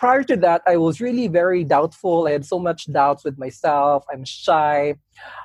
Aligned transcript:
prior 0.00 0.24
to 0.24 0.36
that, 0.36 0.62
I 0.66 0.78
was 0.78 1.00
really 1.00 1.28
very 1.28 1.62
doubtful. 1.62 2.26
I 2.26 2.32
had 2.32 2.46
so 2.46 2.58
much 2.58 2.90
doubts 2.90 3.22
with 3.22 3.38
myself. 3.38 4.02
I'm 4.10 4.24
shy. 4.24 4.96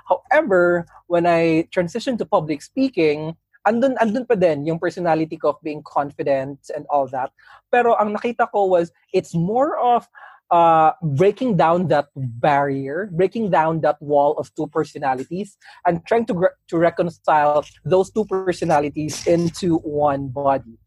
However, 0.07 0.87
when 1.07 1.27
I 1.27 1.67
transitioned 1.75 2.17
to 2.19 2.25
public 2.25 2.63
speaking, 2.63 3.35
andun, 3.67 3.99
andun 3.99 4.23
pa 4.23 4.39
din 4.39 4.65
yung 4.65 4.79
personality 4.79 5.35
ko 5.35 5.49
of 5.49 5.61
being 5.61 5.83
confident 5.83 6.71
and 6.73 6.87
all 6.89 7.05
that. 7.11 7.35
Pero 7.69 7.99
ang 7.99 8.15
nakita 8.15 8.47
ko 8.49 8.65
was, 8.71 8.95
it's 9.11 9.35
more 9.35 9.75
of 9.77 10.07
uh, 10.51 10.95
breaking 11.03 11.57
down 11.57 11.89
that 11.91 12.07
barrier, 12.15 13.09
breaking 13.11 13.51
down 13.51 13.81
that 13.81 13.99
wall 13.99 14.39
of 14.39 14.47
two 14.55 14.67
personalities, 14.67 15.57
and 15.85 15.99
trying 16.07 16.25
to, 16.25 16.47
to 16.69 16.77
reconcile 16.77 17.65
those 17.83 18.09
two 18.09 18.23
personalities 18.23 19.27
into 19.27 19.83
one 19.83 20.29
body. 20.29 20.79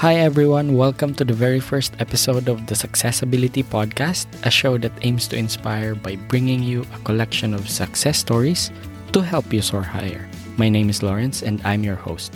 Hi 0.00 0.16
everyone, 0.16 0.76
welcome 0.76 1.14
to 1.14 1.24
the 1.24 1.34
very 1.34 1.60
first 1.60 1.94
episode 2.00 2.48
of 2.48 2.66
the 2.66 2.74
Successability 2.74 3.62
Podcast, 3.62 4.26
a 4.42 4.50
show 4.50 4.76
that 4.78 4.90
aims 5.02 5.28
to 5.28 5.36
inspire 5.36 5.94
by 5.94 6.16
bringing 6.16 6.62
you 6.62 6.84
a 6.94 6.98
collection 7.04 7.54
of 7.54 7.68
success 7.68 8.18
stories 8.18 8.72
to 9.12 9.20
help 9.20 9.52
you 9.52 9.62
soar 9.62 9.82
higher. 9.82 10.28
My 10.56 10.68
name 10.68 10.90
is 10.90 11.04
Lawrence 11.04 11.42
and 11.42 11.60
I'm 11.64 11.84
your 11.84 11.94
host. 11.94 12.34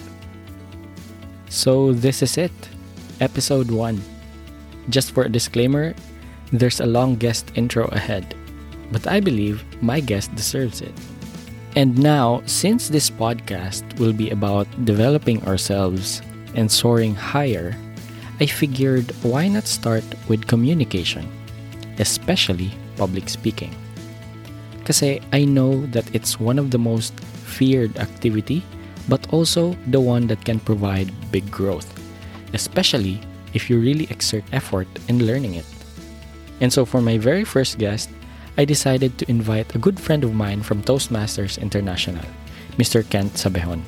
So, 1.48 1.92
this 1.92 2.22
is 2.22 2.38
it, 2.38 2.52
episode 3.20 3.70
1. 3.70 4.00
Just 4.88 5.10
for 5.10 5.24
a 5.24 5.28
disclaimer, 5.28 5.95
there's 6.52 6.78
a 6.78 6.86
long 6.86 7.16
guest 7.16 7.50
intro 7.56 7.86
ahead, 7.88 8.36
but 8.92 9.09
I 9.09 9.18
believe 9.18 9.64
my 9.82 9.98
guest 9.98 10.32
deserves 10.36 10.82
it. 10.82 10.95
And 11.74 11.98
now, 11.98 12.42
since 12.46 12.88
this 12.88 13.10
podcast 13.10 13.98
will 13.98 14.12
be 14.12 14.30
about 14.30 14.68
developing 14.84 15.45
ourselves 15.45 16.23
and 16.56 16.73
soaring 16.73 17.15
higher, 17.15 17.77
I 18.41 18.46
figured 18.46 19.12
why 19.23 19.46
not 19.46 19.69
start 19.69 20.05
with 20.27 20.48
communication, 20.48 21.30
especially 22.01 22.73
public 22.96 23.29
speaking. 23.29 23.70
Kasi 24.85 25.21
I 25.32 25.45
know 25.45 25.87
that 25.95 26.09
it's 26.15 26.40
one 26.40 26.59
of 26.59 26.73
the 26.73 26.82
most 26.82 27.15
feared 27.46 27.96
activity 27.98 28.66
but 29.09 29.23
also 29.32 29.76
the 29.87 30.01
one 30.01 30.26
that 30.26 30.45
can 30.45 30.59
provide 30.60 31.10
big 31.30 31.48
growth, 31.51 31.87
especially 32.54 33.20
if 33.54 33.70
you 33.70 33.79
really 33.79 34.10
exert 34.10 34.45
effort 34.52 34.88
in 35.09 35.26
learning 35.26 35.54
it. 35.54 35.66
And 36.60 36.73
so 36.73 36.85
for 36.85 37.01
my 37.01 37.18
very 37.18 37.45
first 37.45 37.79
guest, 37.79 38.10
I 38.59 38.65
decided 38.65 39.18
to 39.18 39.30
invite 39.30 39.74
a 39.74 39.79
good 39.79 40.01
friend 40.01 40.24
of 40.24 40.35
mine 40.35 40.63
from 40.63 40.82
Toastmasters 40.82 41.60
International, 41.60 42.24
Mr. 42.79 43.09
Kent 43.09 43.35
Sabejon. 43.35 43.82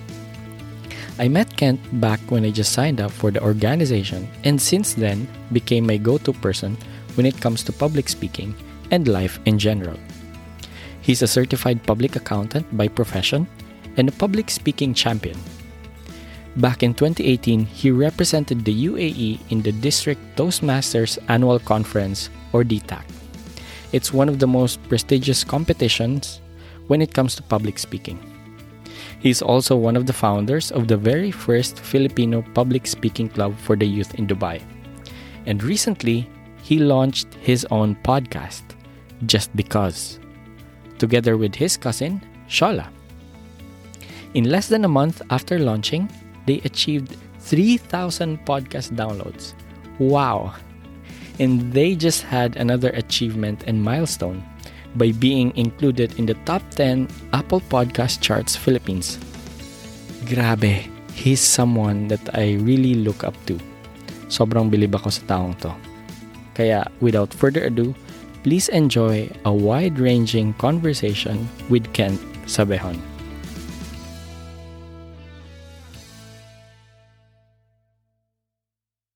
I 1.21 1.27
met 1.27 1.57
Kent 1.57 1.83
back 2.01 2.21
when 2.31 2.45
I 2.45 2.51
just 2.51 2.71
signed 2.71 3.01
up 3.01 3.11
for 3.11 3.33
the 3.33 3.43
organization 3.43 4.31
and 4.45 4.55
since 4.55 4.95
then 4.95 5.27
became 5.53 5.85
my 5.85 5.97
go-to 5.97 6.33
person 6.33 6.79
when 7.17 7.27
it 7.27 7.41
comes 7.41 7.65
to 7.65 7.73
public 7.73 8.09
speaking 8.09 8.55
and 8.93 9.09
life 9.09 9.41
in 9.45 9.59
general. 9.59 9.99
He's 11.03 11.23
a 11.23 11.27
certified 11.27 11.83
public 11.83 12.15
accountant 12.15 12.71
by 12.77 12.87
profession 12.87 13.49
and 13.97 14.09
a 14.09 14.13
public 14.13 14.49
speaking 14.49 14.95
champion. 14.95 15.37
Back 16.55 16.85
in 16.85 16.95
2018, 16.95 17.67
he 17.67 17.91
represented 17.91 18.65
the 18.65 18.87
UAE 18.87 19.41
in 19.51 19.63
the 19.63 19.73
District 19.73 20.21
Toastmasters 20.37 21.19
Annual 21.27 21.59
Conference 21.61 22.31
or 22.53 22.63
DTAC. 22.63 23.03
It's 23.91 24.13
one 24.13 24.29
of 24.29 24.39
the 24.39 24.47
most 24.47 24.83
prestigious 24.89 25.43
competitions 25.43 26.41
when 26.87 27.03
it 27.03 27.13
comes 27.13 27.35
to 27.35 27.43
public 27.43 27.79
speaking. 27.81 28.28
He's 29.21 29.43
also 29.43 29.77
one 29.77 29.97
of 29.97 30.07
the 30.07 30.13
founders 30.13 30.71
of 30.71 30.87
the 30.87 30.97
very 30.97 31.31
first 31.31 31.81
Filipino 31.81 32.43
public 32.55 32.87
speaking 32.87 33.29
club 33.29 33.57
for 33.59 33.75
the 33.75 33.87
youth 33.87 34.15
in 34.15 34.27
Dubai. 34.27 34.63
And 35.47 35.63
recently, 35.63 36.29
he 36.63 36.79
launched 36.79 37.35
his 37.41 37.67
own 37.71 37.97
podcast, 38.05 38.63
Just 39.27 39.55
BeCouz, 39.57 40.19
together 40.99 41.37
with 41.37 41.55
his 41.55 41.77
cousin, 41.77 42.23
Shola. 42.49 42.89
In 44.35 44.45
less 44.45 44.69
than 44.69 44.85
a 44.85 44.89
month 44.89 45.23
after 45.31 45.59
launching, 45.59 46.09
they 46.47 46.61
achieved 46.65 47.17
3,000 47.41 48.45
podcast 48.45 48.95
downloads. 48.95 49.55
Wow! 49.99 50.55
And 51.41 51.73
they 51.73 51.95
just 51.95 52.23
had 52.23 52.57
another 52.57 52.91
achievement 52.91 53.65
and 53.67 53.83
milestone 53.83 54.45
by 54.97 55.13
being 55.13 55.53
included 55.57 56.17
in 56.19 56.25
the 56.25 56.39
top 56.47 56.63
10 56.77 57.09
Apple 57.33 57.61
Podcast 57.67 58.23
Charts 58.23 58.57
Philippines. 58.57 59.19
Grabe, 60.25 60.87
he's 61.13 61.41
someone 61.41 62.09
that 62.09 62.23
I 62.33 62.57
really 62.63 62.95
look 62.95 63.25
up 63.25 63.35
to. 63.51 63.59
Sobrang 64.29 64.69
bilib 64.69 64.95
ako 64.95 65.11
sa 65.11 65.23
taong 65.25 65.57
to. 65.65 65.73
Kaya 66.53 66.85
without 67.01 67.33
further 67.33 67.65
ado, 67.65 67.97
please 68.45 68.69
enjoy 68.69 69.29
a 69.45 69.53
wide-ranging 69.53 70.55
conversation 70.61 71.49
with 71.73 71.85
Kent 71.93 72.21
Sabejon. 72.47 72.97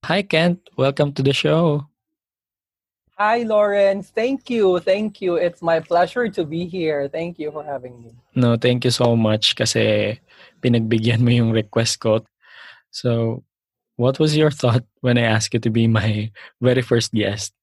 Hi 0.09 0.21
Kent, 0.27 0.61
welcome 0.77 1.15
to 1.15 1.23
the 1.23 1.33
show. 1.33 1.92
Hi, 3.23 3.47
Lawrence. 3.47 4.11
Thank 4.11 4.51
you. 4.51 4.81
Thank 4.81 5.23
you. 5.23 5.37
It's 5.37 5.63
my 5.63 5.79
pleasure 5.79 6.27
to 6.27 6.43
be 6.43 6.67
here. 6.67 7.07
Thank 7.07 7.39
you 7.39 7.53
for 7.53 7.63
having 7.63 8.03
me. 8.03 8.11
No, 8.35 8.57
thank 8.59 8.83
you 8.83 8.91
so 8.91 9.15
much 9.15 9.55
kasi 9.55 10.19
pinagbigyan 10.59 11.23
mo 11.23 11.31
yung 11.31 11.55
request 11.55 12.03
ko. 12.03 12.27
So, 12.91 13.45
what 13.95 14.19
was 14.19 14.35
your 14.35 14.51
thought 14.51 14.83
when 15.07 15.23
I 15.23 15.31
asked 15.31 15.55
you 15.55 15.63
to 15.63 15.71
be 15.71 15.87
my 15.87 16.35
very 16.59 16.83
first 16.83 17.15
guest? 17.15 17.55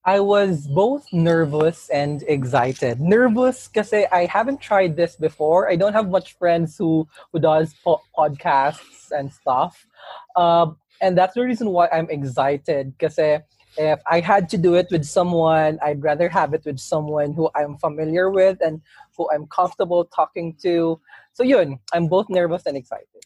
I 0.00 0.24
was 0.24 0.64
both 0.64 1.04
nervous 1.12 1.92
and 1.92 2.24
excited. 2.24 3.04
Nervous 3.04 3.68
kasi 3.68 4.08
I 4.08 4.24
haven't 4.24 4.64
tried 4.64 4.96
this 4.96 5.12
before. 5.20 5.68
I 5.68 5.76
don't 5.76 5.92
have 5.92 6.08
much 6.08 6.40
friends 6.40 6.72
who 6.80 7.04
who 7.36 7.36
does 7.36 7.76
po- 7.84 8.00
podcasts 8.16 9.12
and 9.12 9.28
stuff. 9.28 9.84
Uh, 10.32 10.72
and 11.04 11.20
that's 11.20 11.36
the 11.36 11.44
reason 11.44 11.68
why 11.68 11.92
I'm 11.92 12.08
excited 12.08 12.96
kasi 12.96 13.44
if 13.76 14.00
I 14.10 14.20
had 14.20 14.48
to 14.50 14.58
do 14.58 14.74
it 14.74 14.88
with 14.90 15.04
someone, 15.04 15.78
I'd 15.82 16.02
rather 16.02 16.28
have 16.28 16.54
it 16.54 16.64
with 16.64 16.78
someone 16.78 17.32
who 17.32 17.50
I'm 17.54 17.76
familiar 17.78 18.30
with 18.30 18.58
and 18.60 18.80
who 19.16 19.30
I'm 19.30 19.46
comfortable 19.46 20.04
talking 20.06 20.56
to. 20.62 21.00
So 21.32 21.42
yun, 21.42 21.78
I'm 21.92 22.08
both 22.08 22.28
nervous 22.28 22.66
and 22.66 22.76
excited. 22.76 23.22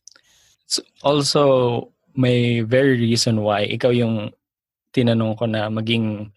It's 0.67 0.81
also 1.03 1.93
may 2.15 2.61
very 2.61 2.97
reason 2.97 3.43
why 3.43 3.67
ikaw 3.67 3.91
yung 3.91 4.31
tinanong 4.95 5.35
ko 5.39 5.45
na 5.51 5.67
maging 5.67 6.31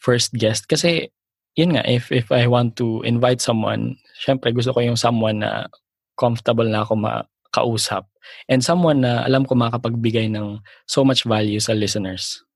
first 0.00 0.32
guest 0.32 0.64
kasi 0.64 1.12
yun 1.52 1.76
nga 1.76 1.84
if 1.84 2.08
if 2.08 2.32
I 2.32 2.48
want 2.48 2.78
to 2.80 3.04
invite 3.04 3.44
someone, 3.44 4.00
syempre 4.16 4.54
gusto 4.54 4.72
ko 4.72 4.80
yung 4.80 4.96
someone 4.96 5.44
na 5.44 5.68
comfortable 6.16 6.66
na 6.66 6.82
ako 6.82 6.96
makausap 6.96 8.08
and 8.48 8.64
someone 8.64 9.04
na 9.04 9.26
alam 9.28 9.44
ko 9.44 9.54
makapagbigay 9.54 10.32
ng 10.32 10.58
so 10.88 11.04
much 11.04 11.28
value 11.28 11.60
sa 11.60 11.76
listeners. 11.76 12.47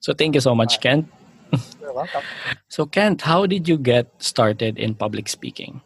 So 0.00 0.14
thank 0.14 0.34
you 0.34 0.40
so 0.40 0.54
much, 0.54 0.80
Kent. 0.80 1.10
You're 1.80 1.92
welcome. 1.92 2.22
so 2.68 2.86
Kent, 2.86 3.22
how 3.22 3.46
did 3.46 3.68
you 3.68 3.78
get 3.78 4.10
started 4.18 4.78
in 4.78 4.94
public 4.94 5.28
speaking? 5.28 5.80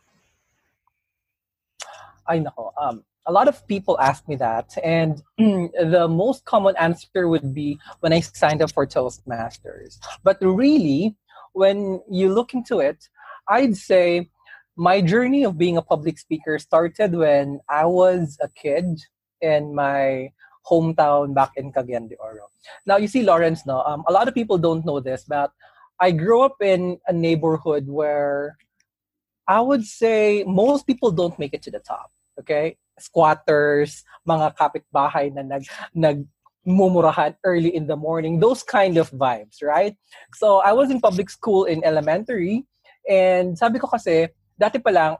I 2.29 2.39
know. 2.41 2.73
Um, 2.81 3.05
a 3.27 3.33
lot 3.33 3.49
of 3.49 3.67
people 3.69 3.99
ask 4.01 4.27
me 4.29 4.37
that, 4.37 4.77
and 4.83 5.23
the 5.39 6.09
most 6.11 6.45
common 6.45 6.75
answer 6.77 7.29
would 7.29 7.55
be 7.55 7.79
when 8.01 8.13
I 8.13 8.21
signed 8.21 8.63
up 8.63 8.73
for 8.73 8.87
Toastmasters. 8.87 9.99
But 10.25 10.39
really, 10.41 11.17
when 11.53 12.01
you 12.11 12.33
look 12.33 12.55
into 12.55 12.81
it, 12.81 13.09
I'd 13.49 13.77
say 13.77 14.31
my 14.77 15.01
journey 15.01 15.45
of 15.45 15.59
being 15.59 15.77
a 15.77 15.83
public 15.83 16.19
speaker 16.19 16.59
started 16.59 17.15
when 17.15 17.61
I 17.69 17.87
was 17.87 18.39
a 18.41 18.49
kid 18.49 19.01
in 19.41 19.75
my 19.75 20.33
hometown 20.67 21.35
back 21.35 21.53
in 21.57 21.73
Cagayan 21.73 22.09
de 22.09 22.17
Oro. 22.17 22.49
Now, 22.87 22.97
you 22.97 23.09
see, 23.09 23.23
Lawrence, 23.23 23.67
no, 23.67 23.83
um, 23.83 24.05
a 24.09 24.13
lot 24.13 24.29
of 24.29 24.35
people 24.35 24.59
don't 24.59 24.85
know 24.85 25.01
this, 25.01 25.25
but 25.25 25.51
I 26.01 26.11
grew 26.11 26.43
up 26.43 26.57
in 26.61 26.99
a 27.07 27.13
neighborhood 27.13 27.89
where 27.89 28.57
I 29.47 29.61
would 29.61 29.85
say 29.85 30.45
most 30.47 30.87
people 30.87 31.11
don't 31.11 31.39
make 31.39 31.55
it 31.55 31.63
to 31.63 31.71
the 31.71 31.81
top. 31.81 32.11
Okay? 32.41 32.77
Squatters, 32.99 34.05
mga 34.29 34.57
kapitbahay 34.57 35.35
na 35.35 35.43
nag, 35.43 35.65
nag 35.95 36.25
mumurahan 36.67 37.35
early 37.45 37.75
in 37.75 37.87
the 37.87 37.97
morning, 37.97 38.39
those 38.39 38.63
kind 38.63 38.97
of 38.97 39.11
vibes, 39.11 39.63
right? 39.63 39.97
So, 40.35 40.59
I 40.59 40.73
was 40.73 40.91
in 40.91 41.01
public 41.01 41.29
school 41.29 41.65
in 41.65 41.85
elementary, 41.85 42.65
and 43.09 43.59
sabi 43.59 43.81
ko 43.81 43.89
kasi, 43.89 44.29
dati 44.61 44.79
pa 44.79 44.91
lang, 44.91 45.17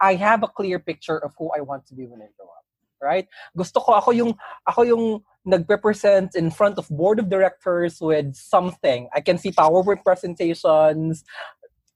I 0.00 0.14
have 0.16 0.42
a 0.42 0.48
clear 0.48 0.80
picture 0.80 1.18
of 1.20 1.32
who 1.38 1.52
I 1.52 1.60
want 1.60 1.86
to 1.88 1.94
be 1.94 2.06
when 2.06 2.20
I 2.20 2.32
grow 2.36 2.48
up 2.48 2.63
right? 3.02 3.26
Gusto 3.56 3.80
ko 3.80 3.92
ako 3.94 4.10
yung 4.12 4.32
ako 4.66 4.82
yung 4.82 5.04
nagpe-present 5.46 6.34
in 6.34 6.50
front 6.50 6.78
of 6.78 6.88
board 6.88 7.18
of 7.18 7.28
directors 7.28 8.00
with 8.00 8.34
something. 8.34 9.08
I 9.14 9.20
can 9.20 9.36
see 9.36 9.52
PowerPoint 9.52 10.02
presentations, 10.02 11.24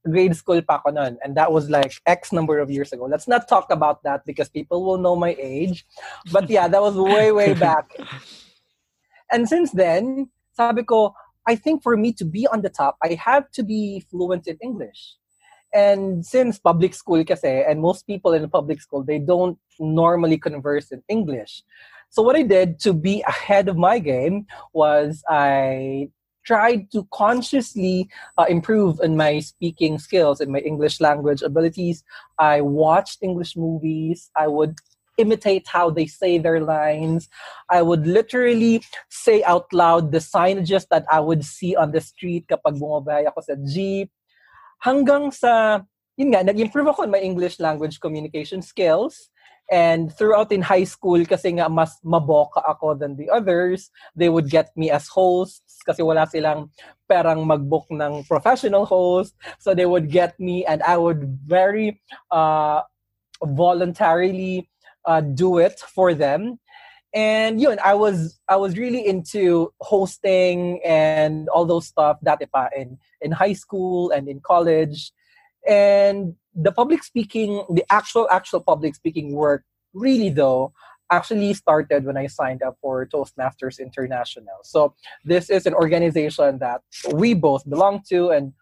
grade 0.06 0.36
school 0.36 0.60
pa 0.62 0.76
ako 0.76 0.90
nun. 0.90 1.18
And 1.24 1.36
that 1.36 1.52
was 1.52 1.70
like 1.70 1.92
X 2.06 2.32
number 2.32 2.58
of 2.58 2.70
years 2.70 2.92
ago. 2.92 3.04
Let's 3.04 3.28
not 3.28 3.48
talk 3.48 3.70
about 3.70 4.02
that 4.04 4.24
because 4.26 4.48
people 4.48 4.84
will 4.84 4.98
know 4.98 5.16
my 5.16 5.36
age. 5.38 5.86
But 6.32 6.50
yeah, 6.50 6.68
that 6.68 6.82
was 6.82 6.96
way, 6.96 7.32
way 7.32 7.54
back. 7.68 7.88
and 9.32 9.48
since 9.48 9.72
then, 9.72 10.28
sabi 10.52 10.82
ko, 10.82 11.14
I 11.46 11.56
think 11.56 11.82
for 11.82 11.96
me 11.96 12.12
to 12.14 12.24
be 12.24 12.46
on 12.46 12.60
the 12.60 12.68
top, 12.68 12.96
I 13.02 13.14
have 13.14 13.50
to 13.52 13.62
be 13.62 14.04
fluent 14.10 14.46
in 14.46 14.58
English. 14.62 15.16
And 15.74 16.24
since 16.24 16.58
public 16.58 16.94
school 16.94 17.24
kasi, 17.24 17.64
and 17.68 17.80
most 17.80 18.06
people 18.06 18.32
in 18.32 18.48
public 18.48 18.80
school, 18.80 19.04
they 19.04 19.18
don't 19.18 19.58
normally 19.78 20.38
converse 20.38 20.90
in 20.90 21.02
English. 21.08 21.62
So 22.10 22.22
what 22.22 22.36
I 22.36 22.42
did 22.42 22.80
to 22.80 22.92
be 22.92 23.22
ahead 23.28 23.68
of 23.68 23.76
my 23.76 23.98
game 23.98 24.46
was 24.72 25.22
I 25.28 26.08
tried 26.48 26.90
to 26.90 27.06
consciously 27.12 28.08
uh, 28.38 28.46
improve 28.48 29.00
in 29.04 29.16
my 29.16 29.38
speaking 29.40 29.98
skills 29.98 30.40
and 30.40 30.50
my 30.50 30.60
English 30.60 31.00
language 31.00 31.42
abilities. 31.42 32.02
I 32.38 32.62
watched 32.62 33.18
English 33.20 33.54
movies. 33.54 34.30
I 34.34 34.48
would 34.48 34.76
imitate 35.18 35.68
how 35.68 35.90
they 35.90 36.06
say 36.06 36.38
their 36.38 36.60
lines. 36.60 37.28
I 37.68 37.82
would 37.82 38.06
literally 38.06 38.82
say 39.10 39.42
out 39.44 39.66
loud 39.74 40.10
the 40.10 40.24
signages 40.24 40.86
that 40.88 41.04
I 41.12 41.20
would 41.20 41.44
see 41.44 41.76
on 41.76 41.92
the 41.92 42.00
street 42.00 42.48
kapag 42.48 42.80
bumabay 42.80 43.28
ako 43.28 43.44
sa 43.44 43.54
jeep. 43.68 44.08
Hanggang 44.78 45.34
sa, 45.34 45.82
yun 46.14 46.30
nga, 46.34 46.42
nag-improve 46.42 46.90
ako 46.90 47.06
in 47.06 47.14
my 47.14 47.22
English 47.22 47.58
language 47.58 47.98
communication 47.98 48.62
skills. 48.62 49.30
And 49.68 50.08
throughout 50.08 50.48
in 50.48 50.64
high 50.64 50.88
school, 50.88 51.20
kasi 51.28 51.60
nga 51.60 51.68
mas 51.68 52.00
maboka 52.00 52.64
ako 52.64 52.96
than 52.96 53.20
the 53.20 53.28
others, 53.28 53.92
they 54.16 54.32
would 54.32 54.48
get 54.48 54.72
me 54.80 54.88
as 54.88 55.12
hosts 55.12 55.84
kasi 55.84 56.00
wala 56.00 56.24
silang 56.24 56.72
perang 57.04 57.44
mag-book 57.44 57.84
ng 57.92 58.24
professional 58.24 58.88
host. 58.88 59.36
So 59.60 59.76
they 59.76 59.84
would 59.84 60.08
get 60.08 60.40
me 60.40 60.64
and 60.64 60.80
I 60.80 60.96
would 60.96 61.36
very 61.44 62.00
uh, 62.32 62.80
voluntarily 63.44 64.72
uh, 65.04 65.20
do 65.20 65.58
it 65.58 65.80
for 65.80 66.16
them. 66.16 66.60
And 67.14 67.60
you 67.60 67.70
yun, 67.70 67.78
I 67.82 67.94
was 67.94 68.38
I 68.48 68.56
was 68.56 68.76
really 68.76 69.06
into 69.06 69.72
hosting 69.80 70.80
and 70.84 71.48
all 71.48 71.64
those 71.64 71.86
stuff 71.86 72.18
pa 72.24 72.68
in, 72.76 72.98
in 73.22 73.32
high 73.32 73.54
school 73.54 74.10
and 74.10 74.28
in 74.28 74.40
college. 74.40 75.12
And 75.66 76.34
the 76.54 76.72
public 76.72 77.02
speaking, 77.02 77.64
the 77.70 77.84
actual 77.90 78.28
actual 78.30 78.60
public 78.60 78.94
speaking 78.94 79.32
work, 79.32 79.64
really 79.94 80.28
though, 80.28 80.72
actually 81.10 81.54
started 81.54 82.04
when 82.04 82.16
I 82.16 82.26
signed 82.26 82.62
up 82.62 82.76
for 82.80 83.06
Toastmasters 83.06 83.78
International. 83.78 84.60
So 84.62 84.94
this 85.24 85.50
is 85.50 85.66
an 85.66 85.74
organization 85.74 86.58
that 86.58 86.82
we 87.12 87.34
both 87.34 87.68
belong 87.68 88.02
to, 88.10 88.30
and 88.30 88.52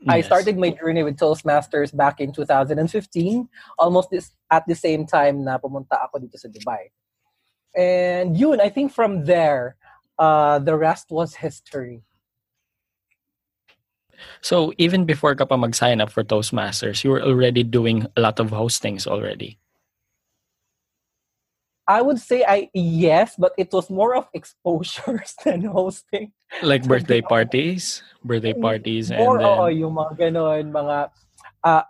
yes. 0.00 0.08
I 0.08 0.20
started 0.20 0.58
my 0.58 0.70
journey 0.70 1.02
with 1.02 1.16
Toastmasters 1.16 1.96
back 1.96 2.20
in 2.20 2.32
2015, 2.32 3.48
almost 3.78 4.10
this, 4.10 4.32
at 4.50 4.64
the 4.66 4.74
same 4.74 5.06
time 5.06 5.44
na 5.44 5.58
pumunta 5.58 5.96
ako 6.04 6.20
dito 6.20 6.36
sa 6.36 6.48
Dubai. 6.48 6.92
And 7.76 8.36
yun, 8.36 8.60
I 8.60 8.68
think 8.68 8.92
from 8.92 9.24
there, 9.24 9.76
uh, 10.18 10.58
the 10.58 10.76
rest 10.76 11.10
was 11.10 11.34
history. 11.34 12.02
So 14.40 14.72
even 14.78 15.04
before 15.04 15.34
ka 15.34 15.44
pa 15.44 15.56
mag-sign 15.56 16.00
up 16.00 16.10
for 16.10 16.22
Toastmasters, 16.22 17.04
you 17.04 17.10
were 17.10 17.22
already 17.22 17.62
doing 17.62 18.06
a 18.16 18.20
lot 18.20 18.38
of 18.38 18.50
hostings 18.50 19.06
already. 19.06 19.58
I 21.84 22.00
would 22.00 22.16
say 22.18 22.44
I 22.48 22.70
yes, 22.72 23.36
but 23.36 23.52
it 23.58 23.68
was 23.72 23.90
more 23.90 24.16
of 24.16 24.28
exposures 24.32 25.36
than 25.44 25.68
hosting. 25.68 26.32
Like 26.62 26.88
birthday 26.88 27.20
parties, 27.34 28.02
birthday 28.24 28.54
parties, 28.54 29.12
more, 29.12 29.36
and 29.36 29.44
then... 29.44 29.58
oo, 29.58 29.66
yung 29.68 29.92
mga 29.92 30.12
ganon, 30.16 30.72
mga 30.72 30.96
uh, 31.60 31.84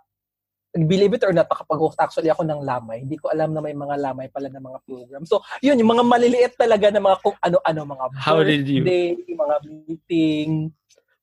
believe 0.83 1.15
it 1.15 1.23
or 1.23 1.31
not, 1.31 1.47
nakapag-host 1.47 1.95
actually 2.03 2.27
ako 2.27 2.43
ng 2.43 2.59
lamay. 2.59 3.07
Hindi 3.07 3.15
ko 3.15 3.31
alam 3.31 3.55
na 3.55 3.63
may 3.63 3.71
mga 3.71 3.95
lamay 3.95 4.27
pala 4.27 4.51
ng 4.51 4.59
mga 4.59 4.79
program. 4.83 5.23
So, 5.23 5.39
yun, 5.63 5.79
yung 5.79 5.95
mga 5.95 6.03
maliliit 6.03 6.53
talaga 6.59 6.91
na 6.91 6.99
mga 6.99 7.17
kung 7.23 7.39
ano-ano, 7.39 7.81
mga 7.87 8.05
How 8.19 8.43
did 8.43 8.67
you? 8.67 8.83
mga 8.83 9.55
meeting, 9.87 10.75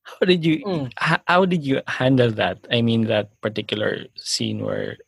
how 0.02 0.26
did 0.26 0.44
you 0.44 0.58
mm. 0.66 0.86
how 0.98 1.44
did 1.46 1.62
you 1.64 1.80
handle 1.86 2.30
that? 2.34 2.58
I 2.70 2.82
mean 2.82 3.06
that 3.06 3.30
particular 3.40 4.06
scene 4.18 4.64
where 4.64 4.98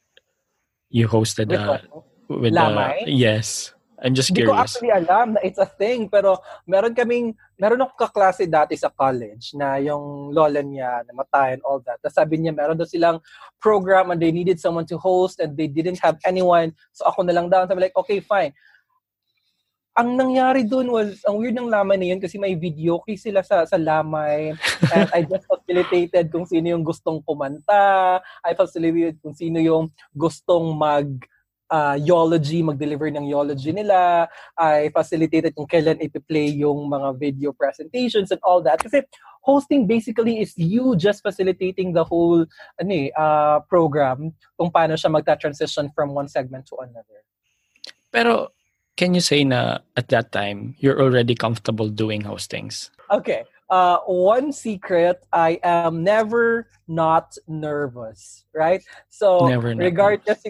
you 0.89 1.09
hosted 1.09 1.51
with, 1.51 1.61
a, 1.61 1.83
with 2.31 2.55
Lamay? 2.55 3.03
A, 3.07 3.11
yes. 3.11 3.74
I'm 4.05 4.13
just 4.13 4.31
Hindi 4.31 4.45
curious. 4.45 4.53
ko 4.53 4.61
actually 4.61 4.93
alam 4.93 5.33
na 5.33 5.41
it's 5.41 5.57
a 5.57 5.65
thing 5.65 6.13
pero 6.13 6.37
meron 6.69 6.93
kaming 6.93 7.33
meron 7.57 7.81
akong 7.81 8.05
kaklase 8.05 8.45
dati 8.45 8.77
sa 8.77 8.93
college 8.93 9.57
na 9.57 9.81
yung 9.81 10.29
lola 10.29 10.61
niya 10.61 11.01
namatay 11.09 11.57
and 11.57 11.65
all 11.65 11.81
that. 11.89 11.97
Tapos 12.05 12.21
sabi 12.21 12.37
niya 12.37 12.53
meron 12.53 12.77
daw 12.77 12.85
silang 12.85 13.25
program 13.57 14.13
and 14.13 14.21
they 14.21 14.29
needed 14.29 14.61
someone 14.61 14.85
to 14.85 15.01
host 15.01 15.41
and 15.41 15.57
they 15.57 15.67
didn't 15.67 15.99
have 16.05 16.21
anyone. 16.29 16.77
So 16.93 17.09
ako 17.09 17.25
na 17.25 17.33
lang 17.33 17.49
daw. 17.49 17.65
Sabi 17.65 17.89
like, 17.89 17.97
okay, 17.97 18.21
fine 18.21 18.53
ang 19.95 20.19
nangyari 20.19 20.67
doon 20.67 20.91
was, 20.91 21.23
ang 21.23 21.39
weird 21.39 21.55
ng 21.55 21.71
lamay 21.71 21.95
na 21.95 22.11
yun 22.11 22.19
kasi 22.19 22.35
may 22.35 22.59
video 22.59 22.99
kay 23.07 23.15
sila 23.15 23.47
sa, 23.47 23.63
sa 23.63 23.79
lamay. 23.79 24.51
And 24.91 25.07
I 25.15 25.23
just 25.23 25.47
facilitated 25.47 26.35
kung 26.35 26.51
sino 26.51 26.75
yung 26.75 26.83
gustong 26.83 27.23
kumanta. 27.23 28.19
I 28.43 28.59
facilitated 28.59 29.23
kung 29.23 29.39
sino 29.39 29.63
yung 29.63 29.95
gustong 30.11 30.75
mag 30.75 31.07
uh, 31.75 31.97
eulogy, 31.99 32.63
mag-deliver 32.63 33.11
ng 33.11 33.27
eulogy 33.27 33.75
nila. 33.75 34.31
I 34.55 34.95
facilitated 34.95 35.59
kung 35.59 35.67
kailan 35.67 35.99
ipi-play 35.99 36.55
yung 36.63 36.87
mga 36.87 37.19
video 37.19 37.51
presentations 37.51 38.31
and 38.31 38.39
all 38.47 38.63
that. 38.63 38.79
Kasi 38.79 39.03
hosting 39.43 39.91
basically 39.91 40.39
is 40.39 40.55
you 40.55 40.95
just 40.95 41.21
facilitating 41.27 41.93
the 41.93 42.07
whole 42.07 42.47
ano 42.79 42.93
eh, 42.95 43.11
uh, 43.19 43.59
program 43.67 44.31
kung 44.55 44.71
paano 44.71 44.95
siya 44.95 45.11
magta-transition 45.11 45.91
from 45.93 46.15
one 46.15 46.31
segment 46.31 46.65
to 46.71 46.79
another. 46.79 47.27
Pero 48.15 48.55
can 48.95 49.11
you 49.13 49.21
say 49.21 49.43
na 49.43 49.83
at 49.99 50.07
that 50.15 50.31
time 50.31 50.79
you're 50.79 51.03
already 51.03 51.35
comfortable 51.35 51.91
doing 51.91 52.23
hostings? 52.23 52.95
Okay. 53.11 53.43
Uh, 53.71 53.99
one 54.07 54.53
secret, 54.53 55.25
I 55.33 55.59
am 55.63 56.05
never 56.05 56.69
not 56.87 57.37
nervous, 57.49 58.45
right? 58.55 58.83
So 59.09 59.49
never 59.49 59.75
regardless, 59.75 60.45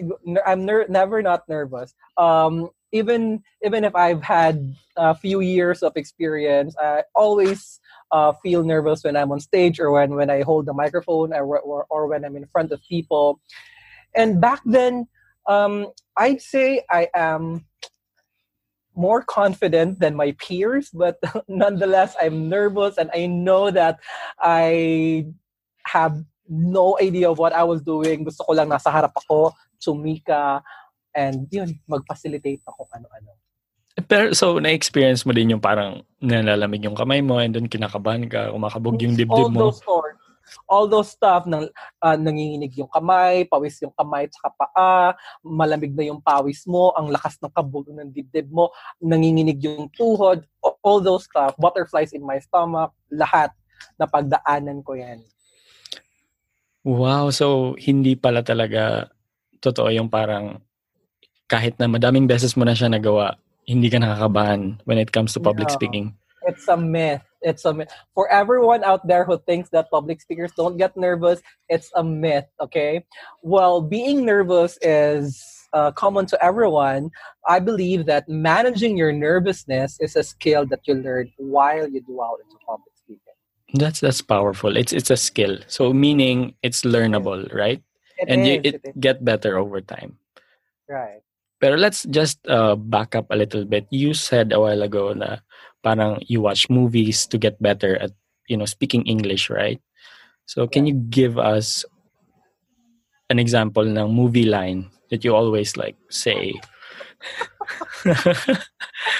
I'm 0.45 0.65
ner- 0.65 0.87
never 0.89 1.21
not 1.21 1.47
nervous. 1.47 1.93
Um, 2.17 2.69
even 2.91 3.43
even 3.63 3.83
if 3.83 3.95
I've 3.95 4.23
had 4.23 4.75
a 4.97 5.15
few 5.15 5.39
years 5.39 5.83
of 5.83 5.93
experience, 5.95 6.75
I 6.79 7.03
always 7.15 7.79
uh, 8.11 8.33
feel 8.43 8.63
nervous 8.63 9.03
when 9.03 9.15
I'm 9.15 9.31
on 9.31 9.39
stage 9.39 9.79
or 9.79 9.91
when 9.91 10.15
when 10.15 10.29
I 10.29 10.41
hold 10.41 10.65
the 10.65 10.73
microphone 10.73 11.33
or 11.33 11.59
or, 11.59 11.85
or 11.89 12.07
when 12.07 12.25
I'm 12.25 12.35
in 12.35 12.47
front 12.47 12.71
of 12.71 12.81
people. 12.87 13.39
And 14.15 14.39
back 14.39 14.61
then, 14.65 15.07
um, 15.47 15.87
I'd 16.17 16.41
say 16.41 16.83
I 16.89 17.09
am 17.13 17.65
more 18.95 19.21
confident 19.21 19.99
than 19.99 20.15
my 20.15 20.35
peers, 20.39 20.89
but 20.89 21.19
nonetheless, 21.47 22.15
I'm 22.19 22.49
nervous 22.49 22.97
and 22.97 23.11
I 23.13 23.27
know 23.27 23.69
that 23.71 23.99
I 24.39 25.27
have 25.85 26.17
no 26.49 26.97
idea 27.01 27.29
of 27.29 27.37
what 27.37 27.53
I 27.53 27.63
was 27.63 27.81
doing. 27.81 28.23
Gusto 28.23 28.43
ko 28.43 28.53
lang 28.53 28.69
nasa 28.69 28.89
harap 28.89 29.13
ako, 29.15 29.53
sumika, 29.77 30.63
and 31.13 31.47
yun, 31.51 31.79
mag-facilitate 31.87 32.61
ako 32.67 32.87
ano-ano. 32.91 33.35
Pero 34.05 34.35
so, 34.35 34.59
na-experience 34.59 35.23
mo 35.23 35.31
din 35.31 35.55
yung 35.55 35.63
parang 35.63 36.03
nalalamig 36.19 36.83
yung 36.83 36.99
kamay 36.99 37.23
mo 37.23 37.39
and 37.39 37.55
then 37.55 37.71
kinakabahan 37.71 38.27
ka, 38.27 38.51
kumakabog 38.51 38.99
yung 38.99 39.15
dibdib 39.15 39.49
All 39.49 39.53
mo. 39.53 39.71
those 39.71 39.79
stories 39.79 40.24
all 40.69 40.85
those 40.85 41.11
stuff 41.13 41.45
ng 41.49 41.67
uh, 42.01 42.17
nanginginig 42.17 42.73
yung 42.77 42.89
kamay, 42.89 43.45
pawis 43.45 43.79
yung 43.81 43.93
kamay 43.93 44.29
at 44.29 44.53
paa, 44.55 45.13
malamig 45.41 45.93
na 45.93 46.07
yung 46.09 46.21
pawis 46.21 46.65
mo, 46.65 46.93
ang 46.93 47.09
lakas 47.09 47.37
ng 47.41 47.51
kabog 47.53 47.89
ng 47.89 48.09
dibdib 48.13 48.49
mo, 48.49 48.71
nanginginig 49.01 49.61
yung 49.61 49.89
tuhod, 49.93 50.45
all 50.81 50.99
those 51.01 51.25
stuff, 51.25 51.53
butterflies 51.57 52.13
in 52.13 52.23
my 52.23 52.37
stomach, 52.41 52.93
lahat 53.09 53.51
na 53.99 54.05
pagdaanan 54.05 54.81
ko 54.81 54.97
yan. 54.97 55.21
Wow, 56.85 57.33
so 57.33 57.73
hindi 57.81 58.13
pala 58.13 58.45
talaga 58.45 59.09
totoo 59.57 59.89
yung 59.89 60.05
parang 60.05 60.61
kahit 61.49 61.77
na 61.81 61.89
madaming 61.89 62.29
beses 62.29 62.53
mo 62.53 62.61
na 62.65 62.77
siya 62.77 62.89
nagawa, 62.89 63.37
hindi 63.65 63.89
ka 63.89 63.97
nakakabahan 63.97 64.77
when 64.85 65.01
it 65.01 65.09
comes 65.09 65.33
to 65.33 65.41
public 65.41 65.69
no, 65.69 65.73
speaking. 65.73 66.13
It's 66.45 66.67
a 66.67 66.77
myth 66.77 67.21
it's 67.45 67.63
a 67.63 67.73
myth. 67.73 67.93
For 68.13 68.27
everyone 68.29 68.83
out 68.83 69.07
there 69.07 69.23
who 69.23 69.37
thinks 69.37 69.69
that 69.69 69.89
public 69.91 70.19
speakers 70.19 70.51
don't 70.57 70.77
get 70.77 70.97
nervous, 70.97 71.41
it's 71.69 71.91
a 71.95 72.03
myth, 72.03 72.45
okay? 72.59 73.05
Well, 73.43 73.81
being 73.81 74.25
nervous 74.25 74.77
is 74.81 75.39
uh, 75.71 75.91
common 75.91 76.25
to 76.27 76.43
everyone. 76.43 77.11
I 77.47 77.59
believe 77.59 78.07
that 78.07 78.27
managing 78.27 78.97
your 78.97 79.13
nervousness 79.13 79.97
is 80.01 80.15
a 80.15 80.23
skill 80.23 80.65
that 80.67 80.81
you 80.85 80.95
learn 80.95 81.31
while 81.37 81.87
you 81.87 82.01
do 82.01 82.21
out 82.21 82.39
into 82.43 82.57
public 82.65 82.91
speaking. 82.97 83.37
That's 83.73 83.99
that's 83.99 84.21
powerful. 84.21 84.75
It's 84.75 84.93
it's 84.93 85.11
a 85.11 85.17
skill. 85.17 85.59
So 85.67 85.93
meaning 85.93 86.55
it's 86.63 86.81
learnable, 86.81 87.53
right? 87.53 87.81
It 88.17 88.29
and 88.29 88.41
is, 88.41 88.47
you, 88.47 88.61
it, 88.63 88.75
it 88.83 88.99
get 88.99 89.25
better 89.25 89.57
over 89.57 89.81
time. 89.81 90.17
Right. 90.89 91.21
But 91.59 91.79
let's 91.79 92.03
just 92.03 92.39
uh, 92.47 92.75
back 92.75 93.15
up 93.15 93.27
a 93.31 93.35
little 93.35 93.65
bit. 93.65 93.87
You 93.89 94.13
said 94.13 94.53
a 94.53 94.59
while 94.59 94.81
ago 94.81 95.13
that 95.13 95.41
parang 95.85 96.17
you 96.25 96.41
watch 96.41 96.65
movies 96.65 97.29
to 97.29 97.37
get 97.37 97.61
better 97.61 97.93
at 98.01 98.09
you 98.49 98.57
know 98.57 98.65
speaking 98.65 99.05
English, 99.05 99.53
right? 99.53 99.77
So 100.49 100.65
can 100.65 100.89
you 100.89 100.97
give 100.97 101.37
us 101.37 101.85
an 103.29 103.37
example 103.37 103.85
ng 103.85 104.09
movie 104.09 104.49
line 104.49 104.89
that 105.13 105.21
you 105.21 105.37
always 105.37 105.77
like 105.77 105.95
say? 106.09 106.57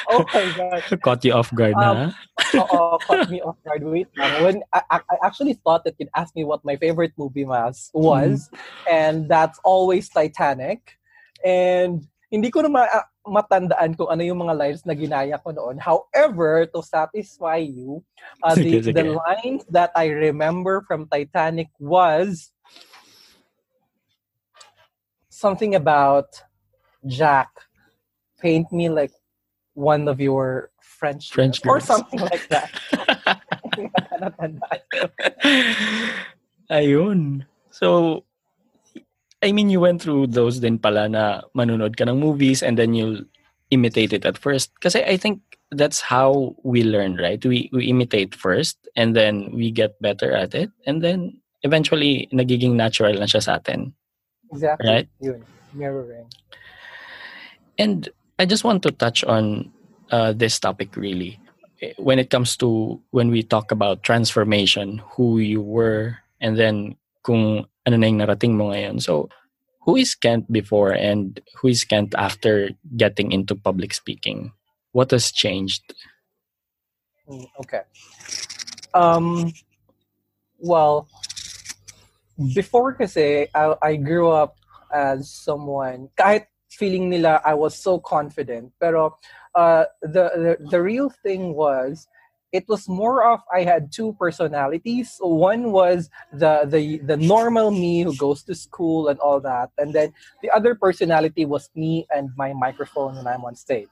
oh 0.09 0.25
my 0.33 0.45
God. 0.57 0.81
Caught 1.05 1.25
you 1.25 1.33
off 1.33 1.53
guard 1.53 1.77
Um. 1.77 2.13
Oo, 2.55 2.99
caught 3.03 3.27
me 3.27 3.41
off 3.41 3.57
guard. 3.65 3.83
Wait 3.83 4.07
lang. 4.15 4.43
When 4.43 4.57
I, 4.71 5.01
I 5.01 5.15
actually 5.25 5.57
thought 5.59 5.83
that 5.83 5.95
you'd 5.97 6.13
ask 6.15 6.35
me 6.35 6.45
what 6.45 6.63
my 6.63 6.77
favorite 6.77 7.11
movie 7.17 7.43
was, 7.43 7.89
was 7.91 8.51
and 8.87 9.27
that's 9.27 9.59
always 9.63 10.07
Titanic. 10.07 10.99
And 11.43 12.07
hindi 12.35 12.51
ko 12.51 12.59
na 12.59 12.67
ma- 12.67 13.07
matandaan 13.23 13.95
kung 13.95 14.11
ano 14.11 14.19
yung 14.19 14.43
mga 14.43 14.59
lines 14.59 14.83
na 14.83 14.91
ginaya 14.91 15.39
ko 15.39 15.55
noon. 15.55 15.79
However, 15.79 16.67
to 16.67 16.83
satisfy 16.83 17.63
you, 17.63 18.03
uh, 18.43 18.59
the, 18.59 18.83
Sige, 18.83 18.91
sige. 18.91 18.95
the 18.99 19.15
lines 19.15 19.63
that 19.71 19.95
I 19.95 20.11
remember 20.11 20.83
from 20.83 21.07
Titanic 21.07 21.71
was 21.79 22.51
something 25.31 25.79
about 25.79 26.27
Jack, 27.07 27.55
paint 28.43 28.67
me 28.75 28.91
like 28.91 29.15
one 29.71 30.11
of 30.11 30.19
your 30.19 30.75
French, 30.83 31.31
French 31.31 31.63
girls," 31.63 31.71
or 31.71 31.79
something 31.79 32.19
like 32.19 32.43
that. 32.51 32.67
Ayun. 36.71 37.45
So, 37.71 38.23
I 39.45 39.51
mean, 39.53 39.69
you 39.69 39.79
went 39.79 40.01
through 40.01 40.33
those 40.33 40.57
din 40.59 40.81
pala 40.81 41.05
na 41.07 41.45
manunod 41.53 41.93
ka 41.95 42.09
ng 42.09 42.17
movies 42.17 42.65
and 42.65 42.81
then 42.81 42.97
you'll 42.97 43.21
imitate 43.69 44.11
it 44.11 44.25
at 44.25 44.41
first. 44.41 44.73
Kasi 44.81 45.05
I 45.05 45.17
think 45.17 45.39
that's 45.69 46.01
how 46.01 46.57
we 46.65 46.81
learn, 46.81 47.21
right? 47.21 47.37
We, 47.45 47.69
we 47.71 47.85
imitate 47.85 48.33
first 48.33 48.81
and 48.97 49.15
then 49.15 49.53
we 49.53 49.69
get 49.69 50.01
better 50.01 50.33
at 50.33 50.55
it 50.57 50.71
and 50.89 51.05
then 51.05 51.37
eventually 51.61 52.27
nagiging 52.33 52.73
natural 52.73 53.13
na 53.13 53.29
siya 53.29 53.43
sa 53.45 53.61
atin. 53.61 53.93
Exactly. 54.51 54.89
Right. 54.89 55.07
Yun. 55.21 55.45
Mirroring. 55.73 56.25
And 57.77 58.09
I 58.39 58.45
just 58.45 58.63
want 58.63 58.81
to 58.83 58.91
touch 58.91 59.23
on 59.23 59.71
uh, 60.09 60.33
this 60.33 60.59
topic 60.59 60.97
really. 60.97 61.39
When 61.97 62.17
it 62.17 62.29
comes 62.29 62.57
to 62.57 62.99
when 63.11 63.29
we 63.29 63.43
talk 63.43 63.69
about 63.69 64.01
transformation, 64.01 65.03
who 65.13 65.37
you 65.37 65.61
were, 65.61 66.17
and 66.41 66.57
then 66.57 66.95
kung 67.21 67.67
ano 67.85 67.95
na 67.97 68.07
yung 68.09 68.21
narating 68.21 68.57
mo 68.57 68.73
ngayon. 68.73 69.01
So, 69.01 69.29
who 69.85 69.95
is 69.95 70.15
Kent 70.15 70.51
before 70.51 70.91
and 70.91 71.39
who 71.61 71.69
is 71.69 71.85
Kent 71.85 72.17
after 72.17 72.69
getting 72.97 73.31
into 73.31 73.55
public 73.55 73.93
speaking? 73.93 74.51
What 74.91 75.11
has 75.11 75.31
changed? 75.31 75.93
Mm, 77.29 77.45
Okay. 77.61 77.81
Um, 78.95 79.51
well, 80.57 81.09
before 82.53 82.93
kasi, 82.93 83.47
I, 83.53 83.75
I 83.81 83.95
grew 83.97 84.31
up 84.31 84.55
as 84.91 85.29
someone, 85.29 86.09
kahit 86.17 86.47
feeling 86.71 87.09
nila 87.09 87.41
I 87.43 87.53
was 87.53 87.75
so 87.75 87.99
confident, 87.99 88.71
pero 88.79 89.19
uh, 89.53 89.83
the, 90.01 90.31
the, 90.35 90.69
the 90.71 90.81
real 90.81 91.09
thing 91.09 91.53
was, 91.53 92.07
it 92.55 92.63
was 92.71 92.87
more 92.87 93.19
of 93.27 93.43
I 93.51 93.67
had 93.67 93.91
two 93.91 94.15
personalities. 94.15 95.19
One 95.19 95.75
was 95.75 96.09
the, 96.31 96.63
the 96.63 97.03
the 97.03 97.17
normal 97.19 97.67
me 97.69 98.07
who 98.07 98.15
goes 98.15 98.47
to 98.47 98.55
school 98.55 99.11
and 99.11 99.19
all 99.19 99.43
that, 99.43 99.75
and 99.77 99.91
then 99.91 100.15
the 100.39 100.49
other 100.55 100.71
personality 100.73 101.43
was 101.43 101.67
me 101.75 102.07
and 102.15 102.31
my 102.39 102.55
microphone 102.55 103.19
when 103.19 103.27
I'm 103.27 103.43
on 103.43 103.59
stage. 103.59 103.91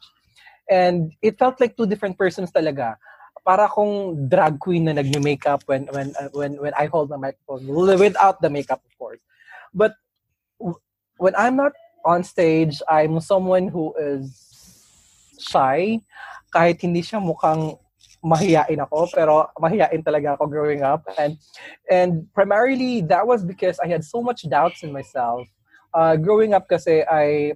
And 0.71 1.11
it 1.21 1.37
felt 1.37 1.59
like 1.59 1.75
two 1.75 1.85
different 1.85 2.15
persons 2.17 2.55
talaga. 2.55 2.95
Para 3.43 3.67
kung 3.67 4.31
drag 4.31 4.55
queen 4.63 4.87
na 4.87 4.95
nagme-makeup 4.95 5.67
when 5.67 5.91
when 5.91 6.15
uh, 6.15 6.31
when 6.31 6.55
when 6.63 6.71
I 6.79 6.87
hold 6.87 7.11
my 7.11 7.19
microphone 7.19 7.67
without 7.67 8.39
the 8.39 8.47
makeup 8.47 8.79
of 8.79 8.93
course. 8.95 9.19
But 9.75 9.99
when 11.19 11.35
I'm 11.35 11.59
not 11.59 11.75
on 12.07 12.23
stage, 12.23 12.79
I'm 12.87 13.19
someone 13.19 13.67
who 13.67 13.91
is 13.99 14.31
shy 15.35 15.99
kahit 16.55 16.79
hindi 16.79 17.03
siya 17.03 17.19
mukhang 17.19 17.75
mahiyain 18.23 18.79
ako 18.79 19.11
pero 19.11 19.51
mahiyain 19.59 19.99
talaga 19.99 20.39
ako 20.39 20.47
growing 20.47 20.81
up 20.81 21.03
and 21.19 21.35
and 21.91 22.23
primarily 22.31 23.03
that 23.03 23.27
was 23.27 23.43
because 23.43 23.77
I 23.83 23.91
had 23.91 24.03
so 24.03 24.23
much 24.23 24.47
doubts 24.47 24.81
in 24.81 24.95
myself 24.95 25.43
uh, 25.93 26.15
growing 26.15 26.55
up 26.55 26.65
kasi 26.71 27.03
I 27.03 27.53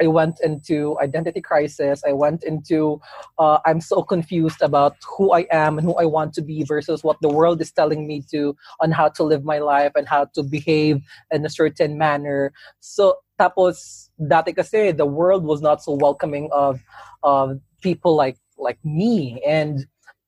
I 0.00 0.06
went 0.06 0.40
into 0.42 0.98
identity 0.98 1.40
crisis. 1.42 2.02
I 2.08 2.12
went 2.12 2.42
into 2.42 3.00
uh, 3.38 3.58
I'm 3.66 3.80
so 3.80 4.02
confused 4.02 4.62
about 4.62 4.96
who 5.04 5.32
I 5.32 5.46
am 5.52 5.76
and 5.76 5.86
who 5.86 5.94
I 5.96 6.06
want 6.06 6.32
to 6.34 6.42
be 6.42 6.64
versus 6.64 7.04
what 7.04 7.18
the 7.20 7.28
world 7.28 7.60
is 7.60 7.70
telling 7.70 8.06
me 8.06 8.24
to 8.30 8.56
on 8.80 8.90
how 8.92 9.08
to 9.10 9.22
live 9.22 9.44
my 9.44 9.58
life 9.58 9.92
and 9.94 10.08
how 10.08 10.24
to 10.34 10.42
behave 10.42 11.02
in 11.30 11.44
a 11.44 11.50
certain 11.50 11.98
manner. 11.98 12.52
So 12.80 13.18
tapos 13.38 14.08
dati 14.18 14.56
kasi 14.56 14.92
the 14.92 15.06
world 15.06 15.44
was 15.44 15.60
not 15.60 15.82
so 15.82 15.92
welcoming 16.00 16.48
of 16.50 16.80
of 17.22 17.60
people 17.80 18.16
like 18.16 18.36
like 18.60 18.78
me 18.84 19.42
and 19.46 19.86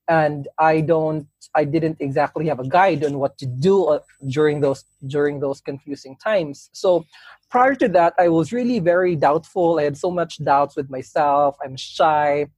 and 0.09 0.49
I 0.59 0.81
don't 0.81 1.27
I 1.55 1.65
didn't 1.65 1.99
exactly 2.01 2.49
have 2.49 2.61
a 2.61 2.69
guide 2.69 3.05
on 3.05 3.19
what 3.19 3.37
to 3.39 3.47
do 3.47 3.85
uh, 3.85 4.01
during 4.27 4.61
those 4.61 4.85
during 5.07 5.41
those 5.41 5.61
confusing 5.61 6.17
times. 6.17 6.71
So 6.73 7.05
prior 7.51 7.75
to 7.77 7.89
that, 7.89 8.15
I 8.19 8.29
was 8.29 8.53
really 8.53 8.79
very 8.79 9.15
doubtful. 9.17 9.79
I 9.79 9.85
had 9.85 9.97
so 9.97 10.11
much 10.11 10.43
doubts 10.43 10.77
with 10.77 10.91
myself. 10.91 11.57
I'm 11.63 11.77
shy. 11.77 12.49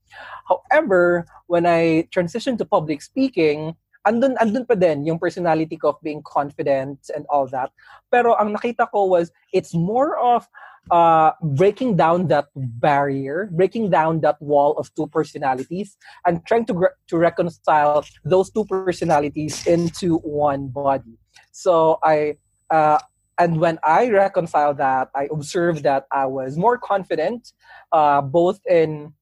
However, 0.47 1.27
when 1.47 1.65
I 1.65 2.07
transitioned 2.15 2.57
to 2.59 2.65
public 2.65 3.01
speaking, 3.01 3.75
andun, 4.07 4.37
andun 4.37 4.67
pa 4.67 4.75
din 4.75 5.05
yung 5.05 5.19
personality 5.19 5.75
ko 5.75 5.89
of 5.89 6.01
being 6.01 6.21
confident 6.23 6.99
and 7.13 7.25
all 7.29 7.47
that. 7.47 7.71
Pero 8.11 8.33
ang 8.39 8.55
nakita 8.55 8.89
ko 8.91 9.05
was 9.05 9.31
it's 9.51 9.73
more 9.73 10.17
of 10.17 10.47
uh, 10.91 11.31
breaking 11.41 11.95
down 11.95 12.27
that 12.27 12.47
barrier, 12.55 13.49
breaking 13.51 13.89
down 13.89 14.21
that 14.21 14.41
wall 14.41 14.73
of 14.77 14.93
two 14.95 15.07
personalities, 15.07 15.97
and 16.25 16.45
trying 16.45 16.65
to 16.65 16.73
gr- 16.73 16.97
to 17.07 17.17
reconcile 17.17 18.05
those 18.23 18.51
two 18.51 18.65
personalities 18.65 19.65
into 19.65 20.17
one 20.19 20.67
body. 20.67 21.17
So 21.51 21.99
I 22.03 22.35
uh, 22.69 22.99
and 23.37 23.59
when 23.59 23.79
I 23.83 24.09
reconciled 24.09 24.77
that, 24.77 25.09
I 25.15 25.27
observed 25.31 25.83
that 25.83 26.05
I 26.11 26.25
was 26.25 26.57
more 26.57 26.77
confident, 26.77 27.51
uh, 27.91 28.21
both 28.21 28.59
in 28.69 29.13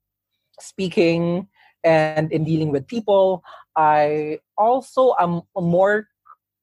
speaking 0.59 1.47
and 1.83 2.31
in 2.31 2.43
dealing 2.43 2.71
with 2.71 2.87
people. 2.87 3.43
I 3.75 4.39
also 4.57 5.15
am 5.19 5.41
a 5.57 5.61
more 5.61 6.07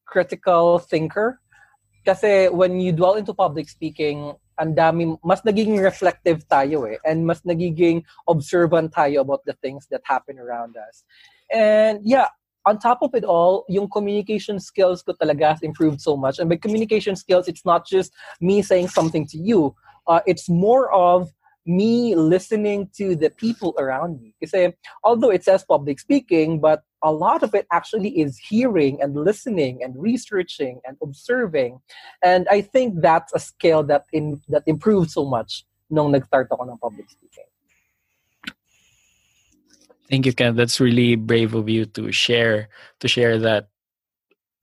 critical 0.07 0.79
thinker. 0.79 1.41
Kasi 2.07 2.49
when 2.49 2.81
you 2.81 2.93
dwell 2.93 3.15
into 3.15 3.35
public 3.35 3.69
speaking, 3.69 4.35
ang 4.61 4.77
dami, 4.77 5.17
mas 5.25 5.41
nagiging 5.41 5.81
reflective 5.81 6.45
tayo 6.47 6.85
eh. 6.85 7.01
And 7.09 7.25
mas 7.25 7.41
nagiging 7.43 8.05
observant 8.29 8.93
tayo 8.93 9.25
about 9.25 9.41
the 9.49 9.57
things 9.65 9.89
that 9.91 10.05
happen 10.05 10.39
around 10.39 10.77
us. 10.77 11.03
And 11.49 12.05
yeah, 12.05 12.29
on 12.67 12.79
top 12.79 13.01
of 13.03 13.15
it 13.15 13.25
all, 13.25 13.65
yung 13.69 13.89
communication 13.89 14.61
skills 14.61 15.03
ko 15.03 15.17
talaga 15.17 15.57
has 15.57 15.63
improved 15.63 16.01
so 16.01 16.17
much. 16.17 16.39
And 16.39 16.49
by 16.49 16.57
communication 16.57 17.17
skills, 17.17 17.49
it's 17.49 17.65
not 17.65 17.89
just 17.89 18.13
me 18.41 18.61
saying 18.61 18.89
something 18.89 19.27
to 19.29 19.39
you. 19.39 19.75
Uh, 20.07 20.21
it's 20.27 20.49
more 20.49 20.93
of 20.93 21.33
me 21.71 22.15
listening 22.17 22.91
to 22.97 23.15
the 23.15 23.31
people 23.31 23.75
around 23.79 24.21
me. 24.21 24.35
Kasi 24.43 24.75
although 25.05 25.31
it 25.31 25.45
says 25.45 25.63
public 25.63 26.01
speaking, 26.01 26.59
but 26.59 26.83
a 27.03 27.13
lot 27.13 27.43
of 27.43 27.55
it 27.55 27.67
actually 27.73 28.19
is 28.19 28.37
hearing 28.37 29.01
and 29.01 29.15
listening 29.15 29.83
and 29.83 29.95
researching 29.97 30.81
and 30.85 30.97
observing. 31.03 31.79
And 32.23 32.47
I 32.51 32.61
think 32.61 33.01
that's 33.01 33.33
a 33.33 33.39
skill 33.39 33.85
that 33.85 34.05
in 34.13 34.43
that 34.49 34.65
improved 34.67 35.11
so 35.11 35.25
much 35.25 35.65
nung 35.89 36.13
nag-start 36.13 36.49
ako 36.51 36.67
ng 36.67 36.79
public 36.79 37.09
speaking. 37.11 37.49
Thank 40.11 40.27
you, 40.27 40.35
Ken. 40.35 40.57
That's 40.57 40.81
really 40.83 41.15
brave 41.15 41.55
of 41.55 41.69
you 41.71 41.87
to 41.95 42.11
share 42.11 42.69
to 42.99 43.07
share 43.07 43.39
that 43.39 43.71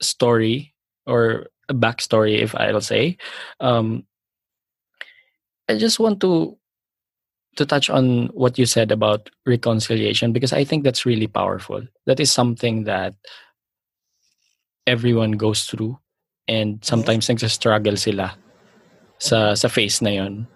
story 0.02 0.76
or 1.08 1.48
a 1.70 1.74
backstory, 1.74 2.44
if 2.44 2.56
I'll 2.56 2.84
say. 2.84 3.18
Um, 3.60 4.04
I 5.70 5.78
just 5.78 6.00
want 6.00 6.20
to 6.22 6.57
to 7.58 7.66
touch 7.66 7.90
on 7.90 8.28
what 8.28 8.58
you 8.58 8.66
said 8.66 8.92
about 8.92 9.30
reconciliation 9.46 10.32
because 10.32 10.54
I 10.54 10.64
think 10.64 10.84
that's 10.84 11.06
really 11.06 11.28
powerful. 11.28 11.82
That 12.06 12.20
is 12.20 12.32
something 12.32 12.86
that 12.86 13.16
everyone 14.86 15.34
goes 15.34 15.66
through 15.66 16.00
and 16.48 16.80
sometimes 16.86 17.28
nagsa-struggle 17.28 17.98
sila 17.98 18.38
sa 19.20 19.54
sa 19.54 19.68
face 19.68 20.02
na 20.02 20.10
yon. 20.16 20.48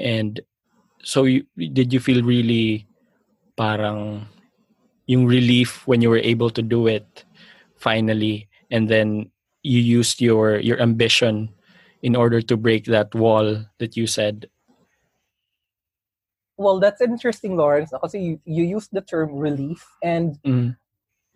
And 0.00 0.40
so 1.04 1.24
you, 1.24 1.44
did 1.56 1.92
you 1.92 2.00
feel 2.00 2.24
really 2.24 2.88
parang 3.56 4.26
yung 5.06 5.26
relief 5.26 5.86
when 5.86 6.00
you 6.00 6.10
were 6.10 6.24
able 6.24 6.50
to 6.50 6.62
do 6.62 6.86
it 6.86 7.24
finally 7.76 8.48
and 8.70 8.88
then 8.88 9.30
you 9.62 9.78
used 9.78 10.20
your 10.20 10.58
your 10.58 10.80
ambition 10.80 11.52
in 12.02 12.16
order 12.16 12.40
to 12.42 12.56
break 12.56 12.86
that 12.86 13.14
wall 13.14 13.62
that 13.78 13.94
you 13.94 14.06
said 14.06 14.48
Well, 16.62 16.78
that's 16.78 17.00
interesting, 17.00 17.56
Lawrence. 17.56 17.90
Kasi 17.90 18.18
you, 18.18 18.40
you 18.44 18.64
use 18.64 18.88
the 18.88 19.02
term 19.02 19.34
relief 19.34 19.84
and 20.02 20.38
mm, 20.46 20.76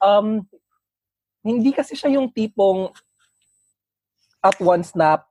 um, 0.00 0.46
hindi 1.44 1.72
kasi 1.72 1.94
siya 1.94 2.14
yung 2.14 2.30
tipong 2.30 2.94
at 4.42 4.58
one 4.60 4.84
snap 4.84 5.26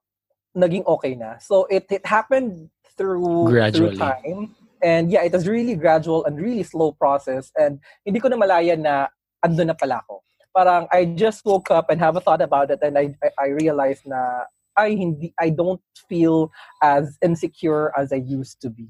naging 0.55 0.85
okay 0.85 1.15
na. 1.15 1.39
So 1.39 1.65
it, 1.65 1.87
it 1.89 2.05
happened 2.05 2.69
through 2.97 3.51
Gradually. 3.51 3.95
through 3.95 3.99
time 3.99 4.55
And 4.85 5.11
yeah, 5.11 5.23
it 5.23 5.33
was 5.33 5.47
really 5.47 5.75
gradual 5.75 6.25
and 6.25 6.39
really 6.39 6.61
slow 6.61 6.91
process. 6.91 7.51
And 7.57 7.79
hindi 8.05 8.19
ko 8.19 8.27
na 8.29 8.37
malaya 8.37 8.77
na 8.77 9.07
ando 9.43 9.65
na 9.65 9.73
pala 9.73 10.05
ako. 10.05 10.21
Parang 10.53 10.87
I 10.93 11.05
just 11.05 11.43
woke 11.43 11.71
up 11.71 11.89
and 11.89 11.99
have 11.99 12.15
a 12.15 12.21
thought 12.21 12.41
about 12.41 12.69
it 12.69 12.79
and 12.81 12.97
I, 12.97 13.15
I, 13.23 13.29
I 13.39 13.47
realized 13.57 14.05
na 14.05 14.45
I 14.77 14.91
hindi 14.91 15.33
I 15.39 15.49
don't 15.49 15.81
feel 16.07 16.51
as 16.83 17.17
insecure 17.25 17.91
as 17.97 18.13
I 18.13 18.21
used 18.21 18.61
to 18.61 18.69
be. 18.69 18.87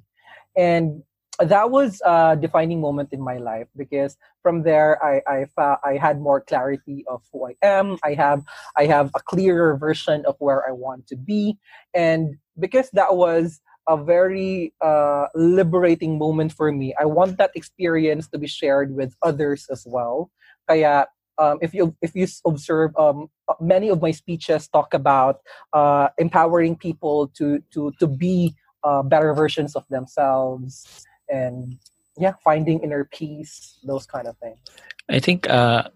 And 0.55 1.03
that 1.39 1.69
was 1.69 2.01
a 2.05 2.37
defining 2.39 2.79
moment 2.79 3.09
in 3.11 3.21
my 3.21 3.37
life 3.37 3.67
because 3.75 4.15
from 4.41 4.63
there 4.63 5.03
I 5.03 5.21
I, 5.27 5.75
I 5.83 5.97
had 5.97 6.21
more 6.21 6.39
clarity 6.39 7.03
of 7.07 7.23
who 7.31 7.47
I 7.47 7.55
am. 7.61 7.97
I 8.03 8.13
have 8.13 8.43
I 8.77 8.85
have 8.85 9.11
a 9.15 9.19
clearer 9.19 9.75
version 9.75 10.23
of 10.25 10.35
where 10.39 10.67
I 10.67 10.71
want 10.71 11.07
to 11.07 11.15
be, 11.15 11.57
and 11.93 12.37
because 12.57 12.89
that 12.91 13.15
was 13.15 13.59
a 13.87 13.97
very 13.97 14.73
uh, 14.81 15.27
liberating 15.35 16.17
moment 16.17 16.51
for 16.51 16.71
me. 16.71 16.95
I 16.99 17.05
want 17.05 17.37
that 17.37 17.51
experience 17.53 18.27
to 18.29 18.39
be 18.39 18.47
shared 18.47 18.95
with 18.95 19.15
others 19.21 19.67
as 19.69 19.85
well. 19.85 20.31
Kaya 20.67 21.07
um, 21.37 21.59
if 21.61 21.73
you 21.73 21.95
if 22.01 22.15
you 22.15 22.27
observe 22.45 22.95
um, 22.97 23.29
many 23.59 23.89
of 23.89 24.01
my 24.01 24.11
speeches 24.11 24.67
talk 24.67 24.93
about 24.93 25.41
uh, 25.73 26.09
empowering 26.17 26.75
people 26.75 27.27
to 27.35 27.61
to 27.73 27.91
to 27.99 28.07
be 28.07 28.55
uh, 28.85 29.01
better 29.01 29.33
versions 29.33 29.75
of 29.75 29.83
themselves 29.89 30.85
and 31.27 31.75
yeah 32.17 32.37
finding 32.45 32.79
inner 32.85 33.03
peace 33.09 33.81
those 33.83 34.05
kind 34.05 34.29
of 34.29 34.37
things. 34.37 34.61
I 35.09 35.19
think 35.19 35.49
uh 35.49 35.89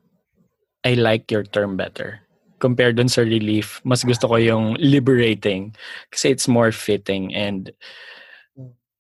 i 0.84 0.94
like 0.98 1.30
your 1.32 1.46
term 1.46 1.78
better. 1.78 2.26
Compared 2.60 3.00
dun 3.00 3.08
sa 3.08 3.24
relief 3.24 3.80
mas 3.88 4.04
gusto 4.04 4.28
ko 4.28 4.36
yung 4.36 4.76
liberating 4.84 5.72
kasi 6.12 6.34
it's 6.34 6.50
more 6.50 6.76
fitting 6.76 7.32
and 7.32 7.72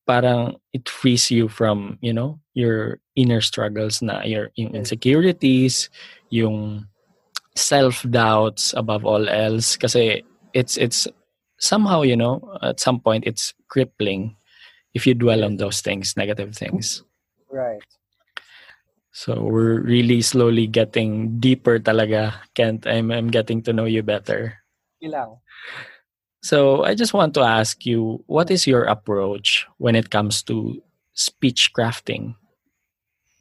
parang 0.07 0.55
it 0.71 0.87
frees 0.87 1.27
you 1.29 1.51
from 1.51 1.99
you 1.99 2.15
know 2.15 2.39
your 2.55 3.03
inner 3.19 3.43
struggles 3.43 3.99
na 4.01 4.23
your 4.23 4.49
yung 4.55 4.71
insecurities 4.71 5.91
yung 6.31 6.87
self 7.59 8.01
doubts 8.07 8.71
above 8.79 9.03
all 9.03 9.27
else 9.27 9.75
kasi 9.75 10.23
it's 10.55 10.79
it's 10.79 11.03
somehow 11.59 12.01
you 12.01 12.15
know 12.15 12.41
at 12.63 12.79
some 12.79 12.99
point 12.99 13.27
it's 13.27 13.53
crippling 13.67 14.35
if 14.93 15.05
you 15.05 15.13
dwell 15.13 15.43
on 15.43 15.57
those 15.57 15.81
things, 15.81 16.17
negative 16.17 16.55
things. 16.55 17.03
Right. 17.51 17.83
So 19.11 19.41
we're 19.41 19.81
really 19.81 20.21
slowly 20.21 20.67
getting 20.67 21.39
deeper 21.39 21.79
talaga, 21.79 22.33
Kent. 22.55 22.87
I'm, 22.87 23.11
I'm 23.11 23.27
getting 23.27 23.61
to 23.63 23.73
know 23.73 23.85
you 23.85 24.03
better. 24.03 24.57
Ilang. 25.03 25.39
So 26.41 26.85
I 26.85 26.95
just 26.95 27.13
want 27.13 27.33
to 27.35 27.41
ask 27.41 27.85
you, 27.85 28.23
what 28.27 28.49
is 28.49 28.65
your 28.65 28.83
approach 28.85 29.67
when 29.77 29.95
it 29.95 30.09
comes 30.09 30.41
to 30.43 30.81
speech 31.13 31.71
crafting? 31.75 32.35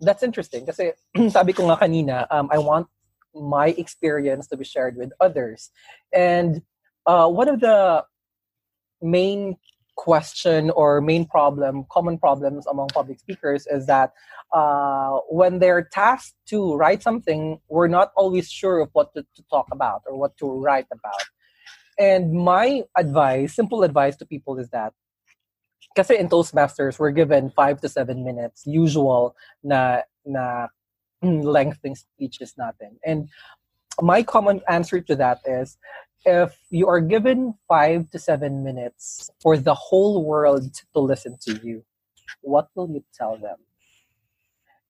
That's 0.00 0.22
interesting 0.22 0.66
kasi 0.66 0.92
sabi 1.30 1.52
ko 1.52 1.70
nga 1.70 1.78
kanina, 1.78 2.26
um, 2.30 2.48
I 2.50 2.58
want 2.58 2.88
my 3.34 3.68
experience 3.78 4.48
to 4.48 4.56
be 4.56 4.64
shared 4.64 4.96
with 4.96 5.12
others. 5.20 5.70
And 6.12 6.62
uh, 7.08 7.26
one 7.26 7.48
of 7.48 7.60
the 7.60 8.04
main 9.00 9.56
question 9.96 10.70
or 10.70 11.00
main 11.00 11.24
problem, 11.24 11.84
common 11.90 12.18
problems 12.18 12.66
among 12.66 12.88
public 12.88 13.18
speakers 13.18 13.66
is 13.66 13.86
that 13.86 14.12
uh, 14.52 15.18
when 15.28 15.58
they're 15.58 15.88
tasked 15.90 16.36
to 16.46 16.76
write 16.76 17.02
something, 17.02 17.58
we're 17.68 17.88
not 17.88 18.12
always 18.14 18.50
sure 18.50 18.78
of 18.78 18.90
what 18.92 19.12
to, 19.14 19.22
to 19.34 19.42
talk 19.50 19.66
about 19.72 20.02
or 20.06 20.16
what 20.16 20.36
to 20.36 20.46
write 20.46 20.86
about. 20.92 21.24
And 21.98 22.32
my 22.32 22.84
advice, 22.96 23.54
simple 23.54 23.82
advice 23.82 24.14
to 24.16 24.26
people 24.26 24.58
is 24.58 24.68
that 24.70 24.92
kasi 25.96 26.16
in 26.16 26.28
Toastmasters, 26.28 26.98
we're 26.98 27.10
given 27.10 27.50
five 27.50 27.80
to 27.80 27.88
seven 27.88 28.22
minutes, 28.22 28.62
usual 28.66 29.34
na, 29.64 30.02
na 30.24 30.68
lengthening 31.22 31.96
speeches 31.96 32.54
natin. 32.60 33.00
And 33.04 33.28
my 34.00 34.22
common 34.22 34.60
answer 34.68 35.00
to 35.00 35.16
that 35.16 35.40
is 35.44 35.76
if 36.24 36.58
you 36.70 36.88
are 36.88 37.00
given 37.00 37.54
five 37.68 38.10
to 38.10 38.18
seven 38.18 38.64
minutes 38.64 39.30
for 39.40 39.56
the 39.56 39.74
whole 39.74 40.24
world 40.24 40.74
to 40.94 41.00
listen 41.00 41.36
to 41.42 41.60
you, 41.62 41.84
what 42.42 42.68
will 42.74 42.90
you 42.90 43.04
tell 43.14 43.36
them? 43.36 43.56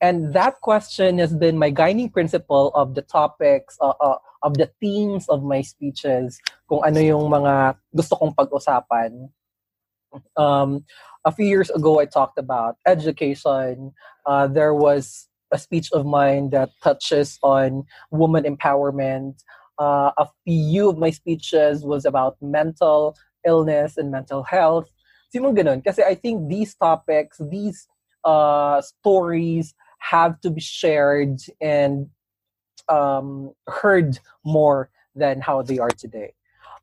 And 0.01 0.33
that 0.35 0.61
question 0.61 1.19
has 1.19 1.35
been 1.35 1.59
my 1.59 1.71
guiding 1.71 2.11
principle 2.11 2.71
of 2.75 2.95
the 2.95 3.03
topics, 3.03 3.77
uh, 3.81 3.95
uh, 4.01 4.19
of 4.43 4.55
the 4.55 4.71
themes 4.81 5.29
of 5.29 5.43
my 5.43 5.61
speeches, 5.61 6.39
kung 6.69 6.85
ano 6.87 7.01
yung 7.01 7.27
mga 7.27 7.77
gusto 7.95 8.15
kong 8.15 8.35
pag-usapan. 8.39 9.29
Um, 10.37 10.85
a 11.25 11.33
few 11.33 11.47
years 11.47 11.71
ago, 11.71 11.99
I 11.99 12.07
talked 12.07 12.39
about 12.39 12.77
education. 12.87 13.93
Uh, 14.25 14.47
there 14.47 14.73
was 14.73 15.29
a 15.51 15.59
speech 15.59 15.91
of 15.93 16.07
mine 16.07 16.51
that 16.51 16.71
touches 16.83 17.39
on 17.43 17.85
woman 18.11 18.45
empowerment. 18.45 19.43
Uh, 19.79 20.11
a 20.19 20.27
few 20.45 20.91
of 20.91 20.99
my 20.99 21.11
speeches 21.11 21.85
was 21.85 22.05
about 22.05 22.37
mental 22.41 23.17
illness 23.47 23.97
and 23.97 24.11
mental 24.11 24.43
health. 24.43 24.91
Simong 25.35 25.57
ganun. 25.57 25.85
Kasi 25.85 26.03
I 26.03 26.15
think 26.15 26.49
these 26.49 26.75
topics, 26.75 27.41
these 27.51 27.87
uh, 28.25 28.81
stories 28.81 29.75
have 29.99 30.41
to 30.41 30.51
be 30.51 30.61
shared 30.61 31.39
and 31.61 32.09
um, 32.89 33.53
heard 33.67 34.19
more 34.45 34.91
than 35.15 35.41
how 35.41 35.63
they 35.63 35.79
are 35.79 35.91
today. 35.91 36.33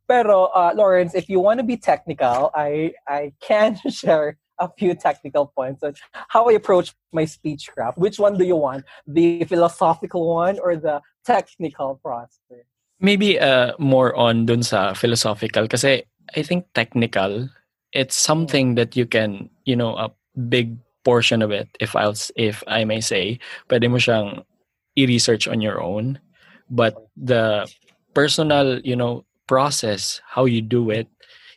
Pero 0.08 0.46
uh, 0.54 0.74
Lawrence, 0.76 1.16
if 1.16 1.30
you 1.30 1.40
want 1.40 1.60
to 1.60 1.66
be 1.66 1.78
technical, 1.78 2.52
I 2.54 2.94
I 3.08 3.34
can 3.42 3.80
share 3.90 4.38
a 4.60 4.70
few 4.78 4.94
technical 4.96 5.48
points 5.48 5.84
on 5.84 5.96
how 6.30 6.48
I 6.48 6.54
approach 6.54 6.94
my 7.12 7.26
speech 7.26 7.68
craft. 7.74 7.98
Which 7.98 8.20
one 8.20 8.38
do 8.38 8.46
you 8.46 8.56
want? 8.56 8.86
The 9.08 9.44
philosophical 9.46 10.34
one 10.34 10.60
or 10.60 10.78
the 10.78 11.02
technical 11.26 12.00
process? 12.02 12.70
Maybe 13.00 13.40
uh, 13.40 13.74
more 13.78 14.16
on 14.16 14.46
dun 14.46 14.64
sa 14.64 14.94
philosophical 14.94 15.68
kasi 15.68 16.04
I 16.36 16.42
think 16.42 16.66
technical 16.74 17.50
it's 17.96 18.16
something 18.16 18.76
that 18.76 18.96
you 18.96 19.08
can, 19.08 19.50
you 19.64 19.76
know, 19.76 19.96
a 19.96 20.12
big 20.50 20.76
portion 21.04 21.42
of 21.42 21.50
it 21.50 21.70
if 21.80 21.96
I'll 21.96 22.16
if 22.36 22.64
I 22.68 22.84
may 22.84 23.00
say, 23.00 23.40
pwede 23.72 23.88
mo 23.90 23.98
siyang 23.98 24.44
i-research 25.00 25.48
on 25.48 25.64
your 25.64 25.80
own. 25.82 26.20
But 26.70 26.96
the 27.16 27.72
personal, 28.14 28.82
you 28.84 28.96
know, 28.96 29.24
process, 29.48 30.20
how 30.28 30.46
you 30.46 30.62
do 30.62 30.90
it, 30.90 31.08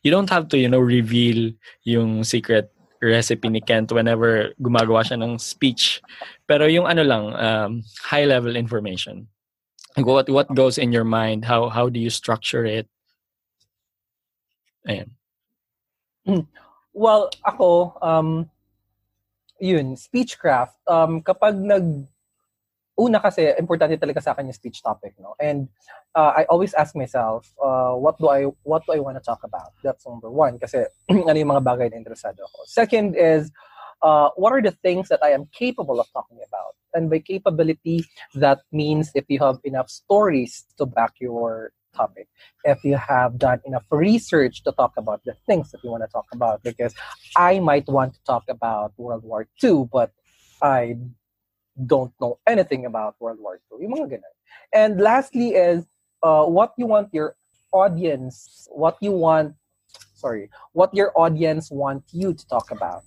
you 0.02 0.10
don't 0.10 0.30
have 0.30 0.48
to, 0.54 0.58
you 0.58 0.68
know, 0.68 0.78
reveal 0.80 1.50
yung 1.82 2.22
secret 2.22 2.70
recipe 3.02 3.48
ni 3.48 3.60
Kent 3.60 3.90
whenever 3.90 4.54
gumagawa 4.62 5.02
siya 5.02 5.18
ng 5.22 5.38
speech. 5.38 6.02
Pero 6.46 6.66
yung 6.66 6.86
ano 6.86 7.02
lang, 7.02 7.24
um, 7.34 7.82
high 8.02 8.24
level 8.26 8.54
information. 8.54 9.26
What 9.96 10.28
what 10.28 10.54
goes 10.54 10.78
in 10.78 10.92
your 10.92 11.04
mind? 11.04 11.44
How 11.44 11.68
how 11.68 11.88
do 11.88 11.98
you 11.98 12.10
structure 12.10 12.64
it? 12.64 12.86
Ayan. 14.88 15.10
Hmm. 16.24 16.44
Well, 16.92 17.30
ako, 17.44 17.94
um, 18.02 18.50
yun, 19.60 19.94
speechcraft, 19.96 20.74
um, 20.88 21.22
kapag 21.22 21.56
nag, 21.60 22.08
una 22.98 23.20
kasi, 23.20 23.54
importante 23.54 24.00
talaga 24.00 24.20
sa 24.20 24.32
akin 24.32 24.50
yung 24.50 24.56
speech 24.58 24.82
topic, 24.82 25.14
no? 25.20 25.38
And 25.38 25.68
uh, 26.16 26.34
I 26.36 26.44
always 26.50 26.74
ask 26.74 26.96
myself, 26.96 27.46
uh, 27.62 27.94
what 27.94 28.18
do 28.18 28.28
I 28.28 28.50
what 28.66 28.82
do 28.86 28.92
I 28.92 28.98
want 28.98 29.16
to 29.16 29.24
talk 29.24 29.44
about? 29.44 29.70
That's 29.84 30.06
number 30.06 30.30
one. 30.30 30.58
Kasi 30.58 30.84
ano 31.10 31.36
yung 31.38 31.52
mga 31.54 31.64
bagay 31.64 31.86
na 31.92 32.02
interesado 32.02 32.42
ako. 32.42 32.66
Second 32.66 33.14
is, 33.14 33.52
uh, 34.02 34.30
what 34.36 34.52
are 34.52 34.62
the 34.62 34.76
things 34.82 35.08
that 35.08 35.20
I 35.22 35.30
am 35.30 35.48
capable 35.52 36.00
of 36.00 36.06
talking 36.12 36.38
about? 36.46 36.74
And 36.94 37.10
by 37.10 37.18
capability, 37.18 38.04
that 38.34 38.60
means 38.72 39.10
if 39.14 39.24
you 39.28 39.38
have 39.40 39.58
enough 39.64 39.90
stories 39.90 40.64
to 40.78 40.86
back 40.86 41.14
your 41.20 41.72
topic, 41.94 42.28
if 42.64 42.82
you 42.84 42.96
have 42.96 43.38
done 43.38 43.60
enough 43.64 43.84
research 43.90 44.62
to 44.64 44.72
talk 44.72 44.92
about 44.96 45.22
the 45.24 45.34
things 45.46 45.70
that 45.72 45.82
you 45.82 45.90
want 45.90 46.02
to 46.04 46.08
talk 46.08 46.26
about, 46.32 46.62
because 46.62 46.94
I 47.36 47.58
might 47.60 47.86
want 47.86 48.14
to 48.14 48.20
talk 48.24 48.44
about 48.48 48.92
World 48.96 49.24
War 49.24 49.48
II, 49.62 49.88
but 49.92 50.12
I 50.62 50.96
don't 51.86 52.12
know 52.20 52.38
anything 52.46 52.86
about 52.86 53.16
World 53.20 53.38
War 53.40 53.60
II. 53.72 53.86
Mga. 53.86 54.20
And 54.72 55.00
lastly 55.00 55.50
is 55.50 55.84
uh, 56.22 56.44
what 56.44 56.72
you 56.76 56.86
want 56.86 57.08
your 57.12 57.36
audience, 57.72 58.66
what 58.70 58.96
you 59.00 59.12
want, 59.12 59.54
sorry, 60.14 60.50
what 60.72 60.94
your 60.94 61.12
audience 61.16 61.70
want 61.70 62.04
you 62.12 62.34
to 62.34 62.48
talk 62.48 62.70
about. 62.70 63.04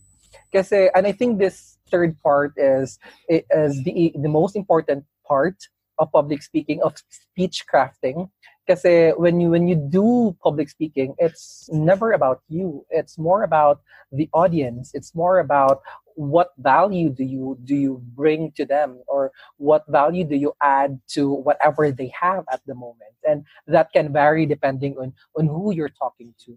Kasi, 0.54 0.90
and 0.94 1.08
I 1.08 1.12
think 1.12 1.40
this 1.40 1.78
third 1.90 2.20
part 2.22 2.54
is 2.58 3.00
is 3.28 3.84
the 3.84 4.12
the 4.16 4.30
most 4.30 4.56
important 4.56 5.06
part 5.28 5.56
of 6.00 6.12
public 6.12 6.42
speaking 6.42 6.82
of 6.84 6.96
speech 7.10 7.66
crafting 7.68 8.32
Kasi 8.72 9.12
when 9.18 9.42
you 9.42 9.50
when 9.50 9.68
you 9.68 9.76
do 9.76 10.32
public 10.40 10.70
speaking, 10.70 11.12
it's 11.18 11.68
never 11.74 12.14
about 12.14 12.40
you. 12.48 12.86
It's 12.90 13.18
more 13.18 13.44
about 13.44 13.82
the 14.16 14.30
audience. 14.32 14.94
It's 14.94 15.12
more 15.12 15.44
about 15.44 15.82
what 16.16 16.56
value 16.56 17.10
do 17.10 17.26
you 17.28 17.58
do 17.66 17.76
you 17.76 18.00
bring 18.16 18.56
to 18.56 18.64
them 18.64 19.04
or 19.12 19.36
what 19.58 19.84
value 19.90 20.24
do 20.24 20.40
you 20.40 20.54
add 20.62 21.02
to 21.18 21.34
whatever 21.34 21.92
they 21.92 22.14
have 22.14 22.46
at 22.48 22.62
the 22.64 22.76
moment. 22.76 23.18
And 23.28 23.44
that 23.68 23.92
can 23.92 24.14
vary 24.14 24.46
depending 24.46 24.96
on 24.96 25.12
on 25.36 25.52
who 25.52 25.74
you're 25.74 25.92
talking 25.92 26.32
to. 26.46 26.56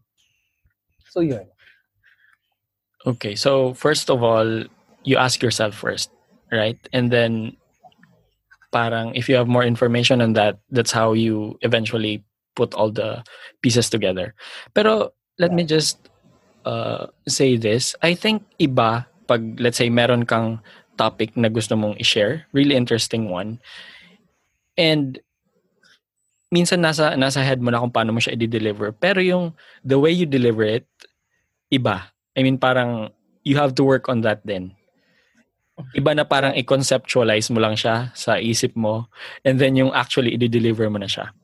So 1.08 1.18
yun. 1.18 1.50
Okay, 3.04 3.34
so 3.34 3.74
first 3.74 4.08
of 4.08 4.22
all, 4.22 4.64
you 5.04 5.16
ask 5.16 5.42
yourself 5.42 5.74
first, 5.76 6.10
right? 6.50 6.80
And 6.92 7.12
then 7.12 7.56
parang 8.72 9.14
if 9.14 9.28
you 9.28 9.36
have 9.36 9.46
more 9.46 9.62
information 9.62 10.24
on 10.24 10.32
that, 10.34 10.58
that's 10.70 10.90
how 10.90 11.12
you 11.12 11.58
eventually 11.60 12.24
put 12.56 12.72
all 12.74 12.90
the 12.90 13.22
pieces 13.60 13.90
together. 13.90 14.32
Pero 14.72 15.12
let 15.38 15.52
me 15.52 15.68
just 15.68 16.00
uh, 16.64 17.12
say 17.28 17.60
this. 17.60 17.94
I 18.00 18.16
think 18.16 18.42
iba 18.56 19.04
pag 19.28 19.60
let's 19.60 19.76
say 19.76 19.92
meron 19.92 20.24
kang 20.24 20.64
topic 20.96 21.36
na 21.36 21.52
gusto 21.52 21.76
mong 21.76 22.00
i-share, 22.00 22.46
really 22.56 22.74
interesting 22.74 23.28
one. 23.28 23.60
And 24.80 25.20
minsan 26.48 26.80
nasa 26.80 27.18
nasa 27.20 27.42
head 27.44 27.60
mo 27.60 27.68
na 27.68 27.82
kung 27.82 27.92
paano 27.92 28.16
mo 28.16 28.20
siya 28.22 28.32
i-deliver. 28.32 28.96
Pero 28.96 29.20
yung 29.20 29.52
the 29.84 29.98
way 29.98 30.14
you 30.14 30.24
deliver 30.24 30.64
it, 30.64 30.86
iba. 31.68 32.13
I 32.34 32.42
mean 32.42 32.58
parang 32.58 33.10
you 33.42 33.56
have 33.56 33.74
to 33.78 33.84
work 33.84 34.08
on 34.08 34.22
that 34.22 34.42
then. 34.44 34.74
Iba 35.94 36.14
na 36.14 36.22
parang 36.22 36.54
i-conceptualize 36.54 37.50
mo 37.50 37.58
lang 37.58 37.74
siya 37.74 38.14
sa 38.14 38.38
isip 38.38 38.78
mo 38.78 39.10
and 39.42 39.58
then 39.58 39.74
yung 39.74 39.90
actually 39.90 40.34
i-deliver 40.34 40.86
mo 40.86 41.02
na 41.02 41.10
siya. 41.10 41.34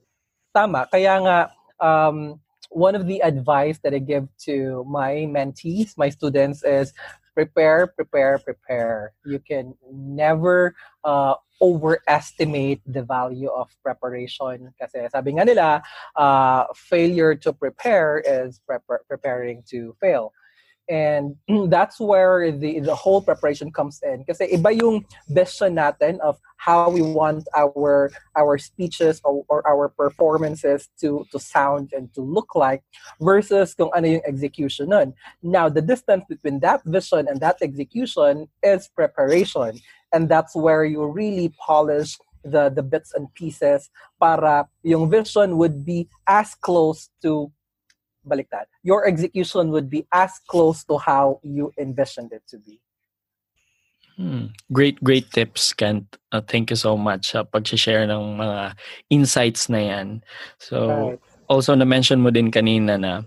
Tama. 0.54 0.86
Kaya 0.86 1.18
nga 1.22 1.38
um, 1.82 2.38
one 2.70 2.94
of 2.94 3.06
the 3.06 3.22
advice 3.22 3.78
that 3.82 3.94
I 3.94 3.98
give 3.98 4.28
to 4.46 4.86
my 4.86 5.26
mentees, 5.26 5.98
my 5.98 6.10
students 6.10 6.62
is 6.62 6.94
prepare, 7.34 7.86
prepare, 7.86 8.38
prepare. 8.38 9.12
You 9.24 9.38
can 9.38 9.74
never 9.92 10.74
uh, 11.04 11.34
overestimate 11.60 12.80
the 12.86 13.02
value 13.02 13.50
of 13.50 13.68
preparation. 13.82 14.72
Kasi 14.80 15.08
sabi 15.10 15.36
nga 15.36 15.44
nila, 15.44 15.82
uh, 16.16 16.64
failure 16.74 17.34
to 17.34 17.52
prepare 17.52 18.22
is 18.24 18.60
pre- 18.66 19.04
preparing 19.08 19.62
to 19.70 19.94
fail. 20.00 20.32
And 20.90 21.36
that's 21.70 22.00
where 22.00 22.50
the, 22.50 22.80
the 22.80 22.94
whole 22.94 23.22
preparation 23.22 23.70
comes 23.70 24.00
in. 24.02 24.24
Kasi 24.24 24.50
iba 24.52 24.74
yung 24.74 25.06
vision 25.30 25.76
natin 25.76 26.18
of 26.20 26.36
how 26.56 26.90
we 26.90 27.00
want 27.00 27.48
our 27.56 28.10
our 28.36 28.58
speeches 28.58 29.22
or, 29.24 29.44
or 29.48 29.64
our 29.64 29.88
performances 29.88 30.90
to 31.00 31.24
to 31.32 31.38
sound 31.38 31.94
and 31.96 32.12
to 32.12 32.20
look 32.20 32.52
like 32.54 32.82
versus 33.22 33.72
kung 33.72 33.88
ano 33.94 34.18
yung 34.18 34.26
execution 34.26 34.90
nun. 34.90 35.14
Now, 35.42 35.70
the 35.70 35.80
distance 35.80 36.26
between 36.28 36.58
that 36.60 36.82
vision 36.84 37.30
and 37.30 37.40
that 37.40 37.62
execution 37.62 38.50
is 38.60 38.90
preparation. 38.90 39.78
And 40.12 40.28
that's 40.28 40.58
where 40.58 40.84
you 40.84 41.06
really 41.06 41.54
polish 41.54 42.18
the 42.42 42.68
the 42.68 42.82
bits 42.82 43.14
and 43.14 43.32
pieces 43.34 43.88
para 44.18 44.66
yung 44.82 45.08
vision 45.08 45.56
would 45.56 45.84
be 45.84 46.08
as 46.26 46.54
close 46.56 47.08
to 47.22 47.52
baliktad. 48.30 48.70
Your 48.86 49.06
execution 49.06 49.74
would 49.74 49.90
be 49.90 50.06
as 50.14 50.38
close 50.46 50.86
to 50.86 50.98
how 51.02 51.42
you 51.42 51.74
envisioned 51.74 52.30
it 52.30 52.46
to 52.54 52.58
be. 52.62 52.78
Hmm. 54.20 54.52
Great, 54.70 55.02
great 55.02 55.32
tips, 55.32 55.72
Kent. 55.72 56.04
Uh, 56.30 56.44
thank 56.44 56.68
you 56.68 56.76
so 56.76 56.94
much 56.94 57.32
sa 57.32 57.40
uh, 57.40 57.44
pag-share 57.48 58.04
ng 58.04 58.36
mga 58.36 58.76
insights 59.08 59.72
na 59.72 59.80
yan. 59.80 60.20
So, 60.60 60.76
right. 61.16 61.20
also 61.48 61.72
na-mention 61.72 62.20
mo 62.20 62.28
din 62.28 62.52
kanina 62.52 63.00
na 63.00 63.24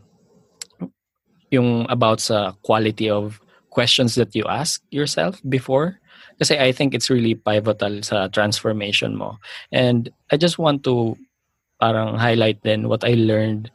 yung 1.50 1.90
about 1.90 2.22
sa 2.22 2.54
quality 2.62 3.10
of 3.10 3.42
questions 3.74 4.14
that 4.16 4.38
you 4.38 4.46
ask 4.46 4.86
yourself 4.94 5.42
before. 5.50 5.98
Kasi 6.38 6.62
I 6.62 6.70
think 6.70 6.94
it's 6.94 7.10
really 7.10 7.34
pivotal 7.34 8.06
sa 8.06 8.30
transformation 8.30 9.18
mo. 9.18 9.42
And 9.74 10.14
I 10.30 10.38
just 10.38 10.62
want 10.62 10.86
to 10.86 11.18
parang 11.82 12.22
highlight 12.22 12.62
then 12.62 12.88
what 12.88 13.02
I 13.04 13.18
learned 13.18 13.74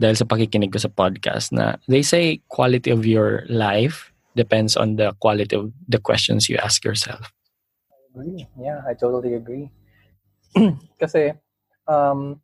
dahil 0.00 0.16
sa 0.16 0.24
pakikinig 0.24 0.72
ko 0.72 0.80
sa 0.80 0.88
podcast 0.88 1.52
na 1.52 1.76
they 1.84 2.00
say 2.00 2.40
quality 2.48 2.88
of 2.88 3.04
your 3.04 3.44
life 3.52 4.10
depends 4.32 4.74
on 4.80 4.96
the 4.96 5.12
quality 5.20 5.52
of 5.52 5.68
the 5.84 6.00
questions 6.00 6.48
you 6.48 6.56
ask 6.64 6.80
yourself. 6.84 7.28
I 7.92 8.00
agree. 8.08 8.48
Yeah, 8.56 8.80
I 8.88 8.96
totally 8.96 9.36
agree. 9.36 9.68
Kasi 11.00 11.36
um, 11.84 12.40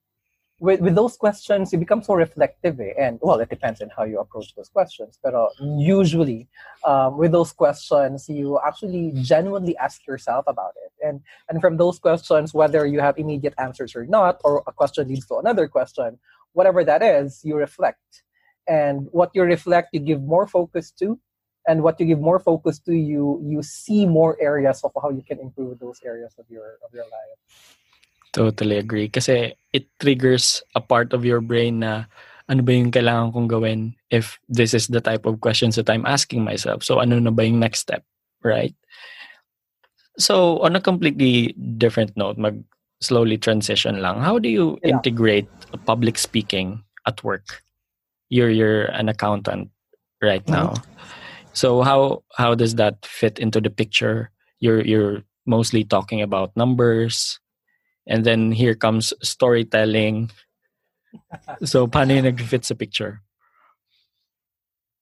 with, 0.58 0.80
with 0.80 0.94
those 0.94 1.16
questions, 1.16 1.72
you 1.72 1.78
become 1.78 2.02
so 2.02 2.14
reflective. 2.14 2.80
Eh? 2.80 2.92
And 2.98 3.18
well, 3.20 3.40
it 3.40 3.50
depends 3.50 3.80
on 3.82 3.90
how 3.96 4.04
you 4.04 4.18
approach 4.20 4.54
those 4.54 4.68
questions. 4.68 5.18
But 5.22 5.34
usually, 5.60 6.48
um, 6.84 7.18
with 7.18 7.32
those 7.32 7.52
questions, 7.52 8.28
you 8.28 8.58
actually 8.64 9.12
genuinely 9.16 9.76
ask 9.76 10.06
yourself 10.06 10.44
about 10.48 10.72
it. 10.84 10.92
And, 11.06 11.20
and 11.48 11.60
from 11.60 11.76
those 11.76 11.98
questions, 11.98 12.54
whether 12.54 12.86
you 12.86 13.00
have 13.00 13.18
immediate 13.18 13.54
answers 13.58 13.94
or 13.94 14.06
not, 14.06 14.40
or 14.44 14.62
a 14.66 14.72
question 14.72 15.08
leads 15.08 15.26
to 15.26 15.36
another 15.36 15.68
question, 15.68 16.18
whatever 16.56 16.82
that 16.82 17.04
is, 17.04 17.44
you 17.44 17.54
reflect. 17.54 18.24
And 18.66 19.06
what 19.12 19.30
you 19.36 19.44
reflect, 19.44 19.92
you 19.92 20.00
give 20.00 20.24
more 20.24 20.48
focus 20.48 20.90
to. 20.98 21.20
And 21.68 21.82
what 21.84 22.00
you 22.00 22.06
give 22.06 22.18
more 22.18 22.40
focus 22.40 22.80
to, 22.88 22.94
you 22.94 23.42
you 23.44 23.60
see 23.62 24.06
more 24.06 24.38
areas 24.40 24.80
of 24.82 24.94
how 24.96 25.10
you 25.10 25.22
can 25.22 25.38
improve 25.38 25.78
those 25.78 26.00
areas 26.02 26.32
of 26.38 26.46
your 26.48 26.78
of 26.82 26.94
your 26.94 27.04
life. 27.04 27.38
Totally 28.32 28.78
agree. 28.78 29.10
Kasi 29.10 29.58
it 29.74 29.90
triggers 29.98 30.62
a 30.74 30.80
part 30.80 31.12
of 31.12 31.26
your 31.26 31.42
brain 31.42 31.82
na 31.82 32.06
ano 32.46 32.62
ba 32.62 32.70
yung 32.70 32.94
kailangan 32.94 33.34
kong 33.34 33.50
gawin 33.50 33.80
if 34.14 34.38
this 34.46 34.72
is 34.74 34.86
the 34.86 35.02
type 35.02 35.26
of 35.26 35.42
questions 35.42 35.74
that 35.74 35.90
I'm 35.90 36.06
asking 36.06 36.46
myself. 36.46 36.86
So 36.86 37.02
ano 37.02 37.18
na 37.18 37.34
ba 37.34 37.42
yung 37.42 37.58
next 37.58 37.82
step, 37.82 38.06
right? 38.46 38.74
So 40.22 40.62
on 40.62 40.78
a 40.78 40.82
completely 40.82 41.50
different 41.82 42.14
note, 42.14 42.38
mag 42.38 42.62
slowly 43.02 43.42
transition 43.42 43.98
lang. 44.00 44.22
How 44.22 44.38
do 44.38 44.48
you 44.48 44.78
yeah. 44.80 44.96
integrate 44.96 45.50
public 45.86 46.18
speaking 46.18 46.84
at 47.06 47.22
work? 47.24 47.62
You're 48.28 48.50
you're 48.50 48.86
an 48.94 49.08
accountant 49.08 49.70
right 50.22 50.44
mm-hmm. 50.44 50.74
now. 50.74 50.74
So 51.52 51.82
how 51.82 52.22
how 52.36 52.54
does 52.54 52.74
that 52.76 53.04
fit 53.06 53.38
into 53.38 53.60
the 53.60 53.70
picture? 53.70 54.30
You're 54.60 54.84
you're 54.84 55.22
mostly 55.46 55.84
talking 55.84 56.20
about 56.20 56.56
numbers, 56.56 57.40
and 58.06 58.24
then 58.24 58.52
here 58.52 58.74
comes 58.74 59.14
storytelling. 59.22 60.30
so 61.64 61.86
paano 61.86 62.12
yung 62.12 62.28
nag-fit 62.28 62.64
sa 62.66 62.74
picture? 62.74 63.22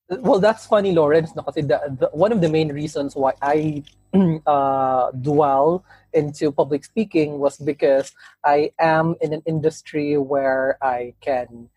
Well, 0.08 0.38
that's 0.38 0.66
funny, 0.66 0.92
Lawrence. 0.92 1.34
No? 1.34 1.42
Kasi 1.42 1.62
the, 1.62 1.80
the, 1.88 2.08
one 2.12 2.30
of 2.30 2.40
the 2.40 2.48
main 2.48 2.68
reasons 2.68 3.16
why 3.16 3.32
I 3.40 3.82
uh, 4.46 5.10
dwell 5.12 5.82
into 6.14 6.52
public 6.52 6.84
speaking 6.84 7.38
was 7.38 7.56
because 7.58 8.12
I 8.44 8.72
am 8.78 9.16
in 9.20 9.32
an 9.32 9.42
industry 9.46 10.16
where 10.16 10.78
I 10.80 11.14
can 11.20 11.68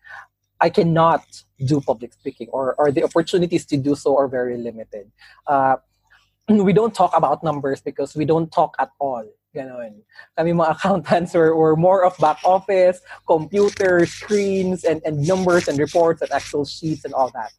I 0.60 0.70
cannot 0.70 1.24
do 1.64 1.80
public 1.80 2.12
speaking 2.12 2.48
or, 2.50 2.74
or 2.78 2.90
the 2.90 3.04
opportunities 3.04 3.64
to 3.66 3.76
do 3.76 3.94
so 3.94 4.16
are 4.16 4.28
very 4.28 4.56
limited. 4.56 5.10
Uh, 5.46 5.76
we 6.48 6.72
don't 6.72 6.94
talk 6.94 7.16
about 7.16 7.44
numbers 7.44 7.80
because 7.80 8.16
we 8.16 8.24
don't 8.24 8.50
talk 8.50 8.74
at 8.78 8.90
all. 8.98 9.24
Ganon. 9.54 10.02
Kami 10.36 10.52
mga 10.52 10.70
accountants 10.76 11.34
were, 11.34 11.56
were 11.56 11.76
more 11.76 12.04
of 12.04 12.16
back 12.18 12.38
office, 12.44 13.00
computer, 13.26 14.04
screens, 14.06 14.84
and, 14.84 15.00
and 15.04 15.26
numbers 15.26 15.68
and 15.68 15.78
reports 15.78 16.22
and 16.22 16.30
Excel 16.32 16.64
sheets 16.64 17.04
and 17.04 17.14
all 17.14 17.30
that. 17.34 17.52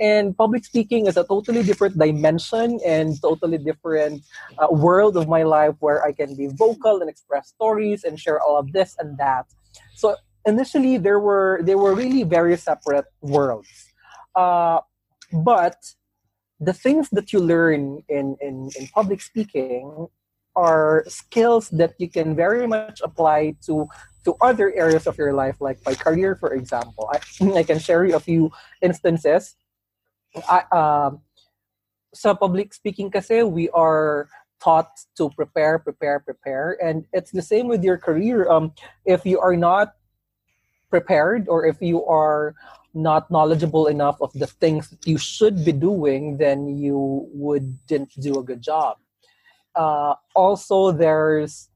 And 0.00 0.36
public 0.36 0.64
speaking 0.64 1.06
is 1.06 1.18
a 1.18 1.24
totally 1.24 1.62
different 1.62 1.98
dimension 1.98 2.80
and 2.86 3.20
totally 3.20 3.58
different 3.58 4.24
uh, 4.56 4.68
world 4.70 5.16
of 5.18 5.28
my 5.28 5.42
life 5.42 5.74
where 5.80 6.02
I 6.02 6.12
can 6.12 6.34
be 6.34 6.48
vocal 6.48 7.02
and 7.02 7.10
express 7.10 7.48
stories 7.48 8.04
and 8.04 8.18
share 8.18 8.40
all 8.40 8.56
of 8.58 8.72
this 8.72 8.96
and 8.98 9.18
that. 9.18 9.44
So 9.94 10.16
initially, 10.46 10.96
there 10.96 11.20
were 11.20 11.60
they 11.62 11.74
were 11.74 11.94
really 11.94 12.22
very 12.22 12.56
separate 12.56 13.04
worlds. 13.20 13.92
Uh, 14.34 14.80
but 15.44 15.76
the 16.58 16.72
things 16.72 17.10
that 17.12 17.32
you 17.32 17.40
learn 17.40 18.02
in, 18.08 18.36
in, 18.40 18.70
in 18.78 18.86
public 18.88 19.20
speaking 19.20 20.08
are 20.56 21.04
skills 21.08 21.68
that 21.70 21.92
you 21.98 22.08
can 22.08 22.34
very 22.34 22.66
much 22.66 23.00
apply 23.04 23.54
to 23.66 23.86
to 24.24 24.36
other 24.40 24.72
areas 24.74 25.06
of 25.06 25.16
your 25.16 25.32
life, 25.32 25.56
like 25.60 25.78
my 25.86 25.94
career, 25.94 26.36
for 26.36 26.52
example. 26.52 27.08
I, 27.12 27.20
I 27.60 27.62
can 27.62 27.78
share 27.78 28.04
you 28.04 28.16
a 28.16 28.20
few 28.20 28.50
instances 28.82 29.56
I, 30.48 30.64
uh, 30.72 31.10
public 32.34 32.74
speaking 32.74 33.10
kasi, 33.10 33.42
we 33.42 33.68
are 33.70 34.28
taught 34.62 35.00
to 35.16 35.30
prepare, 35.30 35.78
prepare, 35.78 36.20
prepare. 36.20 36.76
And 36.82 37.04
it's 37.12 37.30
the 37.30 37.42
same 37.42 37.66
with 37.66 37.82
your 37.82 37.98
career. 37.98 38.48
Um, 38.50 38.72
if 39.04 39.24
you 39.24 39.40
are 39.40 39.56
not 39.56 39.94
prepared 40.90 41.48
or 41.48 41.64
if 41.64 41.80
you 41.80 42.04
are 42.04 42.54
not 42.92 43.30
knowledgeable 43.30 43.86
enough 43.86 44.20
of 44.20 44.32
the 44.34 44.46
things 44.46 44.94
you 45.06 45.16
should 45.16 45.64
be 45.64 45.72
doing, 45.72 46.36
then 46.36 46.76
you 46.76 47.28
wouldn't 47.32 48.10
do 48.20 48.38
a 48.38 48.42
good 48.42 48.60
job. 48.60 48.98
Uh, 49.74 50.14
also, 50.34 50.90
there's 50.90 51.70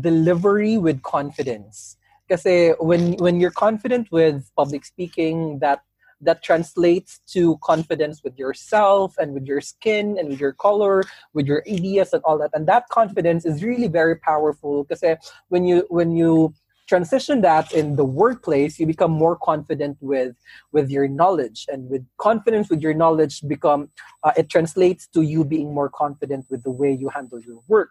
delivery 0.00 0.76
with 0.76 1.02
confidence. 1.02 1.96
Because 2.26 2.74
when 2.80 3.14
when 3.22 3.38
you're 3.38 3.54
confident 3.54 4.10
with 4.10 4.50
public 4.56 4.84
speaking, 4.84 5.60
that 5.60 5.85
that 6.20 6.42
translates 6.42 7.20
to 7.28 7.58
confidence 7.58 8.22
with 8.24 8.38
yourself 8.38 9.14
and 9.18 9.32
with 9.34 9.46
your 9.46 9.60
skin 9.60 10.16
and 10.18 10.28
with 10.28 10.40
your 10.40 10.52
color, 10.52 11.02
with 11.34 11.46
your 11.46 11.62
ideas 11.68 12.12
and 12.12 12.22
all 12.24 12.38
that. 12.38 12.50
And 12.54 12.66
that 12.66 12.88
confidence 12.88 13.44
is 13.44 13.62
really 13.62 13.88
very 13.88 14.16
powerful 14.16 14.84
because 14.84 15.04
when 15.48 15.64
you 15.64 15.86
when 15.88 16.10
you 16.10 16.54
transition 16.86 17.40
that 17.40 17.72
in 17.72 17.96
the 17.96 18.04
workplace 18.04 18.78
you 18.78 18.86
become 18.86 19.10
more 19.10 19.36
confident 19.36 19.96
with 20.00 20.36
with 20.72 20.88
your 20.90 21.08
knowledge 21.08 21.66
and 21.68 21.88
with 21.90 22.06
confidence 22.18 22.70
with 22.70 22.80
your 22.80 22.94
knowledge 22.94 23.42
become 23.48 23.90
uh, 24.22 24.32
it 24.36 24.48
translates 24.48 25.08
to 25.08 25.22
you 25.22 25.44
being 25.44 25.74
more 25.74 25.90
confident 25.90 26.46
with 26.48 26.62
the 26.62 26.70
way 26.70 26.92
you 26.92 27.08
handle 27.08 27.40
your 27.40 27.60
work 27.68 27.90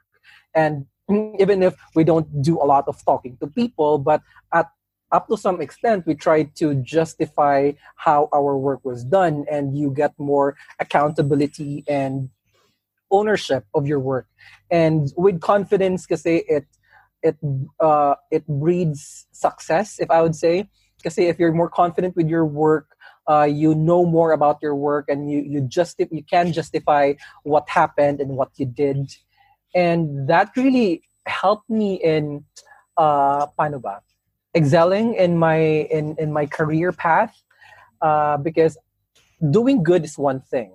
and 0.54 0.86
even 1.40 1.62
if 1.62 1.76
we 1.94 2.04
don't 2.04 2.42
do 2.42 2.56
a 2.62 2.66
lot 2.66 2.88
of 2.88 3.04
talking 3.06 3.38
to 3.38 3.48
people 3.48 3.98
but 3.98 4.22
at 4.54 4.68
up 5.16 5.28
to 5.32 5.38
some 5.38 5.62
extent 5.62 6.06
we 6.06 6.14
try 6.14 6.44
to 6.60 6.76
justify 6.84 7.72
how 7.96 8.28
our 8.36 8.58
work 8.58 8.82
was 8.84 9.04
done 9.04 9.46
and 9.50 9.78
you 9.80 9.88
get 10.02 10.12
more 10.20 10.56
accountability 10.84 11.84
and 11.88 12.30
ownership 13.12 13.64
of 13.74 13.88
your 13.88 14.00
work. 14.00 14.28
And 14.70 15.08
with 15.16 15.40
confidence 15.40 16.06
kasi 16.06 16.44
it 16.48 16.68
it 17.24 17.38
uh, 17.80 18.16
it 18.30 18.44
breeds 18.46 19.26
success 19.32 20.00
if 20.04 20.12
i 20.12 20.20
would 20.22 20.36
say. 20.36 20.68
Because 20.98 21.18
if 21.18 21.38
you're 21.40 21.54
more 21.54 21.70
confident 21.70 22.16
with 22.18 22.28
your 22.28 22.46
work 22.46 22.88
uh, 23.28 23.48
you 23.50 23.74
know 23.74 24.06
more 24.06 24.32
about 24.34 24.58
your 24.62 24.76
work 24.76 25.06
and 25.08 25.32
you 25.32 25.40
you 25.42 25.62
just 25.62 25.98
you 26.00 26.24
can 26.24 26.54
justify 26.54 27.14
what 27.44 27.70
happened 27.70 28.20
and 28.22 28.36
what 28.36 28.52
you 28.58 28.66
did. 28.66 29.14
And 29.74 30.28
that 30.30 30.52
really 30.56 31.04
helped 31.26 31.70
me 31.70 31.96
in 32.02 32.46
uh 32.98 33.46
paano 33.58 33.82
excelling 34.56 35.16
in 35.16 35.38
my 35.38 35.88
in 35.92 36.16
in 36.18 36.32
my 36.32 36.46
career 36.46 36.92
path 36.92 37.36
uh, 38.02 38.38
because 38.38 38.78
doing 39.52 39.84
good 39.84 40.04
is 40.04 40.18
one 40.18 40.42
thing. 40.42 40.74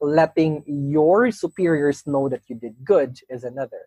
Letting 0.00 0.64
your 0.66 1.30
superiors 1.30 2.06
know 2.06 2.28
that 2.28 2.42
you 2.48 2.56
did 2.56 2.74
good 2.84 3.20
is 3.28 3.44
another 3.44 3.86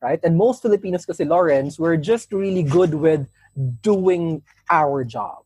right? 0.00 0.20
And 0.22 0.36
most 0.36 0.62
filipinos 0.62 1.06
kasi 1.06 1.24
lawrence 1.24 1.78
we're 1.78 1.98
just 1.98 2.32
really 2.32 2.62
good 2.62 2.94
with 2.94 3.26
doing 3.82 4.42
our 4.70 5.04
job. 5.04 5.42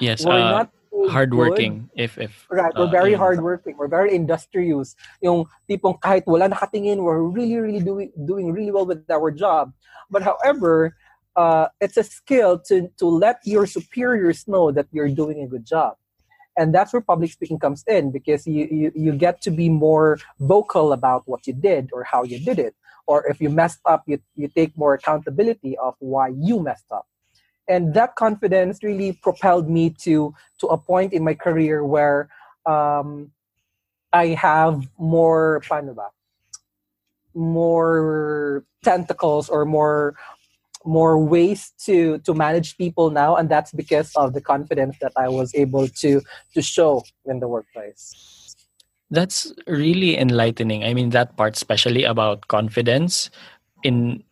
Yes 0.00 0.24
we're 0.24 0.34
uh, 0.34 0.66
not 0.66 0.68
hardworking 1.10 1.90
if 1.94 2.16
if 2.18 2.46
right 2.50 2.72
we're 2.74 2.88
uh, 2.88 2.90
very 2.90 3.14
hardworking 3.14 3.76
we're 3.78 3.90
very 3.90 4.14
industrious. 4.14 4.96
Yung 5.22 5.46
tipong 5.70 5.98
kahit 6.02 6.26
wala 6.26 6.50
nakatingin 6.50 6.98
we're 7.02 7.22
really 7.22 7.58
really 7.58 7.82
doing 7.82 8.10
doing 8.26 8.50
really 8.50 8.70
well 8.74 8.86
with 8.86 9.06
our 9.10 9.30
job. 9.30 9.70
But 10.10 10.22
however 10.22 10.96
uh, 11.36 11.68
it's 11.80 11.96
a 11.96 12.04
skill 12.04 12.58
to 12.68 12.88
to 12.98 13.06
let 13.06 13.40
your 13.44 13.66
superiors 13.66 14.46
know 14.46 14.70
that 14.72 14.86
you're 14.92 15.08
doing 15.08 15.42
a 15.42 15.46
good 15.46 15.66
job. 15.66 15.96
And 16.56 16.72
that's 16.72 16.92
where 16.92 17.02
public 17.02 17.32
speaking 17.32 17.58
comes 17.58 17.82
in 17.88 18.12
because 18.12 18.46
you, 18.46 18.68
you 18.70 18.92
you 18.94 19.12
get 19.12 19.40
to 19.42 19.50
be 19.50 19.68
more 19.68 20.18
vocal 20.38 20.92
about 20.92 21.22
what 21.26 21.46
you 21.46 21.52
did 21.52 21.90
or 21.92 22.04
how 22.04 22.22
you 22.22 22.38
did 22.38 22.58
it. 22.58 22.74
Or 23.06 23.26
if 23.26 23.40
you 23.40 23.50
messed 23.50 23.80
up 23.84 24.04
you, 24.06 24.20
you 24.36 24.48
take 24.48 24.76
more 24.78 24.94
accountability 24.94 25.76
of 25.78 25.94
why 25.98 26.28
you 26.28 26.60
messed 26.62 26.90
up. 26.90 27.06
And 27.68 27.94
that 27.94 28.14
confidence 28.14 28.82
really 28.82 29.12
propelled 29.12 29.68
me 29.68 29.90
to 30.04 30.34
to 30.60 30.66
a 30.68 30.78
point 30.78 31.12
in 31.12 31.24
my 31.24 31.34
career 31.34 31.84
where 31.84 32.28
um, 32.66 33.32
I 34.12 34.28
have 34.28 34.86
more 34.96 35.60
paano 35.66 35.94
ba, 35.94 36.08
more 37.34 38.64
tentacles 38.84 39.48
or 39.48 39.64
more 39.64 40.14
more 40.84 41.16
ways 41.18 41.72
to 41.84 42.18
to 42.28 42.34
manage 42.34 42.76
people 42.76 43.10
now 43.10 43.36
and 43.36 43.48
that's 43.48 43.72
because 43.72 44.12
of 44.16 44.32
the 44.32 44.40
confidence 44.40 44.96
that 45.00 45.12
i 45.16 45.28
was 45.28 45.54
able 45.54 45.88
to 45.88 46.20
to 46.52 46.60
show 46.60 47.02
in 47.24 47.40
the 47.40 47.48
workplace. 47.48 48.12
That's 49.10 49.52
really 49.68 50.18
enlightening. 50.18 50.82
I 50.82 50.92
mean 50.92 51.10
that 51.10 51.36
part 51.36 51.56
especially 51.56 52.04
about 52.04 52.48
confidence 52.48 53.30
in 53.84 54.24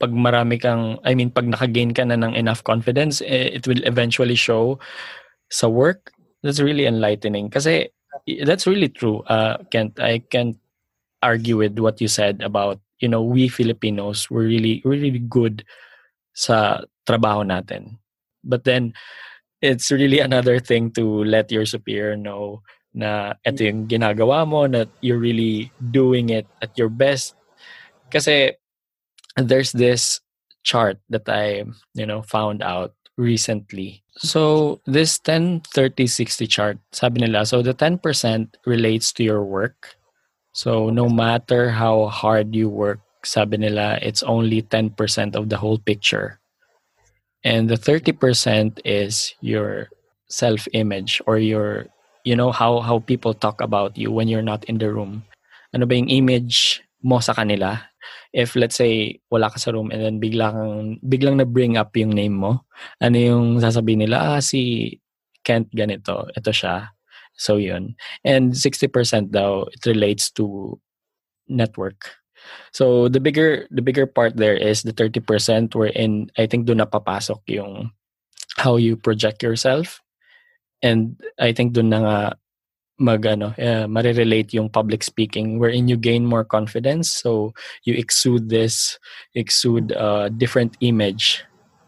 pag 0.00 0.10
marami 0.10 0.60
kang 0.60 0.98
i 1.04 1.14
mean 1.14 1.30
pag 1.30 1.46
nakagain 1.48 1.94
ka 1.94 2.04
na 2.04 2.18
ng 2.18 2.34
enough 2.34 2.64
confidence 2.64 3.22
eh, 3.22 3.56
it 3.56 3.66
will 3.66 3.80
eventually 3.86 4.36
show 4.36 4.78
sa 5.50 5.68
work. 5.68 6.12
That's 6.42 6.60
really 6.60 6.84
enlightening. 6.86 7.50
Kasi 7.50 7.90
that's 8.44 8.66
really 8.66 8.88
true 8.88 9.22
uh 9.32 9.58
can't 9.70 9.96
i 9.98 10.18
can't 10.30 10.58
argue 11.22 11.56
with 11.56 11.78
what 11.78 12.00
you 12.00 12.08
said 12.08 12.42
about 12.42 12.78
you 13.00 13.08
know, 13.08 13.22
we 13.22 13.48
Filipinos 13.48 14.30
were 14.30 14.44
really 14.44 14.80
really 14.84 15.18
good 15.18 15.64
sa 16.32 16.84
trabaho 17.08 17.42
natin. 17.44 17.98
But 18.44 18.64
then 18.64 18.94
it's 19.60 19.90
really 19.90 20.20
another 20.20 20.60
thing 20.60 20.90
to 20.96 21.24
let 21.24 21.52
your 21.52 21.66
superior 21.66 22.16
know 22.16 22.62
na 22.94 23.34
ito 23.46 23.64
yung 23.64 23.86
ginagawa 23.86 24.46
mo, 24.48 24.66
that 24.66 24.88
you're 25.00 25.20
really 25.20 25.70
doing 25.90 26.30
it 26.30 26.46
at 26.62 26.74
your 26.74 26.88
best. 26.88 27.36
Kasi 28.10 28.56
there's 29.36 29.70
this 29.72 30.20
chart 30.64 30.98
that 31.08 31.28
I, 31.28 31.64
you 31.94 32.06
know, 32.06 32.22
found 32.22 32.62
out 32.62 32.94
recently. 33.16 34.02
So 34.18 34.80
this 34.86 35.18
10 35.20 35.62
30 35.70 36.06
60 36.06 36.46
chart, 36.46 36.78
sabi 36.92 37.20
nila, 37.20 37.46
so 37.46 37.62
the 37.62 37.74
10% 37.74 38.00
relates 38.66 39.12
to 39.14 39.22
your 39.22 39.44
work, 39.44 39.96
so 40.52 40.90
no 40.90 41.08
matter 41.08 41.70
how 41.70 42.06
hard 42.06 42.54
you 42.54 42.68
work, 42.68 43.00
sabi 43.24 43.56
nila, 43.56 43.98
it's 44.02 44.22
only 44.22 44.62
10% 44.62 44.96
of 45.36 45.48
the 45.48 45.56
whole 45.56 45.78
picture. 45.78 46.40
And 47.44 47.68
the 47.68 47.76
30% 47.76 48.80
is 48.84 49.34
your 49.40 49.88
self-image 50.28 51.22
or 51.26 51.38
your, 51.38 51.86
you 52.24 52.36
know, 52.36 52.52
how, 52.52 52.80
how 52.80 53.00
people 53.00 53.34
talk 53.34 53.60
about 53.60 53.96
you 53.96 54.12
when 54.12 54.28
you're 54.28 54.44
not 54.44 54.64
in 54.64 54.78
the 54.78 54.92
room. 54.92 55.24
Ano 55.72 55.86
ba 55.86 55.96
yung 55.96 56.08
image 56.08 56.82
mo 57.02 57.20
sa 57.20 57.32
kanila? 57.32 57.80
If 58.32 58.54
let's 58.54 58.76
say 58.76 59.20
wala 59.30 59.50
ka 59.50 59.58
sa 59.58 59.72
room 59.72 59.90
and 59.90 60.00
then 60.02 60.16
biglang 60.20 61.00
biglang 61.02 61.36
na 61.38 61.46
bring 61.48 61.76
up 61.76 61.96
yung 61.96 62.14
name 62.14 62.36
mo, 62.36 62.62
ano 63.00 63.16
yung 63.16 63.58
sasabihin 63.60 64.06
nila? 64.06 64.36
Ah, 64.36 64.40
si 64.42 64.94
Kent 65.40 65.72
ganito, 65.72 66.28
ito 66.36 66.52
siya. 66.52 66.92
So 67.40 67.56
yun. 67.56 67.96
And 68.20 68.52
60% 68.52 69.32
daw, 69.32 69.64
it 69.72 69.80
relates 69.88 70.28
to 70.36 70.76
network. 71.48 72.12
So 72.72 73.08
the 73.08 73.20
bigger 73.20 73.64
the 73.72 73.80
bigger 73.80 74.04
part 74.04 74.36
there 74.36 74.56
is 74.56 74.84
the 74.84 74.92
30% 74.92 75.74
wherein 75.74 76.28
I 76.36 76.44
think 76.44 76.68
do 76.68 76.76
na 76.76 76.84
papasok 76.84 77.40
yung 77.48 77.92
how 78.60 78.76
you 78.76 78.96
project 78.96 79.42
yourself. 79.42 80.04
And 80.84 81.16
I 81.40 81.52
think 81.56 81.72
doon 81.72 81.92
na 81.92 82.00
nga 82.04 82.18
mag 83.00 83.24
ano, 83.24 83.56
uh, 83.56 83.88
marirelate 83.88 84.52
yung 84.52 84.68
public 84.68 85.00
speaking 85.00 85.56
wherein 85.56 85.88
you 85.88 85.96
gain 85.96 86.28
more 86.28 86.44
confidence 86.44 87.08
so 87.08 87.56
you 87.88 87.96
exude 87.96 88.52
this 88.52 89.00
exude 89.32 89.96
a 89.96 90.00
uh, 90.00 90.26
different 90.28 90.76
image 90.84 91.40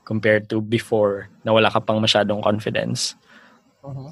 compared 0.08 0.48
to 0.48 0.64
before 0.64 1.28
na 1.44 1.52
wala 1.52 1.68
ka 1.68 1.80
pang 1.84 2.00
masyadong 2.00 2.40
confidence. 2.40 3.12
Uh-huh. 3.84 4.08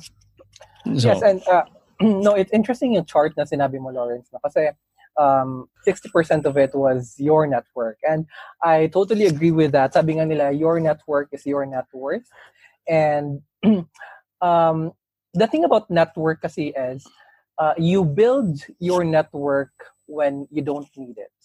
So, 0.84 1.12
yes, 1.12 1.22
and 1.22 1.42
uh, 1.48 1.64
no, 2.00 2.34
it's 2.34 2.52
interesting 2.52 2.94
yung 2.94 3.04
chart 3.04 3.36
na 3.36 3.44
sinabi 3.44 3.80
mo, 3.80 3.90
Lawrence, 3.90 4.28
na 4.32 4.38
kasi 4.40 4.70
um, 5.18 5.68
60% 5.86 6.46
of 6.46 6.56
it 6.56 6.74
was 6.74 7.14
your 7.18 7.46
network. 7.46 7.98
And 8.08 8.26
I 8.62 8.86
totally 8.88 9.26
agree 9.26 9.50
with 9.50 9.72
that. 9.72 9.92
Sabi 9.94 10.14
nga 10.14 10.24
nila, 10.24 10.52
your 10.52 10.80
network 10.80 11.28
is 11.32 11.44
your 11.44 11.66
net 11.66 11.86
worth. 11.92 12.28
And 12.88 13.42
um, 14.40 14.92
the 15.34 15.46
thing 15.46 15.64
about 15.64 15.90
network 15.90 16.42
kasi 16.42 16.72
is, 16.76 17.06
uh, 17.58 17.74
you 17.76 18.04
build 18.04 18.64
your 18.78 19.04
network 19.04 19.72
when 20.06 20.48
you 20.50 20.62
don't 20.62 20.88
need 20.96 21.18
it. 21.18 21.36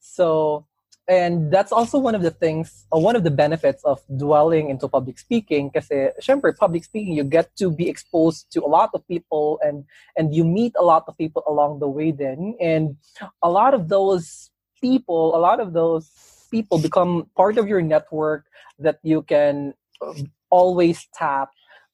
So 0.00 0.66
and 1.08 1.50
that's 1.50 1.72
also 1.72 1.98
one 1.98 2.14
of 2.14 2.22
the 2.22 2.30
things 2.30 2.86
uh, 2.94 2.98
one 2.98 3.16
of 3.16 3.24
the 3.24 3.30
benefits 3.30 3.82
of 3.84 4.00
dwelling 4.16 4.70
into 4.70 4.86
public 4.86 5.18
speaking 5.18 5.70
kasi 5.70 6.10
syempre 6.22 6.56
public 6.56 6.84
speaking 6.84 7.12
you 7.12 7.24
get 7.24 7.50
to 7.56 7.70
be 7.70 7.88
exposed 7.88 8.46
to 8.52 8.62
a 8.62 8.70
lot 8.70 8.90
of 8.94 9.06
people 9.08 9.58
and 9.62 9.84
and 10.16 10.34
you 10.34 10.44
meet 10.44 10.72
a 10.78 10.82
lot 10.82 11.02
of 11.08 11.18
people 11.18 11.42
along 11.48 11.80
the 11.80 11.88
way 11.88 12.12
then. 12.12 12.54
And 12.60 12.96
a 13.42 13.50
lot 13.50 13.74
of 13.74 13.88
those 13.88 14.50
people 14.80 15.34
a 15.34 15.40
lot 15.42 15.58
of 15.58 15.72
those 15.72 16.06
people 16.50 16.78
become 16.78 17.26
part 17.36 17.58
of 17.58 17.66
your 17.66 17.82
network 17.82 18.46
that 18.78 18.98
you 19.02 19.22
can 19.22 19.74
um, 20.00 20.30
always 20.50 21.08
tap 21.14 21.50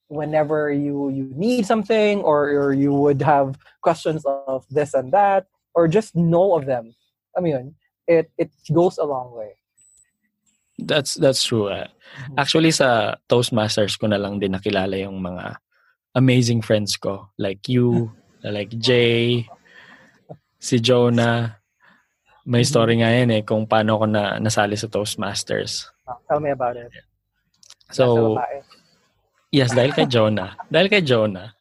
whenever 0.08 0.70
you 0.70 1.08
you 1.08 1.32
need 1.34 1.64
something 1.64 2.20
or, 2.20 2.48
or 2.52 2.72
you 2.72 2.92
would 2.92 3.22
have 3.22 3.56
questions 3.80 4.24
of 4.26 4.66
this 4.68 4.92
and 4.92 5.12
that 5.12 5.46
or 5.72 5.88
just 5.88 6.14
know 6.14 6.52
of 6.52 6.66
them. 6.66 6.92
I 7.36 7.40
mean 7.40 7.74
it 8.08 8.32
it 8.40 8.50
goes 8.72 8.96
a 8.96 9.04
long 9.04 9.36
way. 9.36 9.52
That's 10.80 11.14
that's 11.14 11.44
true. 11.44 11.68
Uh, 11.68 11.86
mm-hmm. 11.92 12.40
Actually 12.40 12.72
sa 12.72 13.20
Toastmasters 13.28 14.00
ko 14.00 14.08
na 14.08 14.16
lang 14.16 14.40
din 14.40 14.56
nakilala 14.56 14.96
yung 14.96 15.20
mga 15.20 15.60
amazing 16.16 16.64
friends 16.64 16.96
ko 16.96 17.28
like 17.36 17.68
you, 17.68 18.10
like 18.42 18.72
Jay, 18.80 19.44
si 20.56 20.80
Jonah. 20.80 21.60
May 22.48 22.64
mm-hmm. 22.64 22.72
story 22.72 22.94
nga 23.04 23.12
yan 23.12 23.28
eh 23.28 23.42
kung 23.44 23.68
paano 23.68 24.00
ako 24.00 24.06
na 24.08 24.40
nasali 24.40 24.74
sa 24.80 24.88
Toastmasters. 24.88 25.92
Ah, 26.08 26.16
tell 26.24 26.40
me 26.40 26.48
about 26.48 26.80
it. 26.80 26.88
So, 27.92 28.36
yes, 29.52 29.76
dahil 29.76 29.92
kay 29.92 30.08
Jonah. 30.08 30.56
dahil 30.72 30.88
kay 30.88 31.04
Jonah. 31.04 31.52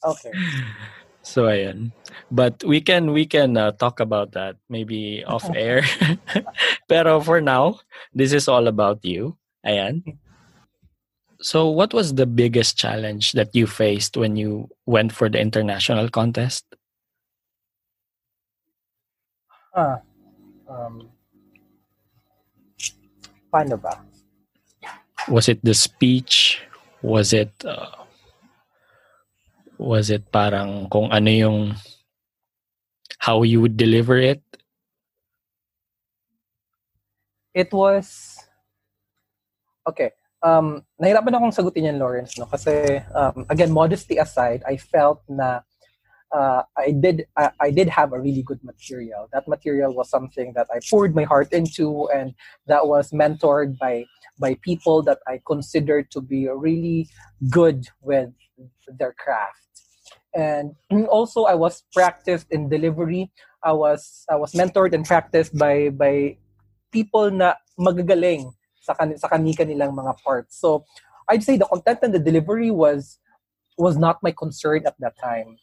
Okay. 0.00 0.32
So 1.24 1.48
ayan. 1.48 1.90
But 2.28 2.60
we 2.68 2.84
can 2.84 3.16
we 3.16 3.24
can 3.24 3.56
uh, 3.56 3.72
talk 3.72 3.98
about 3.98 4.36
that 4.36 4.60
maybe 4.68 5.24
off 5.24 5.48
air. 5.56 5.80
Pero 6.88 7.18
for 7.24 7.40
now, 7.40 7.80
this 8.12 8.36
is 8.36 8.46
all 8.46 8.68
about 8.68 9.00
you. 9.02 9.40
Ayan. 9.64 10.04
So 11.40 11.68
what 11.68 11.92
was 11.92 12.14
the 12.14 12.28
biggest 12.28 12.76
challenge 12.76 13.32
that 13.32 13.56
you 13.56 13.66
faced 13.66 14.16
when 14.16 14.36
you 14.36 14.68
went 14.86 15.12
for 15.12 15.28
the 15.28 15.40
international 15.40 16.08
contest? 16.08 16.64
Ah, 19.74 19.98
um, 20.68 21.08
paano 23.52 23.80
ba? 23.80 24.00
Was 25.28 25.48
it 25.48 25.58
the 25.64 25.74
speech? 25.74 26.62
Was 27.02 27.32
it 27.32 27.52
uh, 27.64 28.03
was 29.78 30.10
it 30.10 30.30
parang 30.30 30.88
kung 30.88 31.10
ano 31.10 31.30
yung 31.30 31.58
how 33.18 33.42
you 33.42 33.60
would 33.60 33.76
deliver 33.76 34.18
it? 34.18 34.42
It 37.54 37.72
was 37.72 38.38
okay. 39.86 40.10
Um, 40.44 40.84
nahirapan 41.00 41.38
akong 41.38 41.56
sagutin 41.56 41.88
yan, 41.88 41.98
Lawrence, 41.98 42.36
no? 42.36 42.44
Kasi, 42.44 43.00
um, 43.16 43.46
again, 43.48 43.72
modesty 43.72 44.20
aside, 44.20 44.60
I 44.68 44.76
felt 44.76 45.24
na 45.24 45.64
uh, 46.34 46.62
I 46.76 46.90
did 46.90 47.24
I, 47.38 47.50
I, 47.60 47.70
did 47.70 47.88
have 47.88 48.12
a 48.12 48.20
really 48.20 48.42
good 48.42 48.60
material. 48.62 49.28
That 49.32 49.48
material 49.48 49.94
was 49.94 50.10
something 50.10 50.52
that 50.54 50.66
I 50.68 50.80
poured 50.90 51.14
my 51.14 51.24
heart 51.24 51.52
into, 51.52 52.10
and 52.12 52.34
that 52.66 52.86
was 52.86 53.10
mentored 53.12 53.78
by 53.78 54.04
by 54.38 54.58
people 54.60 55.00
that 55.06 55.18
I 55.26 55.40
considered 55.46 56.10
to 56.10 56.20
be 56.20 56.48
really 56.50 57.08
good 57.48 57.86
with 58.02 58.34
their 58.88 59.12
craft. 59.12 59.58
And 60.34 60.74
also, 61.08 61.44
I 61.44 61.54
was 61.54 61.82
practiced 61.92 62.50
in 62.50 62.68
delivery. 62.68 63.30
I 63.62 63.72
was 63.72 64.24
I 64.28 64.36
was 64.36 64.52
mentored 64.52 64.92
and 64.92 65.04
practiced 65.04 65.56
by 65.56 65.88
by 65.90 66.36
people 66.92 67.30
na 67.30 67.54
magagaling 67.78 68.52
sa 68.80 68.94
kan 68.94 69.16
sa 69.16 69.28
kani-kanilang 69.28 69.96
mga 69.96 70.20
parts. 70.20 70.60
So, 70.60 70.84
I'd 71.28 71.42
say 71.42 71.56
the 71.56 71.66
content 71.66 72.00
and 72.02 72.12
the 72.14 72.20
delivery 72.20 72.70
was 72.70 73.18
was 73.78 73.96
not 73.96 74.22
my 74.22 74.30
concern 74.30 74.86
at 74.86 74.94
that 75.00 75.18
time 75.18 75.58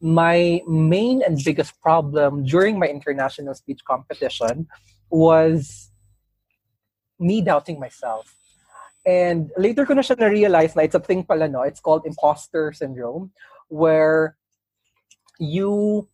my 0.00 0.62
main 0.66 1.22
and 1.22 1.42
biggest 1.44 1.80
problem 1.80 2.44
during 2.44 2.78
my 2.78 2.86
international 2.86 3.54
speech 3.54 3.80
competition 3.84 4.68
was 5.10 5.90
me 7.18 7.42
doubting 7.42 7.80
myself. 7.80 8.37
And 9.08 9.48
later 9.56 9.88
ko 9.88 9.96
na 9.96 10.04
siya 10.04 10.20
na-realize 10.20 10.76
na 10.76 10.84
it's 10.84 10.94
a 10.94 11.00
thing 11.00 11.24
pala, 11.24 11.48
no? 11.48 11.64
It's 11.64 11.80
called 11.80 12.04
imposter 12.04 12.76
syndrome, 12.76 13.32
where 13.72 14.36
you 15.40 16.04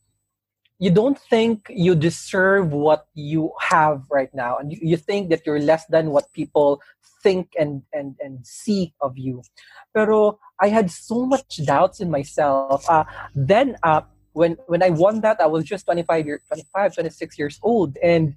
you 0.79 0.91
don't 0.95 1.19
think 1.19 1.67
you 1.71 1.99
deserve 1.99 2.71
what 2.71 3.07
you 3.15 3.51
have 3.59 4.07
right 4.11 4.31
now. 4.35 4.59
And 4.59 4.71
you, 4.71 4.79
you 4.83 4.97
think 4.97 5.31
that 5.31 5.43
you're 5.43 5.59
less 5.59 5.87
than 5.87 6.15
what 6.15 6.31
people 6.39 6.79
think 7.19 7.51
and 7.59 7.83
and 7.91 8.15
and 8.23 8.47
see 8.47 8.95
of 9.03 9.19
you. 9.19 9.43
Pero 9.91 10.39
i 10.63 10.71
had 10.71 10.87
so 10.87 11.27
much 11.27 11.67
doubts 11.67 11.99
in 11.99 12.15
myself. 12.15 12.87
Uh, 12.87 13.03
then 13.35 13.75
uh, 13.83 14.07
when 14.35 14.57
when 14.67 14.83
i 14.83 14.91
won 14.91 15.21
that 15.21 15.41
i 15.41 15.47
was 15.47 15.65
just 15.65 15.87
25 15.87 16.27
years 16.27 16.43
25 16.49 16.95
26 16.95 17.39
years 17.39 17.59
old 17.63 17.97
and 18.03 18.35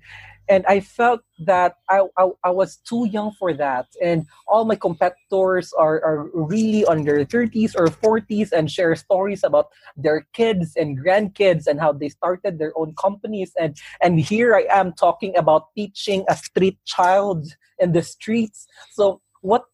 and 0.50 0.66
I 0.68 0.80
felt 0.80 1.22
that 1.40 1.76
I, 1.90 2.04
I, 2.18 2.30
I, 2.44 2.50
was 2.52 2.78
too 2.78 3.08
young 3.12 3.32
for 3.34 3.54
that. 3.54 3.88
And 4.02 4.26
all 4.48 4.66
my 4.66 4.76
competitors 4.76 5.74
are, 5.74 6.02
are 6.04 6.30
really 6.34 6.86
on 6.86 7.04
their 7.04 7.26
30s 7.26 7.76
or 7.76 7.88
40s 7.88 8.52
and 8.52 8.72
share 8.72 8.96
stories 8.96 9.44
about 9.44 9.68
their 9.98 10.26
kids 10.34 10.76
and 10.78 10.98
grandkids 10.98 11.68
and 11.68 11.80
how 11.80 11.92
they 11.92 12.10
started 12.10 12.60
their 12.60 12.72
own 12.78 12.96
companies. 12.96 13.52
And, 13.60 13.76
and 14.02 14.20
here 14.20 14.56
I 14.56 14.66
am 14.72 14.94
talking 14.94 15.36
about 15.36 15.74
teaching 15.76 16.24
a 16.30 16.36
street 16.36 16.78
child 16.86 17.48
in 17.80 17.92
the 17.92 18.04
streets. 18.04 18.68
So 18.92 19.22
what 19.42 19.66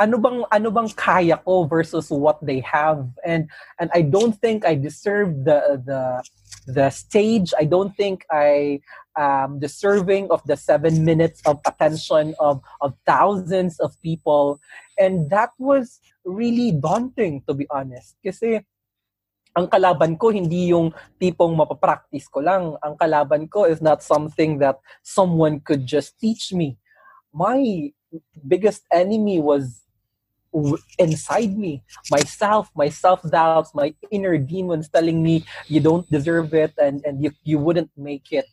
ano 0.00 0.18
bang 0.18 0.42
ano 0.50 0.68
bang 0.70 0.90
kaya 0.98 1.38
ko 1.46 1.64
versus 1.64 2.10
what 2.10 2.42
they 2.42 2.58
have? 2.66 3.06
And 3.22 3.46
and 3.78 3.90
I 3.94 4.02
don't 4.02 4.34
think 4.34 4.66
I 4.66 4.74
deserve 4.74 5.46
the 5.46 5.78
the 5.82 6.02
the 6.66 6.90
stage. 6.90 7.54
I 7.54 7.64
don't 7.64 7.94
think 7.94 8.26
I 8.30 8.80
um 9.14 9.62
deserving 9.62 10.34
of 10.34 10.42
the 10.50 10.58
7 10.58 11.04
minutes 11.04 11.38
of 11.46 11.62
attention 11.62 12.34
of 12.42 12.58
of 12.82 12.98
thousands 13.06 13.78
of 13.78 13.94
people. 14.02 14.58
And 14.98 15.30
that 15.30 15.54
was 15.58 16.00
really 16.26 16.74
daunting 16.74 17.46
to 17.46 17.54
be 17.54 17.70
honest. 17.70 18.18
Kasi 18.24 18.66
ang 19.54 19.70
kalaban 19.70 20.18
ko 20.18 20.34
hindi 20.34 20.74
yung 20.74 20.90
tipong 21.22 21.54
mapapractice 21.54 22.26
ko 22.26 22.42
lang. 22.42 22.74
Ang 22.82 22.98
kalaban 22.98 23.46
ko 23.46 23.70
is 23.70 23.78
not 23.78 24.02
something 24.02 24.58
that 24.58 24.82
someone 25.06 25.62
could 25.62 25.86
just 25.86 26.18
teach 26.18 26.50
me. 26.50 26.74
My 27.30 27.62
biggest 28.42 28.82
enemy 28.90 29.38
was 29.38 29.83
inside 30.98 31.58
me. 31.58 31.82
Myself 32.10 32.70
my 32.74 32.88
self-doubts 32.88 33.74
my 33.74 33.94
inner 34.10 34.38
demons 34.38 34.88
telling 34.88 35.22
me 35.22 35.44
you 35.66 35.80
don't 35.80 36.06
deserve 36.10 36.54
it 36.54 36.72
and 36.78 37.02
and 37.04 37.22
you, 37.22 37.30
you 37.42 37.58
wouldn't 37.58 37.90
make 37.96 38.30
it. 38.30 38.46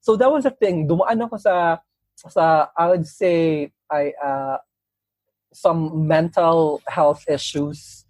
So 0.00 0.16
that 0.16 0.30
was 0.30 0.44
the 0.44 0.54
thing. 0.54 0.86
Dumaan 0.86 1.18
ako 1.26 1.36
sa 1.36 1.82
sa 2.16 2.70
I 2.78 2.86
would 2.88 3.06
say 3.06 3.72
I 3.90 4.14
uh 4.22 4.58
some 5.52 6.06
mental 6.06 6.80
health 6.86 7.24
issues 7.28 8.06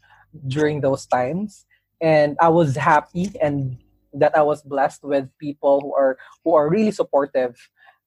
during 0.47 0.81
those 0.81 1.07
times. 1.07 1.65
And 2.01 2.37
I 2.41 2.49
was 2.49 2.77
happy 2.77 3.33
and 3.43 3.79
that 4.13 4.37
I 4.37 4.43
was 4.43 4.63
blessed 4.63 5.03
with 5.03 5.29
people 5.39 5.81
who 5.81 5.95
are 5.95 6.19
who 6.45 6.55
are 6.55 6.69
really 6.69 6.93
supportive. 6.93 7.57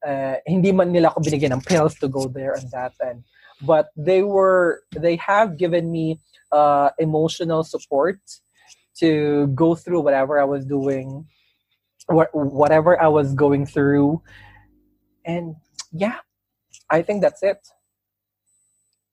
Uh, 0.02 0.36
hindi 0.46 0.72
man 0.72 0.90
nila 0.90 1.14
ako 1.14 1.22
binigyan 1.22 1.54
ng 1.54 1.62
pills 1.62 1.94
to 2.00 2.08
go 2.08 2.26
there 2.26 2.54
and 2.54 2.66
that. 2.72 2.92
And 2.98 3.22
but 3.62 3.88
they 3.96 4.22
were 4.22 4.82
they 4.94 5.16
have 5.16 5.56
given 5.56 5.90
me 5.90 6.20
uh, 6.50 6.90
emotional 6.98 7.64
support 7.64 8.18
to 8.98 9.46
go 9.54 9.74
through 9.74 10.00
whatever 10.00 10.40
I 10.40 10.44
was 10.44 10.66
doing, 10.66 11.26
wh- 12.10 12.34
whatever 12.34 13.00
I 13.00 13.08
was 13.08 13.34
going 13.34 13.66
through, 13.66 14.22
and 15.24 15.56
yeah, 15.92 16.18
I 16.90 17.02
think 17.02 17.22
that's 17.22 17.42
it. 17.42 17.58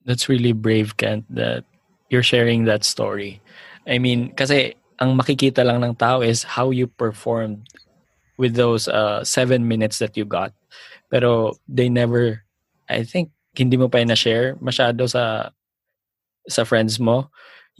That's 0.06 0.28
really 0.28 0.54
brave, 0.54 0.98
Kent, 0.98 1.26
that 1.30 1.66
you're 2.10 2.24
sharing 2.24 2.66
that 2.66 2.84
story. 2.84 3.42
I 3.88 4.00
mean, 4.00 4.34
kasi 4.34 4.76
ang 5.00 5.16
makikita 5.16 5.64
lang 5.64 5.84
ng 5.84 5.96
tao 5.96 6.22
is 6.22 6.44
how 6.44 6.72
you 6.72 6.88
performed 6.88 7.68
with 8.38 8.56
those 8.56 8.88
uh, 8.88 9.24
seven 9.24 9.68
minutes 9.68 10.00
that 10.00 10.16
you 10.18 10.26
got. 10.26 10.54
Pero 11.12 11.54
they 11.68 11.90
never, 11.90 12.44
I 12.88 13.04
think, 13.04 13.32
hindi 13.58 13.76
mo 13.78 13.90
pa 13.90 14.02
na-share 14.06 14.56
masyado 14.62 15.06
sa 15.10 15.54
sa 16.50 16.66
friends 16.66 16.98
mo 16.98 17.30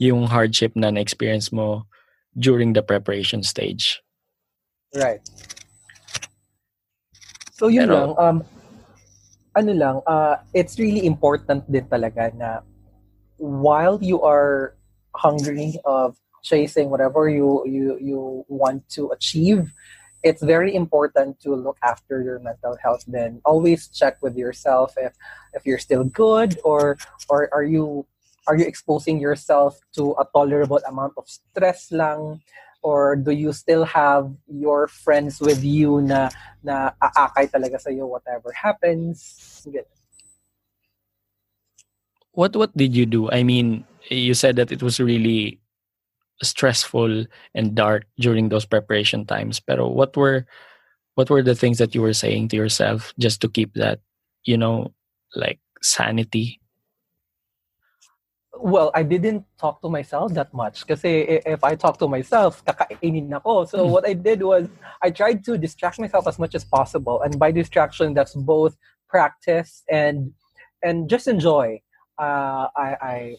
yung 0.00 0.26
hardship 0.26 0.72
na 0.74 0.90
na-experience 0.90 1.52
mo 1.52 1.84
during 2.38 2.72
the 2.72 2.82
preparation 2.82 3.42
stage. 3.42 4.00
Right. 4.94 5.20
So 7.52 7.68
yun 7.68 7.92
Pero, 7.92 7.94
lang, 7.94 8.10
um, 8.16 8.36
ano 9.54 9.72
lang, 9.74 9.96
uh, 10.06 10.40
it's 10.54 10.78
really 10.78 11.04
important 11.04 11.68
din 11.68 11.84
talaga 11.84 12.32
na 12.32 12.64
while 13.36 13.98
you 14.00 14.22
are 14.22 14.74
hungry 15.12 15.76
of 15.84 16.16
chasing 16.42 16.88
whatever 16.88 17.28
you 17.28 17.60
you 17.68 17.98
you 18.00 18.20
want 18.48 18.88
to 18.96 19.12
achieve, 19.12 19.68
it's 20.22 20.42
very 20.42 20.74
important 20.74 21.40
to 21.40 21.54
look 21.54 21.78
after 21.82 22.22
your 22.22 22.38
mental 22.38 22.76
health 22.82 23.04
then 23.08 23.40
always 23.44 23.88
check 23.88 24.20
with 24.20 24.36
yourself 24.36 24.94
if 24.96 25.14
if 25.54 25.64
you're 25.64 25.78
still 25.80 26.04
good 26.04 26.58
or 26.64 26.98
or 27.28 27.48
are 27.52 27.64
you 27.64 28.06
are 28.46 28.56
you 28.56 28.64
exposing 28.64 29.20
yourself 29.20 29.80
to 29.94 30.10
a 30.18 30.26
tolerable 30.34 30.80
amount 30.88 31.14
of 31.16 31.28
stress 31.28 31.92
lang? 31.92 32.42
Or 32.82 33.14
do 33.14 33.30
you 33.30 33.52
still 33.52 33.84
have 33.84 34.32
your 34.48 34.88
friends 34.88 35.38
with 35.38 35.62
you 35.62 36.00
na 36.00 36.32
na 36.64 36.96
aakay 36.96 37.52
talaga 37.52 37.76
sa 37.76 37.92
iyo 37.92 38.08
whatever 38.08 38.50
happens? 38.56 39.20
What 42.32 42.56
what 42.56 42.72
did 42.72 42.96
you 42.96 43.04
do? 43.04 43.28
I 43.28 43.44
mean 43.44 43.84
you 44.08 44.32
said 44.32 44.56
that 44.56 44.72
it 44.72 44.80
was 44.80 44.96
really 44.96 45.60
stressful 46.42 47.26
and 47.54 47.74
dark 47.74 48.06
during 48.18 48.48
those 48.48 48.64
preparation 48.64 49.24
times. 49.24 49.60
Pero 49.60 49.88
what 49.88 50.16
were 50.16 50.46
what 51.14 51.30
were 51.30 51.42
the 51.42 51.54
things 51.54 51.78
that 51.78 51.94
you 51.94 52.02
were 52.02 52.14
saying 52.14 52.48
to 52.48 52.56
yourself 52.56 53.12
just 53.18 53.40
to 53.42 53.48
keep 53.48 53.74
that 53.74 54.00
you 54.44 54.56
know 54.56 54.92
like 55.34 55.60
sanity? 55.82 56.60
Well 58.56 58.90
i 58.94 59.02
didn't 59.02 59.44
talk 59.58 59.80
to 59.80 59.88
myself 59.88 60.34
that 60.34 60.52
much 60.52 60.84
because 60.84 61.00
if 61.04 61.64
i 61.64 61.74
talk 61.74 61.98
to 61.98 62.08
myself 62.08 62.64
kakainin 62.64 63.32
ako. 63.32 63.64
So 63.64 63.86
mm. 63.86 63.90
what 63.90 64.06
i 64.06 64.12
did 64.12 64.42
was 64.42 64.68
i 65.02 65.10
tried 65.10 65.44
to 65.44 65.56
distract 65.56 65.98
myself 65.98 66.28
as 66.28 66.38
much 66.38 66.54
as 66.54 66.64
possible. 66.64 67.22
And 67.22 67.38
by 67.38 67.52
distraction 67.52 68.12
that's 68.12 68.34
both 68.34 68.76
practice 69.08 69.82
and 69.90 70.32
and 70.82 71.08
just 71.10 71.28
enjoy. 71.28 71.80
Uh, 72.18 72.68
I, 72.76 72.96
I 73.00 73.36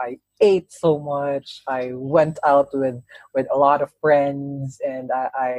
I 0.00 0.18
ate 0.40 0.72
so 0.72 0.98
much. 0.98 1.62
I 1.66 1.90
went 1.92 2.38
out 2.46 2.68
with 2.72 3.02
with 3.34 3.46
a 3.52 3.58
lot 3.58 3.82
of 3.82 3.90
friends, 4.00 4.80
and 4.86 5.10
I 5.12 5.28
I, 5.34 5.52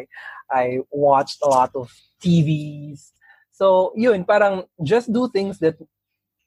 I 0.51 0.79
watched 0.91 1.39
a 1.43 1.49
lot 1.49 1.71
of 1.75 1.91
TVs. 2.21 3.11
So 3.51 3.91
you 3.95 4.11
yun, 4.11 4.23
parang 4.25 4.63
just 4.83 5.11
do 5.11 5.27
things 5.29 5.59
that 5.59 5.75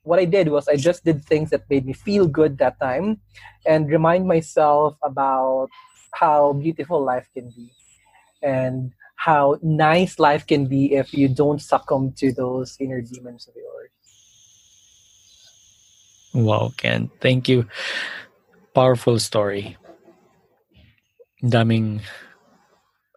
what 0.03 0.19
I 0.19 0.25
did 0.25 0.49
was 0.49 0.69
I 0.69 0.77
just 0.77 1.05
did 1.05 1.25
things 1.25 1.51
that 1.51 1.69
made 1.71 1.87
me 1.87 1.93
feel 1.93 2.27
good 2.27 2.59
that 2.59 2.81
time 2.81 3.21
and 3.67 3.89
remind 3.91 4.27
myself 4.27 4.97
about 5.03 5.69
how 6.15 6.53
beautiful 6.55 7.03
life 7.03 7.29
can 7.35 7.51
be 7.51 7.71
and 8.43 8.93
how 9.17 9.59
nice 9.63 10.19
life 10.19 10.47
can 10.47 10.67
be 10.67 10.95
if 10.95 11.15
you 11.15 11.29
don't 11.29 11.63
succumb 11.63 12.13
to 12.19 12.33
those 12.33 12.77
inner 12.81 13.01
demons 13.01 13.49
of 13.49 13.55
yours. 13.57 13.91
Wow, 16.35 16.73
Ken. 16.77 17.11
Thank 17.21 17.49
you. 17.49 17.67
Powerful 18.75 19.19
story. 19.19 19.77
Daming 21.43 22.01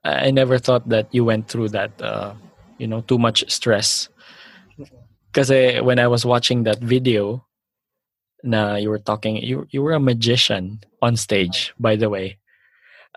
I 0.06 0.30
never 0.30 0.60
thought 0.60 0.88
that 0.90 1.10
you 1.12 1.26
went 1.26 1.48
through 1.50 1.70
that 1.70 2.00
uh, 2.02 2.34
you 2.78 2.86
know, 2.88 3.02
too 3.02 3.18
much 3.18 3.44
stress 3.50 4.10
because 5.32 5.50
when 5.82 6.00
I 6.00 6.08
was 6.08 6.26
watching 6.26 6.64
that 6.64 6.80
video, 6.80 7.44
na 8.44 8.76
you 8.76 8.90
were 8.90 9.02
talking, 9.02 9.42
you 9.42 9.66
you 9.74 9.82
were 9.82 9.98
a 9.98 10.00
magician 10.00 10.80
on 11.02 11.18
stage. 11.18 11.74
By 11.82 11.98
the 11.98 12.08
way, 12.08 12.38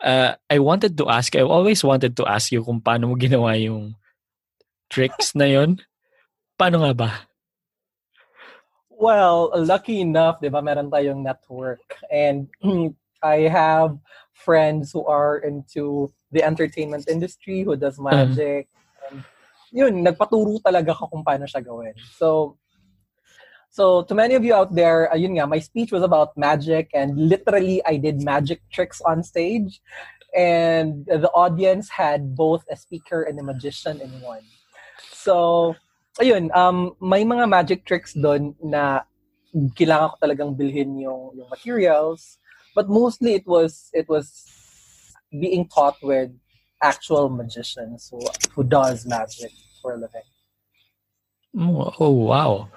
uh, 0.02 0.34
I 0.48 0.58
wanted 0.58 0.96
to 0.98 1.12
ask. 1.12 1.36
I 1.36 1.44
always 1.44 1.84
wanted 1.84 2.16
to 2.16 2.24
ask 2.26 2.50
you 2.50 2.64
kung 2.64 2.80
paano 2.80 3.12
mo 3.12 3.14
ginawa 3.14 3.54
yung 3.60 3.94
tricks 4.88 5.36
na 5.36 5.44
yon. 5.44 5.78
Paano 6.56 6.82
nga 6.82 6.92
ba? 6.96 7.10
Well, 8.98 9.54
lucky 9.54 10.02
enough, 10.02 10.42
di 10.42 10.50
ba, 10.50 10.58
meron 10.58 10.90
tayong 10.90 11.22
network. 11.22 12.02
And 12.10 12.50
I 13.22 13.46
have 13.46 13.94
friends 14.34 14.90
who 14.90 15.06
are 15.06 15.38
into 15.38 16.10
the 16.34 16.42
entertainment 16.42 17.06
industry, 17.06 17.62
who 17.62 17.78
does 17.78 17.98
uh-huh. 17.98 18.26
magic, 18.26 18.66
yun, 19.70 20.04
nagpaturo 20.04 20.58
talaga 20.58 20.90
ako 20.98 21.14
kung 21.14 21.24
paano 21.24 21.46
siya 21.46 21.62
gawin. 21.62 21.94
So, 22.18 22.58
so 23.70 24.02
to 24.02 24.14
many 24.18 24.34
of 24.34 24.44
you 24.44 24.54
out 24.54 24.74
there, 24.74 25.08
ayun 25.14 25.38
nga, 25.38 25.46
my 25.46 25.58
speech 25.62 25.92
was 25.92 26.02
about 26.02 26.36
magic 26.36 26.90
and 26.94 27.14
literally 27.14 27.78
I 27.86 27.96
did 27.96 28.22
magic 28.22 28.62
tricks 28.72 29.00
on 29.02 29.22
stage. 29.22 29.80
And 30.36 31.06
the 31.06 31.30
audience 31.32 31.88
had 31.88 32.34
both 32.34 32.64
a 32.70 32.76
speaker 32.76 33.22
and 33.22 33.38
a 33.38 33.42
magician 33.42 34.00
in 34.00 34.10
one. 34.20 34.44
So, 35.12 35.74
ayun, 36.20 36.54
um, 36.54 36.94
may 37.00 37.24
mga 37.24 37.48
magic 37.48 37.84
tricks 37.84 38.12
doon 38.14 38.54
na 38.62 39.02
kailangan 39.74 40.10
ko 40.10 40.16
talagang 40.20 40.52
bilhin 40.56 40.98
yung, 40.98 41.34
yung 41.34 41.48
materials. 41.50 42.38
But 42.74 42.88
mostly 42.88 43.34
it 43.34 43.46
was, 43.46 43.90
it 43.92 44.08
was 44.08 44.44
being 45.30 45.66
taught 45.68 45.96
with 46.02 46.30
actual 46.82 47.28
magicians 47.28 48.08
who, 48.10 48.20
who 48.54 48.62
does 48.62 49.06
magic 49.06 49.50
for 49.82 49.94
a 49.94 49.98
living. 49.98 50.26
Oh, 51.58 51.92
oh, 51.98 52.10
wow. 52.10 52.68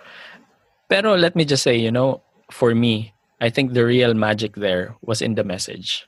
Pero 0.89 1.15
let 1.15 1.35
me 1.35 1.45
just 1.45 1.63
say, 1.63 1.75
you 1.75 1.91
know, 1.91 2.21
for 2.49 2.73
me, 2.73 3.13
I 3.39 3.49
think 3.49 3.73
the 3.73 3.85
real 3.85 4.13
magic 4.13 4.55
there 4.55 4.95
was 5.01 5.21
in 5.21 5.35
the 5.35 5.43
message. 5.43 6.07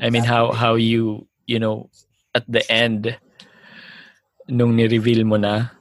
I 0.00 0.10
mean, 0.10 0.24
how 0.24 0.52
how 0.52 0.74
you, 0.74 1.28
you 1.46 1.58
know, 1.58 1.90
at 2.34 2.44
the 2.48 2.64
end, 2.72 3.18
nung 4.48 4.76
ni-reveal 4.76 5.24
mo 5.24 5.36
na, 5.36 5.72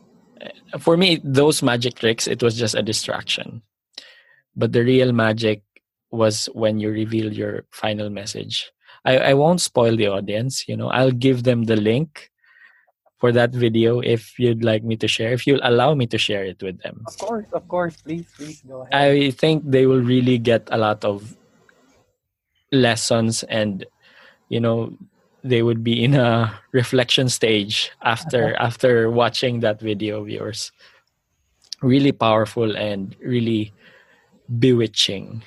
for 0.79 0.97
me, 0.97 1.19
those 1.23 1.61
magic 1.61 1.95
tricks, 1.95 2.27
it 2.27 2.41
was 2.41 2.57
just 2.57 2.75
a 2.75 2.81
distraction. 2.81 3.61
But 4.55 4.71
the 4.71 4.83
real 4.83 5.11
magic 5.11 5.63
was 6.11 6.45
when 6.53 6.79
you 6.79 6.89
reveal 6.89 7.31
your 7.31 7.65
final 7.71 8.09
message. 8.09 8.71
I, 9.05 9.17
I 9.17 9.33
won't 9.33 9.61
spoil 9.61 9.95
the 9.95 10.07
audience. 10.07 10.67
You 10.67 10.77
know, 10.77 10.89
I'll 10.89 11.11
give 11.11 11.43
them 11.43 11.63
the 11.63 11.75
link 11.75 12.29
for 13.17 13.31
that 13.31 13.51
video 13.51 13.99
if 13.99 14.37
you'd 14.39 14.63
like 14.63 14.83
me 14.83 14.97
to 14.97 15.07
share, 15.07 15.31
if 15.31 15.45
you'll 15.45 15.61
allow 15.63 15.93
me 15.93 16.07
to 16.07 16.17
share 16.17 16.43
it 16.43 16.61
with 16.61 16.81
them. 16.81 17.03
Of 17.07 17.17
course, 17.17 17.45
of 17.53 17.67
course. 17.67 18.01
Please, 18.01 18.25
please 18.35 18.61
go 18.67 18.81
ahead. 18.81 18.93
I 18.93 19.31
think 19.31 19.63
they 19.65 19.85
will 19.85 20.01
really 20.01 20.37
get 20.37 20.67
a 20.71 20.77
lot 20.77 21.05
of 21.05 21.37
lessons 22.71 23.43
and, 23.43 23.85
you 24.49 24.59
know, 24.59 24.97
they 25.43 25.63
would 25.63 25.83
be 25.83 26.03
in 26.03 26.15
a 26.15 26.53
reflection 26.71 27.29
stage 27.29 27.91
after 28.03 28.55
after 28.55 29.09
watching 29.09 29.61
that 29.61 29.79
video 29.79 30.21
of 30.21 30.29
yours. 30.29 30.71
Really 31.81 32.11
powerful 32.11 32.77
and 32.77 33.15
really 33.19 33.73
bewitching. 34.59 35.41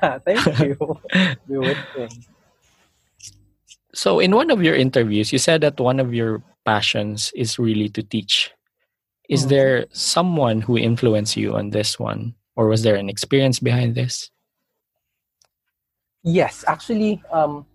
Thank 0.24 0.58
you. 0.60 0.76
bewitching. 1.48 2.24
So, 3.94 4.20
in 4.20 4.34
one 4.36 4.50
of 4.50 4.62
your 4.62 4.74
interviews, 4.74 5.32
you 5.32 5.38
said 5.38 5.62
that 5.62 5.80
one 5.80 5.98
of 5.98 6.14
your 6.14 6.42
passions 6.64 7.32
is 7.34 7.58
really 7.58 7.88
to 7.90 8.02
teach. 8.02 8.52
Is 9.28 9.40
mm-hmm. 9.40 9.48
there 9.50 9.86
someone 9.90 10.60
who 10.60 10.78
influenced 10.78 11.36
you 11.36 11.56
on 11.56 11.70
this 11.70 11.98
one, 11.98 12.34
or 12.54 12.68
was 12.68 12.82
there 12.82 12.94
an 12.94 13.08
experience 13.08 13.58
behind 13.58 13.94
this? 13.94 14.30
Yes, 16.22 16.64
actually, 16.68 17.22
um, 17.32 17.66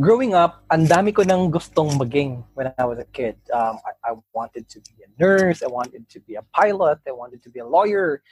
growing 0.00 0.34
up, 0.34 0.64
ang 0.70 0.86
dami 0.86 1.14
ko 1.14 1.22
nang 1.22 1.50
gustong 1.50 1.94
maging 1.94 2.42
when 2.54 2.72
I 2.78 2.84
was 2.84 2.98
a 2.98 3.04
kid. 3.04 3.36
Um, 3.52 3.78
I, 3.84 4.10
I 4.10 4.12
wanted 4.32 4.68
to 4.68 4.80
be 4.80 5.04
a 5.04 5.10
nurse, 5.22 5.62
I 5.62 5.68
wanted 5.68 6.08
to 6.08 6.20
be 6.20 6.34
a 6.34 6.42
pilot, 6.54 6.98
I 7.06 7.12
wanted 7.12 7.42
to 7.42 7.50
be 7.50 7.60
a 7.60 7.66
lawyer. 7.66 8.22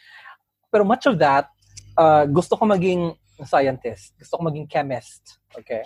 Pero 0.70 0.84
much 0.84 1.06
of 1.06 1.18
that, 1.18 1.50
uh, 1.96 2.26
gusto 2.26 2.56
ko 2.56 2.66
maging 2.66 3.16
scientist, 3.44 4.14
gusto 4.18 4.38
ko 4.38 4.44
maging 4.44 4.70
chemist. 4.70 5.38
Okay? 5.58 5.82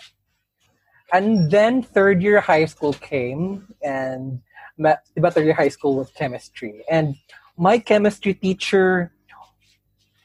And 1.12 1.50
then 1.50 1.82
third 1.82 2.22
year 2.22 2.40
high 2.40 2.64
school 2.64 2.92
came, 2.92 3.68
and 3.82 4.40
diba 4.78 5.32
third 5.32 5.44
year 5.44 5.54
high 5.54 5.70
school 5.70 5.96
was 5.96 6.10
chemistry. 6.10 6.84
And 6.90 7.14
my 7.56 7.78
chemistry 7.78 8.34
teacher 8.34 9.12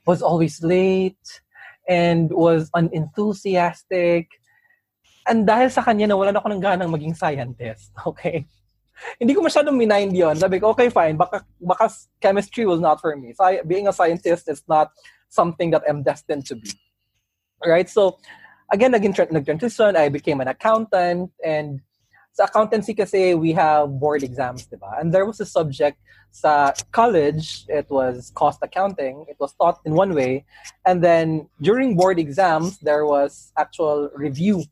was 0.06 0.22
always 0.22 0.64
late 0.64 1.42
and 1.88 2.32
was 2.32 2.70
unenthusiastic. 2.74 4.30
And 5.28 5.46
dahil 5.46 5.70
sa 5.70 5.82
kanya, 5.86 6.10
nawalan 6.10 6.38
ako 6.38 6.48
ng 6.50 6.62
ganang 6.62 6.92
maging 6.92 7.16
scientist. 7.16 7.94
Okay? 8.06 8.46
Hindi 9.18 9.34
ko 9.34 9.42
masyadong 9.42 9.74
mind 9.74 10.14
yon. 10.14 10.38
Sabi 10.38 10.62
ko, 10.62 10.78
okay, 10.78 10.94
fine. 10.94 11.18
Baka, 11.18 11.42
baka 11.58 11.90
chemistry 12.22 12.70
was 12.70 12.78
not 12.78 13.02
for 13.02 13.18
me. 13.18 13.34
So 13.34 13.42
I, 13.42 13.66
being 13.66 13.90
a 13.90 13.94
scientist 13.94 14.46
is 14.46 14.62
not 14.70 14.94
something 15.26 15.74
that 15.74 15.82
I'm 15.90 16.04
destined 16.04 16.46
to 16.54 16.56
be. 16.56 16.70
Right? 17.66 17.90
So, 17.90 18.22
again, 18.72 18.94
naging 18.94 19.18
nag-transition, 19.18 19.98
I 19.98 20.10
became 20.10 20.40
an 20.42 20.50
accountant, 20.50 21.32
and 21.44 21.82
sa 22.34 22.46
accountancy 22.46 22.94
kasi, 22.94 23.34
we 23.34 23.54
have 23.54 23.90
board 24.00 24.22
exams, 24.22 24.70
di 24.70 24.78
ba? 24.78 25.02
And 25.02 25.10
there 25.10 25.26
was 25.26 25.40
a 25.42 25.50
subject 25.50 25.98
sa 26.32 26.72
college, 26.92 27.66
it 27.68 27.86
was 27.90 28.32
cost 28.36 28.60
accounting. 28.64 29.26
It 29.28 29.36
was 29.40 29.54
taught 29.60 29.80
in 29.86 29.94
one 29.94 30.16
way. 30.16 30.46
And 30.86 31.04
then 31.04 31.48
during 31.62 31.96
board 31.96 32.20
exams, 32.20 32.80
there 32.80 33.06
was 33.06 33.52
actual 33.58 34.10
review. 34.16 34.64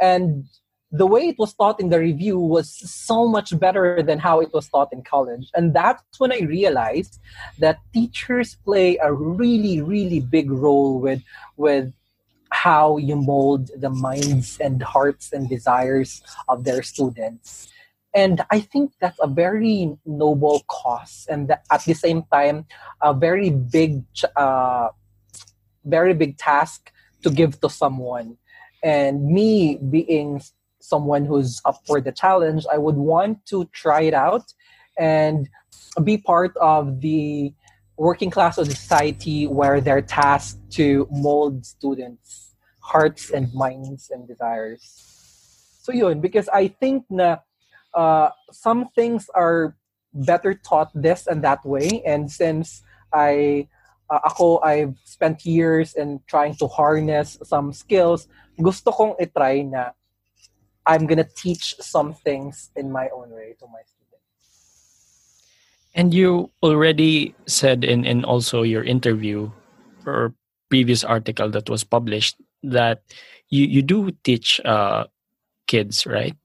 And 0.00 0.44
the 0.92 1.06
way 1.06 1.28
it 1.28 1.38
was 1.38 1.52
taught 1.54 1.80
in 1.80 1.90
the 1.90 1.98
review 1.98 2.38
was 2.38 2.70
so 2.70 3.26
much 3.26 3.58
better 3.58 4.02
than 4.02 4.18
how 4.18 4.40
it 4.40 4.52
was 4.52 4.68
taught 4.68 4.92
in 4.92 5.02
college. 5.02 5.50
And 5.54 5.74
that's 5.74 6.18
when 6.18 6.32
I 6.32 6.40
realized 6.40 7.18
that 7.58 7.78
teachers 7.92 8.56
play 8.64 8.96
a 8.98 9.12
really, 9.12 9.82
really 9.82 10.20
big 10.20 10.50
role 10.50 11.00
with, 11.00 11.22
with 11.56 11.92
how 12.50 12.96
you 12.96 13.16
mold 13.16 13.70
the 13.76 13.90
minds 13.90 14.58
and 14.60 14.82
hearts 14.82 15.32
and 15.32 15.48
desires 15.48 16.22
of 16.48 16.64
their 16.64 16.82
students. 16.82 17.68
And 18.14 18.40
I 18.50 18.60
think 18.60 18.92
that's 18.98 19.18
a 19.20 19.26
very 19.26 19.94
noble 20.06 20.64
cause, 20.68 21.26
and 21.28 21.52
at 21.70 21.84
the 21.84 21.92
same 21.92 22.22
time, 22.32 22.64
a 23.02 23.12
very 23.12 23.50
big, 23.50 24.04
uh, 24.34 24.88
very 25.84 26.14
big 26.14 26.38
task 26.38 26.90
to 27.22 27.28
give 27.28 27.60
to 27.60 27.68
someone. 27.68 28.38
And 28.82 29.26
me 29.26 29.76
being 29.76 30.42
someone 30.80 31.24
who's 31.24 31.60
up 31.64 31.80
for 31.86 32.00
the 32.00 32.12
challenge, 32.12 32.64
I 32.72 32.78
would 32.78 32.96
want 32.96 33.44
to 33.46 33.64
try 33.72 34.02
it 34.02 34.14
out 34.14 34.52
and 34.98 35.48
be 36.02 36.18
part 36.18 36.56
of 36.58 37.00
the 37.00 37.52
working 37.96 38.30
class 38.30 38.58
of 38.58 38.68
society 38.68 39.46
where 39.46 39.80
they're 39.80 40.02
tasked 40.02 40.60
to 40.70 41.08
mold 41.10 41.64
students' 41.64 42.54
hearts 42.80 43.30
and 43.30 43.52
minds 43.54 44.10
and 44.10 44.28
desires. 44.28 44.82
So 45.82 45.92
yun, 45.92 46.20
because 46.20 46.48
I 46.52 46.68
think 46.68 47.04
na 47.08 47.38
uh, 47.94 48.30
some 48.52 48.88
things 48.94 49.30
are 49.34 49.76
better 50.12 50.54
taught 50.54 50.90
this 50.94 51.26
and 51.26 51.42
that 51.44 51.64
way. 51.64 52.02
And 52.04 52.30
since 52.30 52.82
I 53.12 53.68
uh, 54.10 54.20
ako 54.24 54.58
I've 54.60 54.94
spent 55.04 55.46
years 55.46 55.94
in 55.94 56.20
trying 56.26 56.54
to 56.56 56.66
harness 56.68 57.38
some 57.42 57.72
skills, 57.72 58.28
gusto 58.58 58.92
kong 58.92 59.14
itry 59.20 59.68
na 59.68 59.92
I'm 60.86 61.06
gonna 61.06 61.26
teach 61.26 61.74
some 61.80 62.14
things 62.14 62.70
in 62.76 62.92
my 62.92 63.10
own 63.10 63.30
way 63.30 63.56
to 63.58 63.66
my 63.66 63.82
students. 63.82 63.96
and 65.96 66.12
you 66.12 66.50
already 66.62 67.34
said 67.46 67.82
in, 67.82 68.04
in 68.04 68.22
also 68.22 68.62
your 68.62 68.84
interview, 68.84 69.50
or 70.04 70.34
previous 70.68 71.02
article 71.02 71.48
that 71.50 71.68
was 71.70 71.82
published 71.82 72.36
that 72.62 73.02
you 73.48 73.64
you 73.64 73.82
do 73.82 74.12
teach 74.22 74.60
uh, 74.64 75.08
kids, 75.66 76.06
right? 76.06 76.36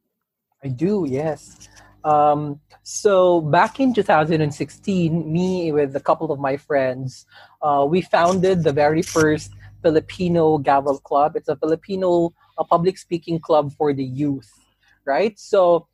I 0.64 0.70
do, 0.70 1.06
yes. 1.08 1.68
Um, 2.04 2.62
so 2.82 3.42
back 3.42 3.80
in 3.80 3.94
2016, 3.94 4.42
me 5.32 5.72
with 5.72 5.96
a 5.96 6.00
couple 6.00 6.32
of 6.32 6.40
my 6.40 6.58
friends, 6.58 7.26
uh, 7.62 7.86
we 7.88 8.02
founded 8.02 8.64
the 8.64 8.74
very 8.74 9.02
first 9.02 9.52
Filipino 9.82 10.58
Gavel 10.58 11.00
Club. 11.00 11.36
It's 11.36 11.50
a 11.50 11.56
Filipino 11.56 12.34
a 12.58 12.64
public 12.64 12.98
speaking 12.98 13.40
club 13.40 13.74
for 13.74 13.94
the 13.94 14.04
youth, 14.04 14.50
right? 15.06 15.38
So, 15.40 15.88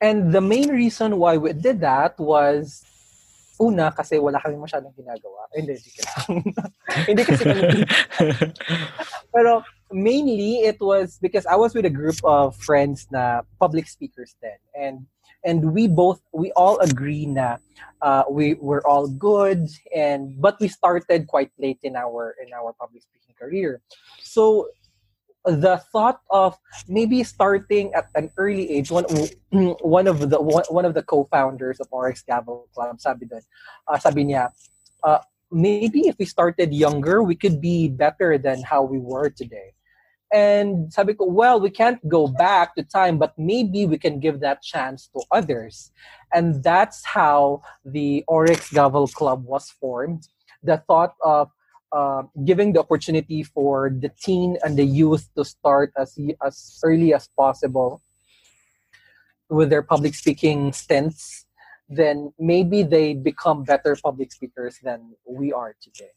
and 0.00 0.32
the 0.32 0.40
main 0.40 0.68
reason 0.70 1.18
why 1.18 1.36
we 1.36 1.52
did 1.52 1.80
that 1.80 2.18
was 2.18 2.84
una 3.60 3.92
kasi 3.94 4.18
wala 4.18 4.40
kami 4.40 4.56
masyadong 4.56 4.94
ginagawa. 4.94 5.46
Hindi, 5.54 5.78
hindi 6.26 6.52
hindi 7.08 7.22
kasi 7.22 7.44
Pero 9.34 9.62
mainly 9.92 10.66
it 10.66 10.80
was 10.80 11.18
because 11.22 11.46
I 11.46 11.54
was 11.54 11.74
with 11.74 11.84
a 11.84 11.92
group 11.92 12.18
of 12.24 12.56
friends 12.56 13.06
na 13.10 13.42
public 13.60 13.86
speakers 13.86 14.34
then. 14.42 14.58
And 14.74 15.06
and 15.44 15.72
we 15.72 15.88
both 15.88 16.20
we 16.32 16.52
all 16.52 16.78
agree 16.78 17.26
na 17.26 17.56
uh, 18.00 18.24
we 18.30 18.54
were 18.54 18.86
all 18.86 19.08
good 19.08 19.68
and 19.94 20.40
but 20.40 20.58
we 20.60 20.68
started 20.68 21.26
quite 21.26 21.50
late 21.58 21.78
in 21.82 21.96
our 21.96 22.34
in 22.42 22.52
our 22.52 22.72
public 22.78 23.02
speaking 23.02 23.34
career. 23.38 23.80
So 24.22 24.68
the 25.44 25.82
thought 25.90 26.20
of 26.30 26.56
maybe 26.88 27.24
starting 27.24 27.92
at 27.94 28.06
an 28.14 28.30
early 28.36 28.70
age 28.70 28.90
one 28.90 29.04
one 29.82 30.06
of 30.06 30.30
the 30.30 30.38
one, 30.40 30.84
of 30.84 30.94
the 30.94 31.02
co-founders 31.02 31.80
of 31.80 31.88
Oryx 31.90 32.22
Gavel 32.22 32.68
Club 32.74 33.00
sabi 33.00 33.26
dun, 33.26 33.42
uh, 33.88 33.98
sabi 33.98 34.24
niya 34.24 34.50
uh, 35.02 35.18
maybe 35.50 36.06
if 36.06 36.14
we 36.18 36.26
started 36.26 36.72
younger 36.72 37.22
we 37.22 37.34
could 37.34 37.60
be 37.60 37.88
better 37.88 38.38
than 38.38 38.62
how 38.62 38.82
we 38.82 38.98
were 38.98 39.30
today 39.30 39.74
and 40.32 40.92
sabi 40.92 41.14
ko 41.14 41.26
well 41.26 41.60
we 41.60 41.70
can't 41.70 42.00
go 42.08 42.26
back 42.26 42.74
to 42.74 42.82
time 42.82 43.18
but 43.18 43.36
maybe 43.36 43.86
we 43.86 43.98
can 43.98 44.18
give 44.18 44.40
that 44.40 44.62
chance 44.62 45.08
to 45.08 45.20
others 45.30 45.92
and 46.32 46.62
that's 46.64 47.04
how 47.04 47.60
the 47.84 48.24
Oryx 48.26 48.72
Gavel 48.72 49.08
Club 49.08 49.44
was 49.44 49.70
formed 49.70 50.28
the 50.62 50.82
thought 50.88 51.14
of 51.22 51.50
uh, 51.92 52.22
giving 52.44 52.72
the 52.72 52.80
opportunity 52.80 53.42
for 53.42 53.90
the 53.90 54.08
teen 54.08 54.56
and 54.64 54.78
the 54.78 54.84
youth 54.84 55.28
to 55.36 55.44
start 55.44 55.92
as 55.96 56.18
as 56.40 56.80
early 56.82 57.12
as 57.12 57.28
possible 57.36 58.00
with 59.52 59.68
their 59.68 59.82
public 59.82 60.14
speaking 60.14 60.72
stints, 60.72 61.44
then 61.88 62.32
maybe 62.38 62.82
they 62.82 63.14
become 63.14 63.62
better 63.62 63.96
public 64.02 64.32
speakers 64.32 64.78
than 64.82 65.12
we 65.28 65.52
are 65.52 65.76
today. 65.82 66.10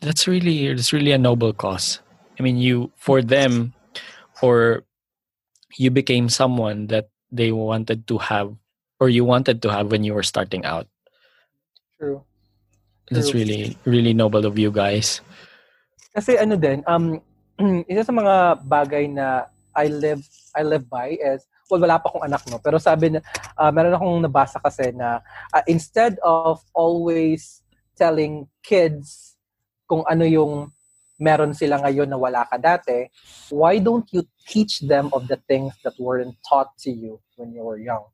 That's 0.00 0.28
really 0.28 0.66
it's 0.66 0.92
really 0.92 1.12
a 1.12 1.18
noble 1.18 1.52
cause. 1.52 2.00
I 2.38 2.42
mean, 2.42 2.56
you 2.56 2.92
for 2.96 3.22
them, 3.22 3.72
or 4.42 4.84
you 5.76 5.90
became 5.90 6.28
someone 6.28 6.88
that 6.88 7.08
they 7.32 7.52
wanted 7.52 8.06
to 8.08 8.18
have, 8.18 8.54
or 9.00 9.08
you 9.08 9.24
wanted 9.24 9.62
to 9.62 9.72
have 9.72 9.90
when 9.90 10.04
you 10.04 10.14
were 10.14 10.26
starting 10.26 10.64
out. 10.64 10.86
True. 11.98 12.22
That's 13.10 13.32
really 13.32 13.78
really 13.86 14.12
noble 14.12 14.44
of 14.44 14.58
you 14.58 14.74
guys. 14.74 15.22
Kasi 16.12 16.36
ano 16.36 16.58
din, 16.58 16.82
um 16.84 17.22
isa 17.90 18.04
sa 18.04 18.12
mga 18.12 18.66
bagay 18.66 19.08
na 19.08 19.48
I 19.76 19.88
live 19.88 20.24
I 20.56 20.64
live 20.64 20.88
by 20.88 21.16
is 21.16 21.44
well, 21.68 21.80
wala 21.80 22.00
pa 22.00 22.08
akong 22.08 22.26
anak 22.26 22.42
no 22.48 22.60
pero 22.60 22.80
sabi 22.80 23.16
na 23.16 23.20
uh, 23.58 23.70
meron 23.72 23.96
akong 23.96 24.20
nabasa 24.24 24.58
kasi 24.60 24.92
na 24.92 25.20
uh, 25.52 25.64
instead 25.68 26.16
of 26.24 26.60
always 26.72 27.62
telling 27.96 28.48
kids 28.60 29.36
kung 29.88 30.04
ano 30.08 30.24
yung 30.26 30.72
meron 31.18 31.54
sila 31.54 31.80
ngayon 31.80 32.08
na 32.08 32.16
wala 32.16 32.46
ka 32.50 32.58
dati, 32.58 33.08
why 33.50 33.78
don't 33.78 34.08
you 34.12 34.24
teach 34.46 34.80
them 34.80 35.10
of 35.12 35.28
the 35.28 35.36
things 35.48 35.72
that 35.84 35.94
weren't 35.98 36.36
taught 36.48 36.76
to 36.78 36.90
you 36.90 37.20
when 37.36 37.52
you 37.52 37.62
were 37.62 37.78
young? 37.78 38.04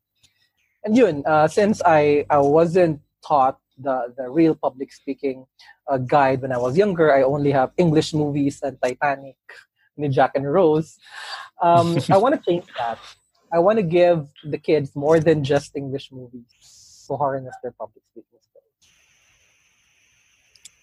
And 0.83 0.95
yun, 0.95 1.23
uh, 1.25 1.47
since 1.47 1.81
I, 1.85 2.25
I 2.29 2.39
wasn't 2.39 2.99
taught 3.25 3.59
the 3.77 4.13
the 4.17 4.29
real 4.29 4.53
public 4.53 4.93
speaking 4.93 5.45
uh, 5.89 5.97
guide 5.97 6.41
when 6.41 6.51
I 6.51 6.57
was 6.57 6.77
younger. 6.77 7.13
I 7.13 7.23
only 7.23 7.51
have 7.51 7.71
English 7.77 8.13
movies 8.13 8.61
and 8.61 8.77
Titanic, 8.81 9.37
ni 9.97 10.09
Jack 10.09 10.31
and 10.35 10.45
Rose. 10.45 10.99
Um, 11.61 11.97
I 12.11 12.17
want 12.17 12.35
to 12.35 12.41
change 12.43 12.65
that. 12.77 12.99
I 13.51 13.59
want 13.59 13.77
to 13.77 13.83
give 13.83 14.27
the 14.43 14.57
kids 14.57 14.95
more 14.95 15.19
than 15.19 15.43
just 15.43 15.75
English 15.75 16.11
movies 16.11 17.05
to 17.07 17.15
harness 17.17 17.55
their 17.63 17.73
public 17.73 18.03
speaking. 18.11 18.33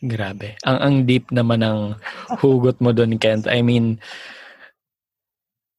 Grabe. 0.01 0.57
Ang 0.65 0.79
ang 0.81 0.95
deep 1.05 1.29
naman 1.29 1.61
ng 1.61 1.93
hugot 2.41 2.81
mo 2.81 2.97
doon, 2.97 3.21
Kent. 3.21 3.45
I 3.45 3.61
mean, 3.61 4.01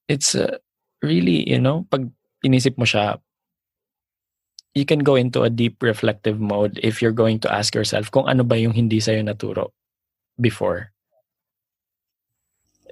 it's 0.06 0.38
uh, 0.38 0.62
really, 1.02 1.42
you 1.50 1.58
know, 1.58 1.90
pag 1.90 2.06
inisip 2.46 2.78
mo 2.78 2.86
siya, 2.86 3.18
you 4.78 4.86
can 4.86 5.02
go 5.02 5.18
into 5.18 5.42
a 5.42 5.50
deep 5.50 5.82
reflective 5.82 6.40
mode 6.40 6.80
if 6.84 7.02
you're 7.02 7.16
going 7.16 7.42
to 7.42 7.52
ask 7.52 7.74
yourself 7.74 8.14
kung 8.14 8.30
ano 8.30 8.46
ba 8.46 8.56
yung 8.56 8.78
hindi 8.78 9.02
sa'yo 9.02 9.26
naturo 9.26 9.74
before. 10.40 10.94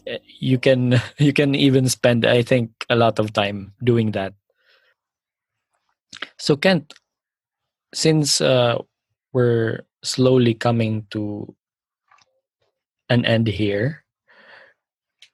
Eh, 0.09 0.19
you 0.41 0.57
can 0.57 0.97
you 1.21 1.31
can 1.31 1.53
even 1.53 1.85
spend 1.85 2.25
I 2.25 2.41
think 2.41 2.73
a 2.89 2.97
lot 2.97 3.21
of 3.21 3.37
time 3.37 3.77
doing 3.85 4.17
that. 4.17 4.33
So 6.41 6.57
Kent, 6.57 6.97
since 7.93 8.41
uh, 8.41 8.81
we're 9.31 9.85
slowly 10.03 10.53
coming 10.53 11.05
to 11.11 11.53
an 13.09 13.25
end 13.25 13.47
here, 13.47 14.03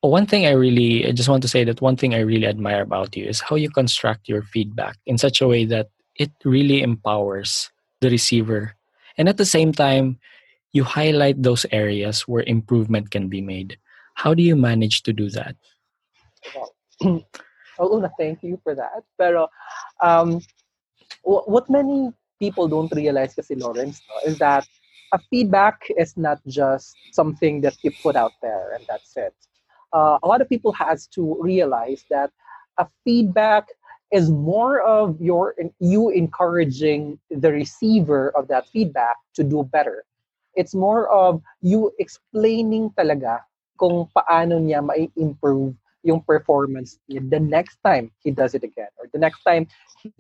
one 0.08 0.26
thing 0.26 0.46
I 0.46 0.52
really 0.52 1.08
I 1.08 1.12
just 1.12 1.30
want 1.30 1.42
to 1.44 1.48
say 1.48 1.64
that 1.64 1.82
one 1.82 1.98
thing 1.98 2.14
I 2.14 2.20
really 2.20 2.48
admire 2.48 2.82
about 2.82 3.16
you 3.16 3.26
is 3.26 3.42
how 3.42 3.56
you 3.56 3.70
construct 3.70 4.28
your 4.30 4.44
feedback 4.44 4.98
in 5.06 5.18
such 5.18 5.42
a 5.42 5.48
way 5.48 5.66
that 5.66 5.90
it 6.16 6.32
really 6.44 6.82
empowers 6.82 7.70
the 8.02 8.10
receiver. 8.10 8.76
And 9.18 9.28
at 9.30 9.38
the 9.38 9.46
same 9.46 9.72
time, 9.72 10.20
you 10.74 10.84
highlight 10.84 11.42
those 11.42 11.66
areas 11.72 12.28
where 12.28 12.44
improvement 12.44 13.12
can 13.12 13.30
be 13.30 13.42
made. 13.42 13.78
How 14.16 14.34
do 14.34 14.44
you 14.44 14.56
manage 14.56 15.04
to 15.04 15.14
do 15.14 15.30
that? 15.32 15.56
Well, 16.54 16.72
oh, 17.80 18.10
thank 18.20 18.44
you 18.44 18.60
for 18.64 18.76
that. 18.76 19.04
Pero 19.18 19.48
um, 20.04 20.42
what 21.24 21.70
many 21.70 22.12
people 22.46 22.68
don't 22.70 22.94
realize 22.94 23.34
kasi 23.34 23.58
Lawrence 23.58 23.98
no, 24.06 24.30
is 24.30 24.38
that 24.38 24.64
a 25.18 25.20
feedback 25.30 25.78
is 25.98 26.14
not 26.18 26.38
just 26.46 26.94
something 27.12 27.62
that 27.66 27.74
you 27.82 27.92
put 28.06 28.16
out 28.16 28.36
there 28.46 28.74
and 28.76 28.86
that's 28.86 29.18
it. 29.18 29.34
Uh, 29.94 30.18
a 30.22 30.28
lot 30.28 30.42
of 30.42 30.48
people 30.50 30.74
has 30.74 31.08
to 31.18 31.38
realize 31.42 32.06
that 32.14 32.30
a 32.78 32.86
feedback 33.04 33.66
is 34.12 34.30
more 34.30 34.82
of 34.82 35.18
your 35.20 35.56
you 35.80 36.10
encouraging 36.10 37.18
the 37.32 37.52
receiver 37.52 38.30
of 38.38 38.48
that 38.48 38.68
feedback 38.70 39.18
to 39.34 39.44
do 39.44 39.64
better. 39.64 40.06
It's 40.54 40.76
more 40.76 41.10
of 41.10 41.42
you 41.62 41.92
explaining 41.98 42.92
talaga 43.00 43.42
kung 43.80 44.08
paano 44.16 44.62
niya 44.62 44.86
mai-improve 44.86 45.76
yung 46.06 46.22
performance 46.22 47.02
niya 47.10 47.26
the 47.34 47.42
next 47.42 47.82
time 47.82 48.14
he 48.22 48.30
does 48.30 48.54
it 48.54 48.64
again 48.64 48.94
or 49.02 49.10
the 49.12 49.20
next 49.20 49.42
time 49.42 49.66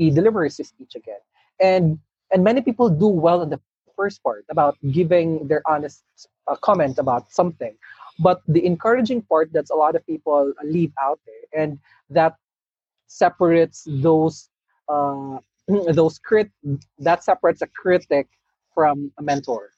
he 0.01 0.09
delivers 0.09 0.57
his 0.57 0.73
speech 0.73 0.97
again. 0.97 1.21
And 1.61 2.01
and 2.31 2.43
many 2.43 2.61
people 2.61 2.89
do 2.89 3.07
well 3.07 3.41
in 3.41 3.49
the 3.49 3.59
first 3.95 4.21
part 4.23 4.45
about 4.49 4.77
giving 4.91 5.47
their 5.47 5.61
honest 5.67 6.03
uh, 6.47 6.55
comment 6.57 6.97
about 6.97 7.31
something. 7.31 7.75
But 8.19 8.41
the 8.47 8.65
encouraging 8.65 9.21
part 9.23 9.49
that's 9.51 9.71
a 9.71 9.75
lot 9.75 9.95
of 9.95 10.05
people 10.05 10.53
leave 10.63 10.93
out 11.01 11.19
there 11.25 11.63
and 11.63 11.79
that 12.09 12.35
separates 13.07 13.87
those 13.87 14.49
uh, 14.87 15.39
those 15.67 16.19
crit 16.19 16.49
that 16.99 17.23
separates 17.23 17.61
a 17.61 17.67
critic 17.67 18.27
from 18.73 19.11
a 19.17 19.23
mentor. 19.23 19.69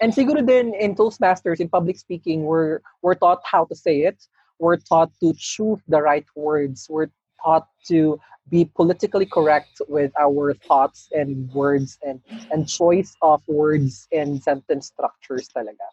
And 0.00 0.12
siguro 0.12 0.46
din 0.46 0.74
in 0.74 0.94
Toastmasters, 0.94 1.60
in 1.60 1.68
public 1.68 1.98
speaking, 1.98 2.44
we're, 2.44 2.80
we're 3.02 3.16
taught 3.16 3.40
how 3.44 3.64
to 3.66 3.74
say 3.74 4.02
it. 4.02 4.24
We're 4.60 4.76
taught 4.76 5.10
to 5.20 5.34
choose 5.36 5.80
the 5.88 6.00
right 6.00 6.26
words. 6.36 6.86
We're 6.88 7.10
taught 7.42 7.68
to 7.88 8.18
be 8.50 8.64
politically 8.64 9.26
correct 9.26 9.80
with 9.88 10.12
our 10.18 10.54
thoughts 10.66 11.08
and 11.12 11.50
words 11.52 11.98
and, 12.02 12.20
and 12.50 12.68
choice 12.68 13.14
of 13.22 13.42
words 13.46 14.08
and 14.12 14.42
sentence 14.42 14.86
structures 14.88 15.48
talaga. 15.54 15.84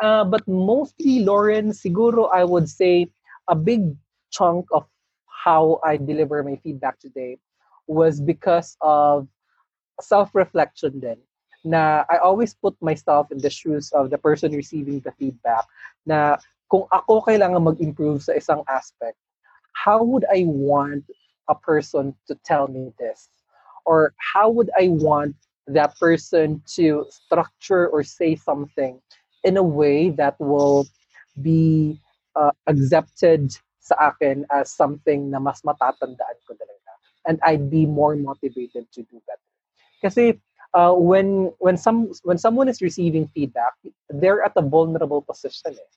Uh, 0.00 0.24
but 0.24 0.46
mostly, 0.46 1.20
Lauren, 1.20 1.70
siguro 1.70 2.30
I 2.32 2.44
would 2.44 2.68
say 2.68 3.06
a 3.48 3.54
big 3.54 3.94
chunk 4.30 4.66
of 4.72 4.86
how 5.26 5.80
I 5.84 5.96
deliver 5.96 6.42
my 6.42 6.56
feedback 6.62 6.98
today 6.98 7.38
was 7.86 8.20
because 8.20 8.76
of 8.80 9.28
self-reflection 10.00 11.00
then. 11.00 11.18
Na 11.64 12.02
I 12.10 12.18
always 12.18 12.54
put 12.54 12.74
myself 12.82 13.30
in 13.30 13.38
the 13.38 13.50
shoes 13.50 13.90
of 13.94 14.10
the 14.10 14.18
person 14.18 14.50
receiving 14.50 14.98
the 15.00 15.12
feedback 15.14 15.66
na 16.06 16.38
kung 16.66 16.90
ako 16.90 17.22
kailangan 17.22 17.62
mag-improve 17.62 18.22
sa 18.24 18.34
isang 18.34 18.66
aspect, 18.66 19.14
how 19.72 20.02
would 20.02 20.24
I 20.32 20.44
want 20.46 21.04
a 21.48 21.54
person 21.54 22.14
to 22.28 22.34
tell 22.44 22.68
me 22.68 22.92
this? 22.98 23.28
Or 23.84 24.14
how 24.34 24.50
would 24.50 24.70
I 24.78 24.88
want 24.88 25.36
that 25.66 25.96
person 25.98 26.62
to 26.74 27.06
structure 27.10 27.88
or 27.88 28.02
say 28.02 28.36
something 28.36 29.00
in 29.44 29.56
a 29.56 29.62
way 29.62 30.10
that 30.10 30.38
will 30.40 30.86
be 31.40 31.98
uh, 32.36 32.50
accepted 32.66 33.52
sa 33.82 33.94
akin 33.98 34.46
as 34.54 34.70
something 34.70 35.30
na 35.30 35.38
mas 35.42 35.62
matatandaan 35.66 36.38
ko 36.46 36.54
talaga. 36.54 36.92
And 37.26 37.38
I'd 37.42 37.70
be 37.70 37.86
more 37.86 38.14
motivated 38.14 38.86
to 38.94 39.02
do 39.02 39.18
better. 39.26 39.50
Kasi 40.02 40.38
uh, 40.74 40.94
when 40.94 41.50
when 41.58 41.76
some 41.76 42.10
when 42.22 42.38
someone 42.38 42.68
is 42.68 42.82
receiving 42.82 43.26
feedback, 43.34 43.74
they're 44.10 44.42
at 44.42 44.54
a 44.56 44.62
vulnerable 44.62 45.22
position. 45.22 45.74
Eh. 45.74 45.90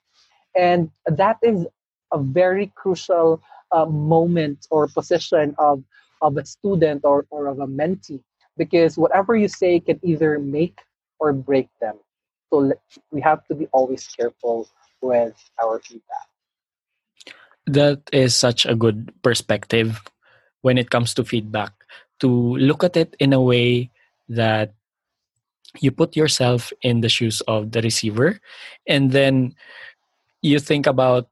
And 0.57 0.89
that 1.05 1.37
is 1.41 1.65
a 2.13 2.17
very 2.17 2.71
crucial 2.75 3.41
uh, 3.71 3.85
moment 3.85 4.67
or 4.71 4.87
position 4.87 5.55
of 5.57 5.83
of 6.21 6.37
a 6.37 6.45
student 6.45 7.03
or, 7.03 7.25
or 7.29 7.47
of 7.47 7.59
a 7.59 7.67
mentee 7.67 8.23
because 8.57 8.97
whatever 8.97 9.35
you 9.35 9.47
say 9.47 9.79
can 9.79 9.99
either 10.01 10.39
make 10.39 10.79
or 11.19 11.33
break 11.33 11.67
them. 11.81 11.95
So 12.49 12.73
we 13.11 13.21
have 13.21 13.45
to 13.47 13.55
be 13.55 13.67
always 13.71 14.07
careful 14.07 14.67
with 15.01 15.35
our 15.61 15.79
feedback. 15.79 16.27
That 17.67 18.01
is 18.13 18.35
such 18.35 18.65
a 18.65 18.75
good 18.75 19.11
perspective 19.21 20.01
when 20.61 20.77
it 20.77 20.89
comes 20.89 21.13
to 21.15 21.23
feedback 21.23 21.73
to 22.19 22.57
look 22.57 22.83
at 22.83 22.95
it 22.95 23.15
in 23.19 23.33
a 23.33 23.41
way 23.41 23.91
that 24.29 24.73
you 25.79 25.91
put 25.91 26.15
yourself 26.15 26.71
in 26.81 27.01
the 27.01 27.09
shoes 27.09 27.41
of 27.41 27.71
the 27.71 27.81
receiver 27.81 28.39
and 28.87 29.11
then 29.11 29.53
you 30.41 30.59
think 30.59 30.87
about 30.87 31.27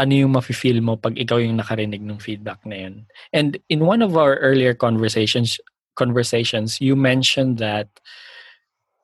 ano 0.00 0.16
yung 0.16 0.32
mafe-feel 0.32 0.80
mo 0.80 0.96
pag 0.96 1.12
ikaw 1.20 1.36
yung 1.36 1.60
nakarinig 1.60 2.00
ng 2.00 2.16
feedback 2.16 2.64
na 2.64 2.88
yun. 2.88 3.04
And 3.36 3.60
in 3.68 3.84
one 3.84 4.00
of 4.00 4.16
our 4.16 4.40
earlier 4.40 4.72
conversations, 4.72 5.60
conversations, 5.92 6.80
you 6.80 6.96
mentioned 6.96 7.60
that 7.60 7.92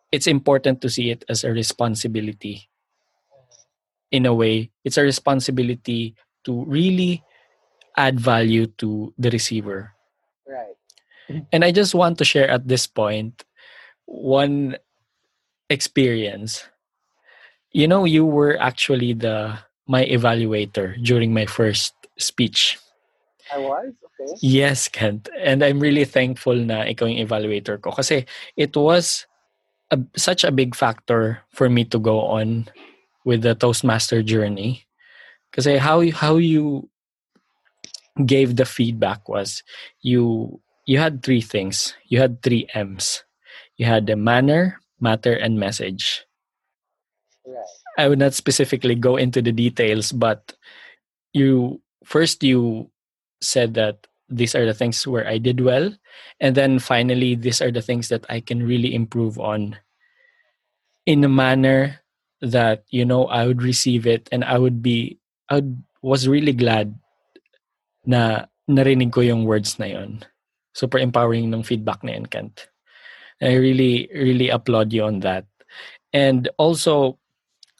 it's 0.09 0.26
important 0.26 0.80
to 0.80 0.88
see 0.88 1.12
it 1.12 1.20
as 1.28 1.44
a 1.44 1.53
responsibility. 1.53 2.72
In 4.11 4.24
a 4.24 4.32
way, 4.32 4.72
it's 4.88 4.97
a 4.97 5.05
responsibility 5.05 6.16
to 6.49 6.64
really 6.64 7.20
add 7.97 8.16
value 8.18 8.66
to 8.80 9.12
the 9.18 9.28
receiver. 9.28 9.92
Right. 10.49 11.44
And 11.53 11.64
I 11.64 11.72
just 11.72 11.92
want 11.94 12.16
to 12.18 12.24
share 12.24 12.49
at 12.49 12.68
this 12.68 12.86
point 12.86 13.44
one 14.07 14.78
experience. 15.68 16.64
You 17.72 17.88
know, 17.88 18.07
you 18.07 18.24
were 18.24 18.57
actually 18.57 19.12
the 19.12 19.59
my 19.87 20.05
evaluator 20.07 21.01
during 21.03 21.32
my 21.32 21.47
first 21.47 21.95
speech. 22.18 22.78
I 23.53 23.59
was? 23.59 23.93
Okay. 24.20 24.32
Yes, 24.43 24.89
Kent. 24.89 25.28
And 25.39 25.62
I'm 25.62 25.78
really 25.78 26.05
thankful 26.05 26.57
na 26.57 26.82
ikaw 26.82 27.07
yung 27.07 27.22
evaluator 27.22 27.80
ko. 27.80 27.93
Kasi 27.93 28.26
it 28.57 28.74
was 28.74 29.26
a, 29.91 29.99
such 30.16 30.43
a 30.43 30.51
big 30.51 30.74
factor 30.74 31.43
for 31.55 31.70
me 31.70 31.84
to 31.87 31.99
go 31.99 32.20
on 32.20 32.66
with 33.24 33.43
the 33.43 33.55
Toastmaster 33.55 34.22
journey. 34.22 34.87
Kasi 35.53 35.78
how, 35.78 36.03
how 36.11 36.37
you 36.37 36.91
gave 38.24 38.57
the 38.57 38.64
feedback 38.64 39.28
was 39.28 39.62
you 40.01 40.59
you 40.87 40.99
had 40.99 41.22
three 41.22 41.43
things. 41.43 41.95
You 42.07 42.20
had 42.20 42.43
three 42.43 42.66
M's. 42.72 43.24
You 43.76 43.87
had 43.87 44.07
the 44.07 44.16
manner, 44.16 44.80
matter, 45.01 45.34
and 45.34 45.59
message. 45.59 46.24
Right. 47.45 47.66
I 47.97 48.09
would 48.09 48.18
not 48.18 48.34
specifically 48.34 48.94
go 48.94 49.16
into 49.16 49.40
the 49.40 49.53
details, 49.53 50.12
but 50.12 50.53
you 51.32 51.80
first 52.05 52.42
you 52.42 52.90
said 53.40 53.74
that 53.74 54.07
these 54.28 54.55
are 54.55 54.66
the 54.66 54.74
things 54.74 55.07
where 55.07 55.26
I 55.26 55.38
did 55.38 55.61
well, 55.61 55.92
and 56.40 56.55
then 56.55 56.78
finally 56.78 57.34
these 57.34 57.61
are 57.62 57.70
the 57.70 57.82
things 57.82 58.09
that 58.09 58.26
I 58.28 58.40
can 58.40 58.62
really 58.62 58.94
improve 58.94 59.38
on 59.38 59.76
in 61.07 61.24
a 61.24 61.30
manner 61.30 62.01
that 62.42 62.84
you 62.90 63.05
know 63.05 63.26
I 63.26 63.47
would 63.47 63.62
receive 63.62 64.07
it 64.07 64.28
and 64.30 64.44
I 64.44 64.59
would 64.59 64.82
be 64.82 65.18
I 65.49 65.57
would, 65.57 65.82
was 66.03 66.28
really 66.28 66.53
glad 66.53 66.94
na 68.05 68.47
narinig 68.70 69.12
ko 69.12 69.20
yung 69.20 69.44
words 69.44 69.78
na 69.78 69.86
yon. 69.86 70.22
Super 70.74 70.99
empowering 70.99 71.51
ng 71.55 71.62
feedback 71.62 72.03
na 72.05 72.12
yun, 72.12 72.26
Kent. 72.26 72.68
I 73.40 73.55
really, 73.57 74.09
really 74.14 74.49
applaud 74.49 74.92
you 74.92 75.05
on 75.05 75.20
that. 75.20 75.44
And 76.12 76.49
also, 76.59 77.18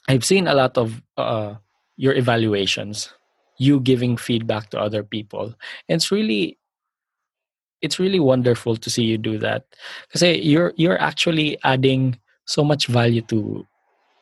I've 0.07 0.25
seen 0.25 0.47
a 0.47 0.53
lot 0.53 0.77
of 0.77 1.01
uh, 1.17 1.55
your 1.97 2.13
evaluations, 2.13 3.09
you 3.57 3.79
giving 3.79 4.17
feedback 4.17 4.69
to 4.69 4.79
other 4.79 5.03
people. 5.03 5.53
And 5.89 5.97
it's 5.97 6.11
really, 6.11 6.57
it's 7.81 7.99
really 7.99 8.19
wonderful 8.19 8.77
to 8.77 8.89
see 8.89 9.03
you 9.03 9.17
do 9.17 9.37
that. 9.39 9.65
Because 10.07 10.23
you're 10.43 10.73
you're 10.77 10.99
actually 10.99 11.57
adding 11.63 12.19
so 12.45 12.63
much 12.63 12.87
value 12.87 13.21
to 13.23 13.67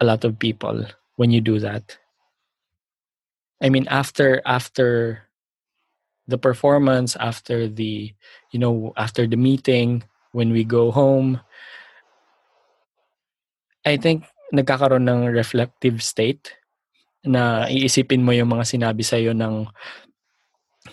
a 0.01 0.05
lot 0.05 0.23
of 0.23 0.39
people 0.39 0.85
when 1.15 1.31
you 1.31 1.41
do 1.41 1.59
that. 1.59 1.97
I 3.61 3.69
mean, 3.69 3.87
after 3.87 4.41
after 4.45 5.21
the 6.27 6.37
performance, 6.37 7.15
after 7.15 7.67
the 7.67 8.13
you 8.51 8.59
know 8.59 8.93
after 8.97 9.27
the 9.27 9.37
meeting, 9.37 10.03
when 10.31 10.51
we 10.51 10.63
go 10.63 10.91
home, 10.91 11.39
I 13.85 13.97
think 13.97 14.25
nagkakaroon 14.55 15.05
ng 15.05 15.31
reflective 15.31 15.99
state 15.99 16.55
na 17.25 17.65
iisipin 17.67 18.21
mo 18.21 18.31
yung 18.31 18.53
mga 18.53 18.65
sinabi 18.65 19.01
sa 19.01 19.17
iyo 19.17 19.33
ng 19.33 19.65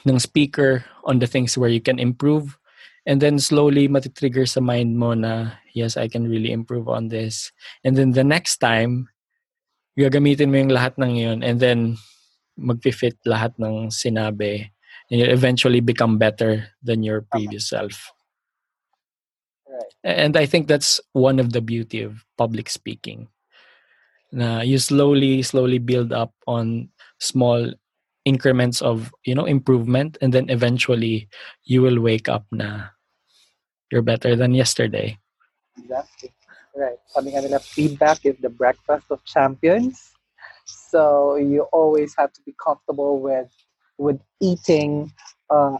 ng 0.09 0.19
speaker 0.19 0.83
on 1.05 1.21
the 1.21 1.29
things 1.29 1.55
where 1.55 1.69
you 1.69 1.81
can 1.81 2.01
improve. 2.01 2.57
And 3.05 3.21
then 3.21 3.37
slowly 3.43 3.91
matitrigger 3.91 4.47
sa 4.49 4.63
mind 4.63 4.97
mo 4.97 5.13
na 5.13 5.59
yes 5.75 5.99
I 5.99 6.07
can 6.07 6.31
really 6.31 6.55
improve 6.55 6.89
on 6.89 7.11
this. 7.11 7.51
And 7.85 7.99
then 7.99 8.15
the 8.17 8.25
next 8.25 8.59
time 8.63 9.11
gagamitin 9.99 10.49
mo 10.49 10.57
yung 10.57 10.73
lahat 10.73 10.97
ng 10.97 11.13
yun 11.21 11.39
and 11.45 11.61
then 11.61 12.01
magfi-fit 12.57 13.21
lahat 13.29 13.53
ng 13.61 13.93
sinabi 13.93 14.73
and 15.13 15.21
you 15.21 15.29
eventually 15.29 15.85
become 15.85 16.17
better 16.17 16.73
than 16.81 17.05
your 17.05 17.29
previous 17.29 17.69
self. 17.69 18.09
Right. 19.69 19.93
and 20.05 20.37
I 20.37 20.45
think 20.45 20.69
that's 20.69 21.01
one 21.13 21.41
of 21.41 21.53
the 21.53 21.65
beauty 21.65 22.05
of 22.05 22.25
public 22.37 22.69
speaking 22.69 23.32
na 24.33 24.61
you 24.61 24.79
slowly 24.79 25.43
slowly 25.43 25.79
build 25.79 26.13
up 26.13 26.33
on 26.47 26.89
small 27.21 27.69
increments 28.25 28.81
of 28.81 29.13
you 29.25 29.35
know 29.35 29.45
improvement 29.45 30.17
and 30.21 30.33
then 30.33 30.49
eventually 30.49 31.29
you 31.65 31.83
will 31.83 32.01
wake 32.01 32.29
up 32.29 32.47
na 32.51 32.89
you're 33.91 34.03
better 34.03 34.35
than 34.35 34.55
yesterday 34.55 35.19
Exactly. 35.79 36.33
Right. 36.75 36.99
Sabi 37.07 37.37
nga 37.37 37.43
nila, 37.45 37.61
feedback 37.61 38.25
is 38.25 38.37
the 38.41 38.49
breakfast 38.49 39.13
of 39.13 39.25
champions. 39.25 40.13
So 40.65 41.37
you 41.37 41.69
always 41.73 42.15
have 42.17 42.33
to 42.33 42.41
be 42.45 42.55
comfortable 42.57 43.21
with 43.21 43.53
with 43.99 44.21
eating 44.41 45.13
uh, 45.51 45.77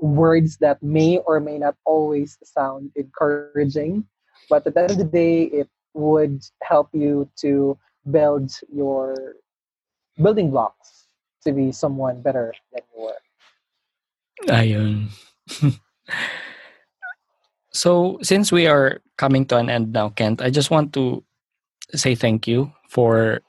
words 0.00 0.58
that 0.58 0.82
may 0.82 1.18
or 1.22 1.38
may 1.38 1.58
not 1.58 1.76
always 1.86 2.36
sound 2.42 2.90
encouraging, 2.96 4.04
but 4.50 4.66
at 4.66 4.74
the 4.74 4.80
end 4.82 4.90
of 4.90 4.98
the 4.98 5.06
day, 5.06 5.44
it 5.44 5.68
would 5.94 6.42
help 6.62 6.88
you 6.92 7.28
to 7.36 7.76
build 8.10 8.50
your 8.72 9.36
building 10.20 10.50
blocks 10.50 11.06
to 11.44 11.52
be 11.52 11.72
someone 11.72 12.20
better 12.20 12.52
than 12.72 12.82
you 12.94 13.04
were. 13.04 13.20
ayun. 14.48 15.08
So 17.72 18.20
since 18.20 18.52
we 18.52 18.68
are 18.68 19.00
coming 19.16 19.48
to 19.48 19.56
an 19.56 19.72
end 19.72 19.96
now 19.96 20.10
Kent 20.12 20.44
I 20.44 20.50
just 20.52 20.70
want 20.70 20.92
to 20.92 21.24
say 21.96 22.14
thank 22.14 22.46
you 22.46 22.70
for 22.88 23.40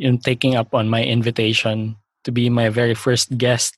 know, 0.00 0.16
taking 0.24 0.56
up 0.56 0.74
on 0.74 0.88
my 0.88 1.04
invitation 1.04 1.96
to 2.24 2.32
be 2.32 2.48
my 2.48 2.68
very 2.68 2.94
first 2.94 3.36
guest. 3.36 3.76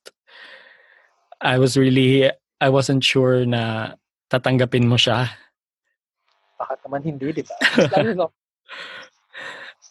I 1.40 1.58
was 1.58 1.76
really 1.76 2.30
I 2.62 2.68
wasn't 2.70 3.02
sure 3.02 3.42
na 3.42 3.94
tatanggapin 4.30 4.86
mo 4.86 4.94
siya 4.94 5.34
Bakit 6.62 6.78
naman 6.86 7.02
hindi, 7.02 7.34
di 7.34 7.42
ba? 7.42 7.54
Lalo 7.98 8.30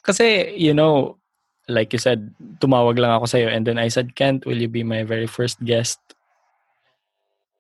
Kasi, 0.01 0.55
you 0.55 0.74
know, 0.74 1.19
like 1.67 1.93
you 1.93 1.99
said, 1.99 2.32
tumawag 2.63 2.97
lang 2.97 3.11
ako 3.11 3.28
sa'yo 3.28 3.51
and 3.51 3.67
then 3.67 3.78
I 3.78 3.91
said, 3.91 4.15
Kent, 4.15 4.47
will 4.47 4.57
you 4.57 4.72
be 4.72 4.88
my 4.88 5.03
very 5.03 5.28
first 5.28 5.59
guest? 5.61 5.99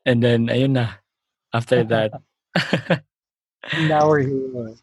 And 0.07 0.23
then, 0.23 0.47
ayun 0.47 0.79
na. 0.79 1.03
After 1.53 1.83
that. 1.93 2.15
now 3.85 4.07
we're 4.07 4.25
here. 4.25 4.73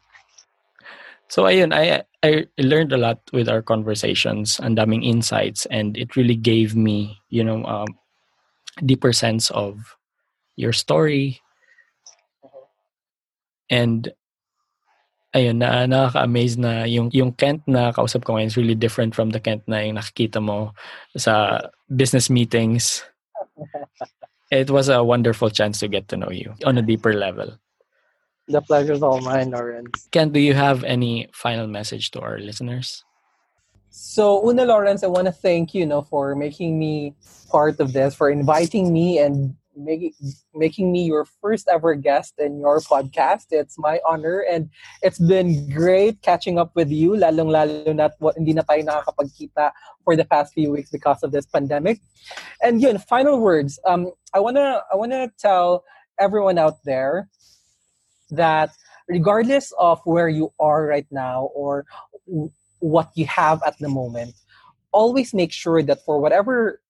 so, 1.27 1.43
ayun, 1.43 1.73
I, 1.73 2.05
I 2.23 2.47
learned 2.61 2.93
a 2.93 3.01
lot 3.01 3.19
with 3.33 3.49
our 3.49 3.61
conversations. 3.61 4.59
Ang 4.63 4.77
daming 4.77 5.03
insights 5.03 5.65
and 5.67 5.97
it 5.97 6.15
really 6.15 6.37
gave 6.37 6.77
me, 6.77 7.19
you 7.27 7.43
know, 7.43 7.65
um, 7.65 7.87
deeper 8.85 9.11
sense 9.11 9.51
of 9.51 9.97
your 10.55 10.71
story. 10.71 11.41
And 13.69 14.11
ayun, 15.35 15.61
na 15.61 15.85
nakaka-amaze 15.85 16.57
na 16.57 16.85
yung, 16.89 17.09
yung 17.13 17.33
Kent 17.33 17.65
na 17.69 17.93
kausap 17.93 18.25
ko 18.25 18.33
ngayon 18.33 18.49
is 18.49 18.57
really 18.57 18.75
different 18.75 19.13
from 19.13 19.29
the 19.29 19.39
Kent 19.39 19.63
na 19.69 19.85
yung 19.85 19.97
nakikita 19.97 20.41
mo 20.41 20.73
sa 21.17 21.61
business 21.89 22.29
meetings. 22.29 23.05
It 24.51 24.73
was 24.73 24.89
a 24.89 25.03
wonderful 25.03 25.53
chance 25.53 25.77
to 25.79 25.87
get 25.87 26.09
to 26.09 26.17
know 26.17 26.33
you 26.33 26.57
on 26.65 26.77
a 26.77 26.81
deeper 26.81 27.13
level. 27.13 27.53
The 28.49 28.65
pleasure 28.65 28.93
is 28.93 29.03
all 29.03 29.21
mine, 29.21 29.51
Lawrence. 29.51 30.09
Ken, 30.09 30.33
do 30.33 30.39
you 30.41 30.55
have 30.57 30.83
any 30.83 31.29
final 31.33 31.67
message 31.67 32.09
to 32.17 32.19
our 32.19 32.39
listeners? 32.39 33.05
So, 33.91 34.41
Una 34.41 34.65
Lawrence, 34.65 35.03
I 35.03 35.07
want 35.07 35.27
to 35.27 35.31
thank 35.31 35.75
you, 35.75 35.81
you 35.81 35.85
know, 35.85 36.01
for 36.01 36.33
making 36.33 36.79
me 36.79 37.13
part 37.49 37.79
of 37.79 37.93
this, 37.93 38.15
for 38.15 38.29
inviting 38.29 38.91
me 38.91 39.19
and 39.19 39.53
making 39.79 40.13
making 40.53 40.91
me 40.91 41.03
your 41.03 41.25
first 41.25 41.67
ever 41.71 41.95
guest 41.95 42.35
in 42.37 42.59
your 42.59 42.79
podcast. 42.79 43.47
It's 43.51 43.79
my 43.79 43.99
honor 44.07 44.45
and 44.49 44.69
it's 45.01 45.19
been 45.19 45.69
great 45.71 46.21
catching 46.21 46.59
up 46.59 46.71
with 46.75 46.91
you, 46.91 47.11
lalong 47.11 47.49
lalo 47.49 47.93
na 47.93 48.09
hindi 48.35 48.53
na 48.53 48.61
tayo 48.61 48.83
nakakapagkita 48.83 49.71
for 50.03 50.15
the 50.15 50.25
past 50.25 50.53
few 50.53 50.71
weeks 50.71 50.91
because 50.91 51.23
of 51.23 51.31
this 51.31 51.45
pandemic. 51.45 51.99
And 52.61 52.81
yun, 52.81 52.99
final 52.99 53.39
words. 53.39 53.79
Um, 53.85 54.11
I 54.33 54.39
wanna 54.39 54.83
I 54.91 54.95
wanna 54.95 55.31
tell 55.39 55.83
everyone 56.19 56.59
out 56.59 56.83
there 56.83 57.29
that 58.31 58.75
regardless 59.07 59.73
of 59.79 60.01
where 60.03 60.29
you 60.29 60.53
are 60.59 60.85
right 60.85 61.07
now 61.09 61.49
or 61.55 61.85
what 62.79 63.09
you 63.15 63.25
have 63.25 63.61
at 63.65 63.77
the 63.79 63.89
moment, 63.89 64.35
always 64.91 65.33
make 65.33 65.51
sure 65.51 65.81
that 65.83 66.03
for 66.05 66.19
whatever 66.19 66.81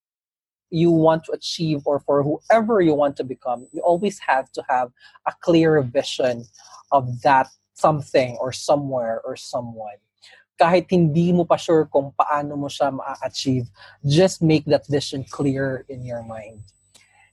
you 0.69 0.91
want 0.91 1.23
to 1.25 1.31
achieve 1.31 1.81
or 1.85 1.99
for 1.99 2.23
whoever 2.23 2.81
you 2.81 2.93
want 2.93 3.17
to 3.17 3.23
become, 3.23 3.67
you 3.71 3.81
always 3.81 4.19
have 4.19 4.51
to 4.53 4.63
have 4.69 4.91
a 5.25 5.33
clear 5.41 5.81
vision 5.81 6.45
of 6.91 7.21
that 7.21 7.47
something 7.73 8.37
or 8.41 8.51
somewhere 8.51 9.21
or 9.23 9.35
someone. 9.35 9.97
Kahit 10.59 10.91
hindi 10.91 11.31
mo 11.31 11.47
pa 11.47 11.55
sure 11.55 11.87
kung 11.87 12.11
paano 12.19 12.59
mo 12.59 12.67
siya 12.67 12.91
ma-achieve, 12.91 13.71
just 14.03 14.43
make 14.43 14.65
that 14.67 14.85
vision 14.87 15.23
clear 15.23 15.85
in 15.87 16.03
your 16.03 16.21
mind. 16.23 16.59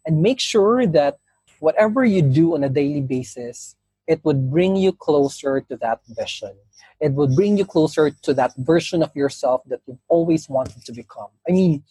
And 0.06 0.22
make 0.22 0.38
sure 0.38 0.86
that 0.86 1.18
whatever 1.58 2.04
you 2.04 2.22
do 2.22 2.54
on 2.54 2.62
a 2.62 2.70
daily 2.70 3.02
basis, 3.02 3.74
it 4.06 4.22
would 4.22 4.50
bring 4.50 4.76
you 4.76 4.92
closer 4.92 5.60
to 5.60 5.74
that 5.82 5.98
vision. 6.06 6.54
It 7.00 7.12
would 7.12 7.34
bring 7.34 7.58
you 7.58 7.66
closer 7.66 8.10
to 8.10 8.34
that 8.34 8.54
version 8.56 9.02
of 9.02 9.10
yourself 9.16 9.62
that 9.66 9.80
you've 9.86 10.00
always 10.06 10.48
wanted 10.48 10.86
to 10.86 10.92
become. 10.92 11.28
I 11.48 11.52
mean, 11.52 11.82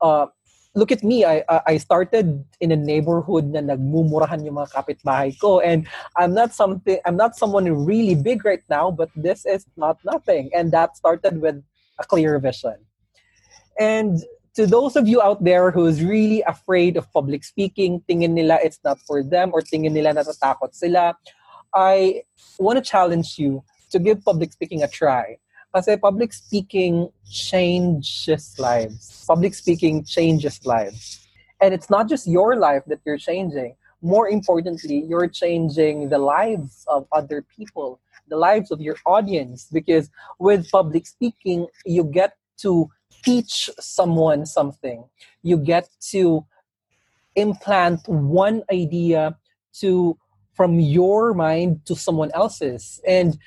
uh, 0.00 0.26
look 0.74 0.92
at 0.92 1.04
me. 1.04 1.24
I 1.24 1.44
I 1.48 1.76
started 1.76 2.44
in 2.60 2.72
a 2.72 2.76
neighborhood 2.76 3.52
na 3.52 3.60
nagmumurahan 3.60 4.44
yung 4.44 4.56
mga 4.56 4.72
kapitbahay 4.72 5.36
ko, 5.38 5.60
and 5.60 5.86
I'm 6.16 6.32
not 6.32 6.52
something. 6.52 6.98
I'm 7.04 7.16
not 7.16 7.36
someone 7.36 7.68
really 7.68 8.14
big 8.14 8.44
right 8.44 8.64
now, 8.68 8.90
but 8.90 9.10
this 9.16 9.44
is 9.44 9.66
not 9.76 10.00
nothing, 10.04 10.50
and 10.56 10.72
that 10.72 10.96
started 10.96 11.40
with 11.40 11.60
a 12.00 12.04
clear 12.04 12.38
vision. 12.38 12.80
And 13.78 14.20
to 14.54 14.66
those 14.66 14.96
of 14.96 15.08
you 15.08 15.20
out 15.20 15.44
there 15.44 15.70
who's 15.70 16.04
really 16.04 16.42
afraid 16.44 16.96
of 16.96 17.10
public 17.12 17.44
speaking, 17.44 18.04
tingin 18.08 18.36
nila 18.36 18.58
it's 18.62 18.80
not 18.84 19.00
for 19.04 19.22
them, 19.22 19.52
or 19.52 19.60
tingin 19.60 19.92
nila 19.92 20.12
natatakot 20.12 20.72
sila, 20.72 21.16
I 21.74 22.24
want 22.58 22.76
to 22.76 22.84
challenge 22.84 23.36
you 23.38 23.64
to 23.92 23.98
give 23.98 24.24
public 24.24 24.52
speaking 24.52 24.82
a 24.82 24.88
try. 24.88 25.36
Kasi 25.74 25.96
public 25.96 26.32
speaking 26.32 27.08
changes 27.30 28.54
lives. 28.58 29.24
Public 29.26 29.54
speaking 29.54 30.04
changes 30.04 30.60
lives. 30.66 31.26
And 31.60 31.72
it's 31.72 31.88
not 31.88 32.08
just 32.08 32.26
your 32.26 32.56
life 32.56 32.82
that 32.88 33.00
you're 33.06 33.18
changing. 33.18 33.76
More 34.02 34.28
importantly, 34.28 35.04
you're 35.08 35.28
changing 35.28 36.10
the 36.10 36.18
lives 36.18 36.84
of 36.88 37.06
other 37.12 37.40
people, 37.40 38.00
the 38.28 38.36
lives 38.36 38.70
of 38.70 38.80
your 38.80 38.96
audience. 39.06 39.68
Because 39.72 40.10
with 40.38 40.70
public 40.70 41.06
speaking, 41.06 41.68
you 41.86 42.04
get 42.04 42.36
to 42.58 42.90
teach 43.24 43.70
someone 43.80 44.44
something. 44.44 45.04
You 45.42 45.56
get 45.56 45.88
to 46.10 46.44
implant 47.34 48.06
one 48.08 48.62
idea 48.70 49.38
to 49.80 50.18
from 50.52 50.78
your 50.78 51.32
mind 51.32 51.86
to 51.86 51.96
someone 51.96 52.30
else's. 52.34 53.00
And 53.08 53.38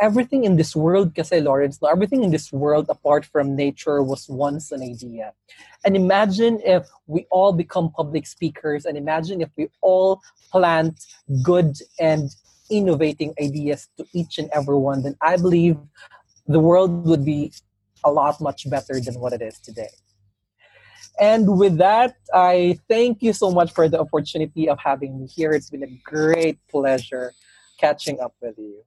everything 0.00 0.44
in 0.44 0.56
this 0.56 0.74
world, 0.76 1.14
kasi 1.14 1.40
Lawrence, 1.40 1.78
everything 1.82 2.22
in 2.22 2.30
this 2.30 2.52
world 2.52 2.86
apart 2.88 3.24
from 3.26 3.56
nature 3.56 4.02
was 4.02 4.28
once 4.28 4.72
an 4.72 4.82
idea. 4.82 5.32
And 5.84 5.96
imagine 5.96 6.60
if 6.64 6.86
we 7.06 7.26
all 7.30 7.52
become 7.52 7.90
public 7.90 8.26
speakers, 8.26 8.84
and 8.84 8.96
imagine 8.96 9.40
if 9.40 9.50
we 9.56 9.68
all 9.80 10.20
plant 10.50 11.04
good 11.42 11.76
and 11.98 12.30
innovating 12.70 13.34
ideas 13.40 13.88
to 13.96 14.04
each 14.12 14.38
and 14.38 14.48
every 14.52 14.76
one, 14.76 15.02
then 15.02 15.16
I 15.20 15.36
believe 15.36 15.76
the 16.46 16.60
world 16.60 17.06
would 17.06 17.24
be 17.24 17.52
a 18.04 18.10
lot 18.10 18.40
much 18.40 18.68
better 18.70 19.00
than 19.00 19.18
what 19.20 19.32
it 19.32 19.42
is 19.42 19.58
today. 19.58 19.90
And 21.20 21.58
with 21.58 21.78
that, 21.78 22.14
I 22.32 22.78
thank 22.88 23.22
you 23.22 23.32
so 23.32 23.50
much 23.50 23.72
for 23.72 23.88
the 23.88 23.98
opportunity 23.98 24.68
of 24.68 24.78
having 24.78 25.18
me 25.18 25.26
here. 25.26 25.50
It's 25.50 25.70
been 25.70 25.82
a 25.82 26.00
great 26.04 26.58
pleasure 26.68 27.32
catching 27.80 28.20
up 28.20 28.34
with 28.40 28.56
you. 28.56 28.84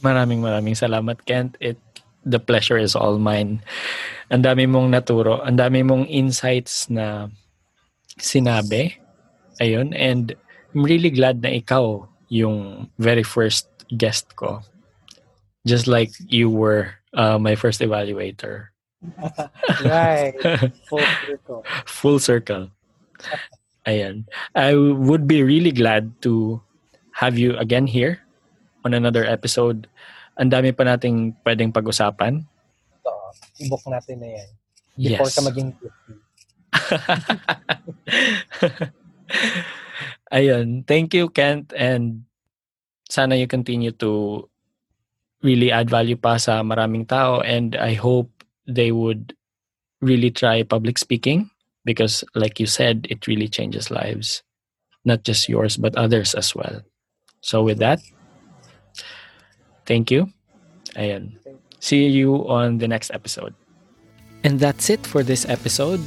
Maraming 0.00 0.40
maraming 0.40 0.76
salamat, 0.76 1.20
Kent. 1.24 1.56
It 1.60 1.76
the 2.24 2.40
pleasure 2.40 2.76
is 2.76 2.92
all 2.96 3.18
mine. 3.18 3.64
Ang 4.28 4.44
dami 4.44 4.68
mong 4.68 4.92
naturo, 4.92 5.40
ang 5.40 5.56
dami 5.56 5.80
mong 5.80 6.06
insights 6.08 6.88
na 6.92 7.28
sinabi. 8.20 9.00
Ayun, 9.60 9.92
and 9.92 10.36
I'm 10.72 10.84
really 10.84 11.10
glad 11.10 11.42
na 11.42 11.52
ikaw 11.52 12.08
yung 12.32 12.88
very 12.96 13.24
first 13.24 13.68
guest 13.96 14.36
ko. 14.36 14.62
Just 15.66 15.84
like 15.84 16.12
you 16.28 16.48
were 16.48 16.96
uh, 17.12 17.36
my 17.36 17.56
first 17.56 17.80
evaluator. 17.80 18.72
right. 19.84 20.32
Full 20.88 21.04
circle. 21.26 21.60
Full 22.00 22.18
circle. 22.18 22.64
Ayan. 23.84 24.24
I 24.54 24.76
would 24.76 25.26
be 25.26 25.42
really 25.42 25.72
glad 25.72 26.12
to 26.22 26.60
have 27.12 27.36
you 27.36 27.56
again 27.60 27.84
here 27.84 28.24
on 28.84 28.94
another 28.94 29.24
episode. 29.24 29.86
Ang 30.40 30.50
dami 30.50 30.72
pa 30.72 30.84
nating 30.84 31.36
pwedeng 31.44 31.72
pag-usapan. 31.72 32.44
So, 33.04 33.10
i-book 33.60 33.84
natin 33.88 34.20
na 34.20 34.28
yan. 34.40 34.48
Before 34.96 35.28
yes. 35.28 35.36
ka 35.36 35.42
maging 35.44 35.72
50. 35.76 36.30
Ayun. 40.36 40.86
Thank 40.86 41.14
you, 41.14 41.30
Kent. 41.30 41.72
And 41.76 42.24
sana 43.10 43.34
you 43.34 43.46
continue 43.46 43.90
to 43.98 44.48
really 45.42 45.72
add 45.72 45.90
value 45.90 46.16
pa 46.16 46.36
sa 46.36 46.62
maraming 46.62 47.08
tao. 47.08 47.40
And 47.40 47.76
I 47.76 47.94
hope 47.94 48.30
they 48.66 48.92
would 48.92 49.34
really 50.00 50.30
try 50.30 50.62
public 50.62 50.98
speaking 50.98 51.50
because, 51.84 52.24
like 52.34 52.60
you 52.60 52.66
said, 52.66 53.06
it 53.10 53.26
really 53.26 53.48
changes 53.48 53.90
lives. 53.90 54.42
Not 55.04 55.24
just 55.24 55.48
yours, 55.48 55.76
but 55.76 55.96
others 55.96 56.34
as 56.34 56.54
well. 56.54 56.82
So, 57.40 57.64
with 57.64 57.78
that, 57.78 58.00
Thank 59.90 60.14
you. 60.14 60.30
and 60.94 61.34
See 61.82 62.06
you 62.06 62.46
on 62.46 62.78
the 62.78 62.86
next 62.86 63.10
episode. 63.10 63.54
And 64.44 64.60
that's 64.60 64.86
it 64.86 65.02
for 65.02 65.26
this 65.26 65.48
episode. 65.50 65.98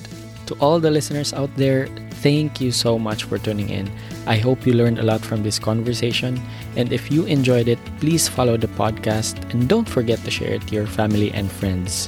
To 0.48 0.56
all 0.64 0.80
the 0.80 0.92
listeners 0.92 1.34
out 1.34 1.52
there, 1.60 1.88
thank 2.24 2.62
you 2.62 2.72
so 2.72 2.96
much 2.96 3.28
for 3.28 3.38
tuning 3.38 3.68
in. 3.68 3.92
I 4.24 4.38
hope 4.38 4.64
you 4.64 4.72
learned 4.72 5.00
a 5.00 5.04
lot 5.04 5.20
from 5.20 5.44
this 5.44 5.60
conversation. 5.60 6.40
And 6.80 6.94
if 6.94 7.12
you 7.12 7.26
enjoyed 7.26 7.68
it, 7.68 7.80
please 8.00 8.30
follow 8.32 8.56
the 8.56 8.72
podcast 8.80 9.36
and 9.52 9.68
don't 9.68 9.88
forget 9.88 10.24
to 10.24 10.32
share 10.32 10.56
it 10.56 10.64
to 10.72 10.76
your 10.76 10.88
family 10.88 11.36
and 11.36 11.52
friends. 11.52 12.08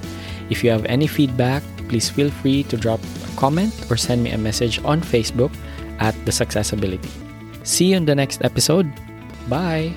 If 0.49 0.63
you 0.63 0.71
have 0.71 0.85
any 0.85 1.07
feedback, 1.07 1.63
please 1.91 2.07
feel 2.07 2.31
free 2.31 2.63
to 2.71 2.77
drop 2.77 3.03
a 3.03 3.35
comment 3.35 3.75
or 3.91 3.97
send 3.97 4.23
me 4.23 4.31
a 4.31 4.39
message 4.39 4.79
on 4.87 5.01
Facebook 5.01 5.51
at 5.99 6.15
The 6.23 6.31
Successability. 6.31 7.11
See 7.67 7.91
you 7.91 7.97
in 7.97 8.05
the 8.05 8.15
next 8.15 8.45
episode. 8.45 8.87
Bye. 9.51 9.91